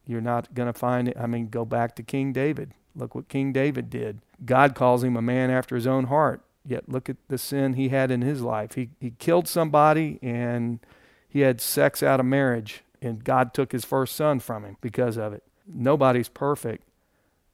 You're 0.06 0.22
not 0.22 0.54
going 0.54 0.72
to 0.72 0.78
find 0.78 1.08
it. 1.08 1.18
I 1.20 1.26
mean, 1.26 1.50
go 1.50 1.66
back 1.66 1.96
to 1.96 2.04
King 2.04 2.32
David. 2.32 2.74
Look 2.96 3.16
what 3.16 3.28
King 3.28 3.54
David 3.54 3.90
did. 3.90 4.20
God 4.46 4.76
calls 4.76 5.04
him 5.04 5.16
a 5.16 5.22
man 5.22 5.50
after 5.50 5.76
his 5.76 5.88
own 5.88 6.06
heart. 6.06 6.44
Yet 6.66 6.90
look 6.90 7.10
at 7.10 7.18
the 7.28 7.38
sin 7.38 7.74
he 7.74 7.90
had 7.90 8.12
in 8.12 8.22
his 8.22 8.42
life. 8.42 8.74
He, 8.74 8.90
he 9.00 9.12
killed 9.12 9.48
somebody 9.48 10.20
and 10.22 10.80
he 11.28 11.42
had 11.42 11.62
sex 11.62 12.04
out 12.04 12.20
of 12.20 12.26
marriage 12.26 12.84
and 13.02 13.24
God 13.24 13.54
took 13.54 13.72
his 13.72 13.86
first 13.86 14.16
son 14.16 14.39
from 14.39 14.64
him 14.64 14.78
because 14.82 15.18
of 15.18 15.34
it. 15.34 15.43
Nobody's 15.68 16.30
perfect, 16.30 16.84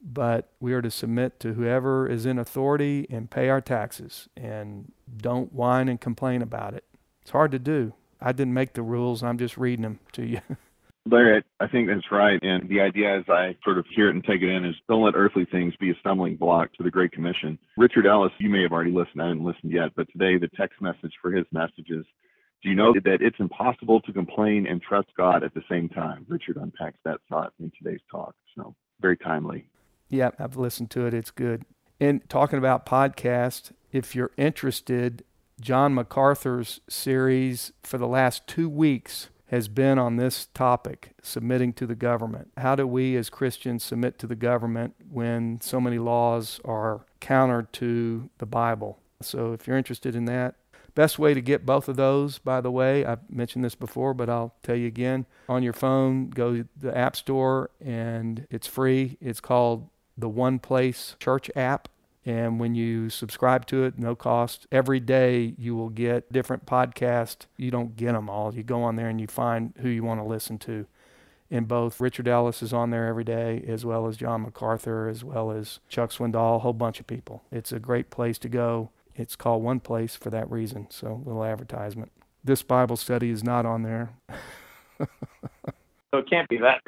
but 0.02 0.50
we 0.60 0.74
are 0.74 0.82
to 0.82 0.92
submit 0.92 1.40
to 1.42 1.54
whoever 1.54 2.08
is 2.08 2.26
in 2.26 2.40
authority 2.40 3.08
and 3.10 3.30
pay 3.30 3.50
our 3.50 3.62
taxes 3.62 4.30
and 4.36 4.92
don't 5.18 5.54
whine 5.54 5.90
and 5.90 6.00
complain 6.00 6.42
about 6.42 6.74
it. 6.74 6.84
It's 7.22 7.32
hard 7.32 7.52
to 7.52 7.60
do. 7.60 7.94
I 8.22 8.32
didn't 8.32 8.54
make 8.54 8.74
the 8.74 8.82
rules, 8.82 9.24
I'm 9.24 9.38
just 9.38 9.58
reading 9.58 9.84
them 9.84 10.00
to 10.14 10.26
you. 10.26 10.42
Larry, 11.08 11.44
I 11.60 11.68
think 11.68 11.88
that's 11.88 12.12
right. 12.12 12.40
And 12.42 12.68
the 12.68 12.82
idea 12.82 13.20
as 13.20 13.26
I 13.30 13.56
sort 13.64 13.78
of 13.78 13.86
hear 13.96 14.10
it 14.10 14.16
and 14.16 14.24
take 14.24 14.42
it 14.42 14.50
in 14.50 14.66
is 14.66 14.74
don't 14.90 15.04
let 15.04 15.14
earthly 15.16 15.46
things 15.46 15.76
be 15.80 15.92
a 15.92 15.96
stumbling 16.00 16.36
block 16.36 16.74
to 16.74 16.84
the 16.84 16.90
Great 16.90 17.12
Commission. 17.12 17.60
Richard 17.78 18.08
Ellis, 18.08 18.32
you 18.40 18.50
may 18.50 18.64
have 18.64 18.72
already 18.72 18.92
listened. 18.92 19.22
I 19.22 19.28
haven't 19.28 19.44
listened 19.44 19.72
yet, 19.72 19.92
but 19.96 20.12
today 20.12 20.40
the 20.40 20.50
text 20.58 20.82
message 20.82 21.14
for 21.22 21.32
his 21.32 21.46
message 21.52 21.90
is 21.90 22.06
do 22.66 22.72
you 22.72 22.76
know 22.76 22.94
that 22.94 23.22
it's 23.22 23.40
impossible 23.40 24.02
to 24.02 24.12
complain 24.12 24.66
and 24.66 24.82
trust 24.82 25.10
God 25.16 25.44
at 25.44 25.54
the 25.54 25.62
same 25.70 25.88
time? 25.88 26.26
Richard 26.28 26.58
unpacks 26.58 26.98
that 27.06 27.20
thought 27.30 27.54
in 27.60 27.72
today's 27.78 28.02
talk. 28.10 28.34
So 28.56 28.74
very 29.00 29.18
timely. 29.18 29.68
Yeah, 30.10 30.32
I've 30.40 30.58
listened 30.58 30.90
to 30.92 31.06
it. 31.06 31.14
It's 31.14 31.30
good. 31.30 31.64
And 32.00 32.28
talking 32.28 32.58
about 32.58 32.84
podcast, 32.84 33.72
if 33.92 34.16
you're 34.16 34.32
interested, 34.36 35.24
John 35.62 35.94
MacArthur's 35.94 36.82
series 36.90 37.72
for 37.84 38.00
the 38.00 38.08
last 38.08 38.48
two 38.48 38.68
weeks 38.68 39.30
has 39.50 39.68
been 39.68 40.00
on 40.00 40.16
this 40.16 40.48
topic 40.56 41.12
submitting 41.22 41.72
to 41.74 41.86
the 41.86 41.94
government. 41.94 42.50
How 42.58 42.74
do 42.74 42.88
we 42.88 43.16
as 43.16 43.30
Christians 43.30 43.84
submit 43.84 44.18
to 44.18 44.28
the 44.28 44.36
government 44.36 44.96
when 45.08 45.62
so 45.62 45.80
many 45.80 46.00
laws 46.00 46.60
are 46.66 47.06
counter 47.20 47.62
to 47.74 48.32
the 48.40 48.48
Bible? 48.48 48.98
So 49.22 49.54
if 49.54 49.68
you're 49.68 49.78
interested 49.78 50.16
in 50.16 50.26
that, 50.26 50.56
Best 50.96 51.20
way 51.20 51.34
to 51.34 51.42
get 51.42 51.66
both 51.66 51.90
of 51.90 51.98
those, 51.98 52.40
by 52.40 52.62
the 52.62 52.72
way, 52.72 53.06
I've 53.06 53.30
mentioned 53.30 53.66
this 53.66 53.76
before, 53.76 54.14
but 54.14 54.30
I'll 54.30 54.56
tell 54.64 54.78
you 54.78 54.88
again. 54.88 55.26
On 55.50 55.62
your 55.62 55.74
phone, 55.74 56.30
go 56.30 56.56
to 56.56 56.68
the 56.78 56.98
App 56.98 57.18
Store 57.18 57.70
and 57.84 58.48
it's 58.50 58.66
free. 58.66 59.18
It's 59.20 59.42
called 59.42 59.90
the 60.18 60.30
One 60.30 60.58
Place 60.58 61.18
Church 61.20 61.52
app. 61.54 61.90
And 62.26 62.60
when 62.60 62.74
you 62.74 63.10
subscribe 63.10 63.68
to 63.68 63.84
it, 63.84 64.00
no 64.00 64.16
cost, 64.16 64.66
every 64.72 65.00
day 65.02 65.54
you 65.60 65.76
will 65.76 65.90
get 65.90 66.32
different 66.32 66.66
podcasts. 66.66 67.46
You 67.58 67.70
don't 67.72 67.96
get 67.98 68.14
them 68.14 68.30
all. 68.30 68.56
You 68.56 68.64
go 68.64 68.82
on 68.82 68.96
there 68.96 69.10
and 69.10 69.22
you 69.22 69.28
find 69.28 69.74
who 69.82 69.90
you 69.90 70.04
want 70.04 70.22
to 70.22 70.26
listen 70.26 70.58
to. 70.60 70.88
And 71.52 71.68
both 71.68 72.00
Richard 72.00 72.28
Ellis 72.28 72.64
is 72.64 72.74
on 72.74 72.90
there 72.90 73.06
every 73.06 73.24
day, 73.24 73.64
as 73.68 73.86
well 73.86 74.08
as 74.08 74.18
John 74.18 74.42
MacArthur, 74.42 75.08
as 75.08 75.24
well 75.24 75.52
as 75.52 75.80
Chuck 75.88 76.10
Swindoll, 76.10 76.56
a 76.56 76.60
whole 76.60 76.74
bunch 76.74 77.00
of 77.00 77.06
people. 77.06 77.44
It's 77.52 77.72
a 77.72 77.80
great 77.80 78.10
place 78.10 78.40
to 78.40 78.50
go 78.50 78.90
it's 79.16 79.36
called 79.36 79.64
One 79.64 79.80
Place 79.80 80.16
for 80.16 80.30
that 80.30 80.50
reason. 80.50 80.88
So, 80.90 81.22
little 81.26 81.44
advertisement. 81.44 82.12
This 82.44 82.62
Bible 82.62 82.98
study 82.98 83.30
is 83.30 83.44
not 83.44 83.66
on 83.66 83.84
there. 83.84 84.14
so, 85.00 85.08
it 86.20 86.30
can't 86.30 86.48
be 86.50 86.60
that. 86.60 86.82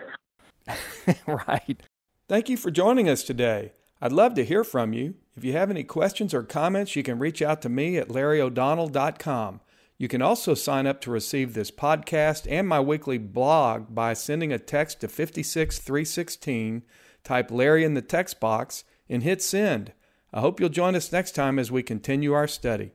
right. 1.28 1.82
Thank 2.28 2.50
you 2.50 2.58
for 2.58 2.70
joining 2.70 3.10
us 3.10 3.24
today. 3.24 3.72
I'd 4.02 4.12
love 4.12 4.36
to 4.36 4.46
hear 4.46 4.64
from 4.64 4.94
you. 4.94 5.16
If 5.36 5.44
you 5.44 5.54
have 5.54 5.72
any 5.72 5.84
questions 5.84 6.34
or 6.34 6.44
comments, 6.44 6.96
you 6.96 7.04
can 7.04 7.20
reach 7.20 7.42
out 7.42 7.62
to 7.64 7.70
me 7.70 7.98
at 7.98 8.10
larryo'donnell.com. 8.10 9.62
You 9.98 10.08
can 10.08 10.22
also 10.22 10.54
sign 10.54 10.86
up 10.86 11.02
to 11.02 11.12
receive 11.12 11.54
this 11.54 11.72
podcast 11.72 12.46
and 12.52 12.68
my 12.68 12.80
weekly 12.80 13.18
blog 13.18 13.96
by 13.96 14.14
sending 14.14 14.54
a 14.54 14.60
text 14.60 15.00
to 15.02 15.08
56316, 15.08 16.84
type 17.24 17.50
Larry 17.50 17.84
in 17.84 17.96
the 17.96 18.04
text 18.04 18.40
box, 18.40 18.84
and 19.10 19.24
hit 19.24 19.42
send. 19.42 19.94
I 20.34 20.42
hope 20.42 20.60
you'll 20.60 20.70
join 20.70 20.96
us 20.96 21.12
next 21.12 21.32
time 21.32 21.58
as 21.58 21.72
we 21.72 21.84
continue 21.84 22.34
our 22.34 22.48
study. 22.48 22.92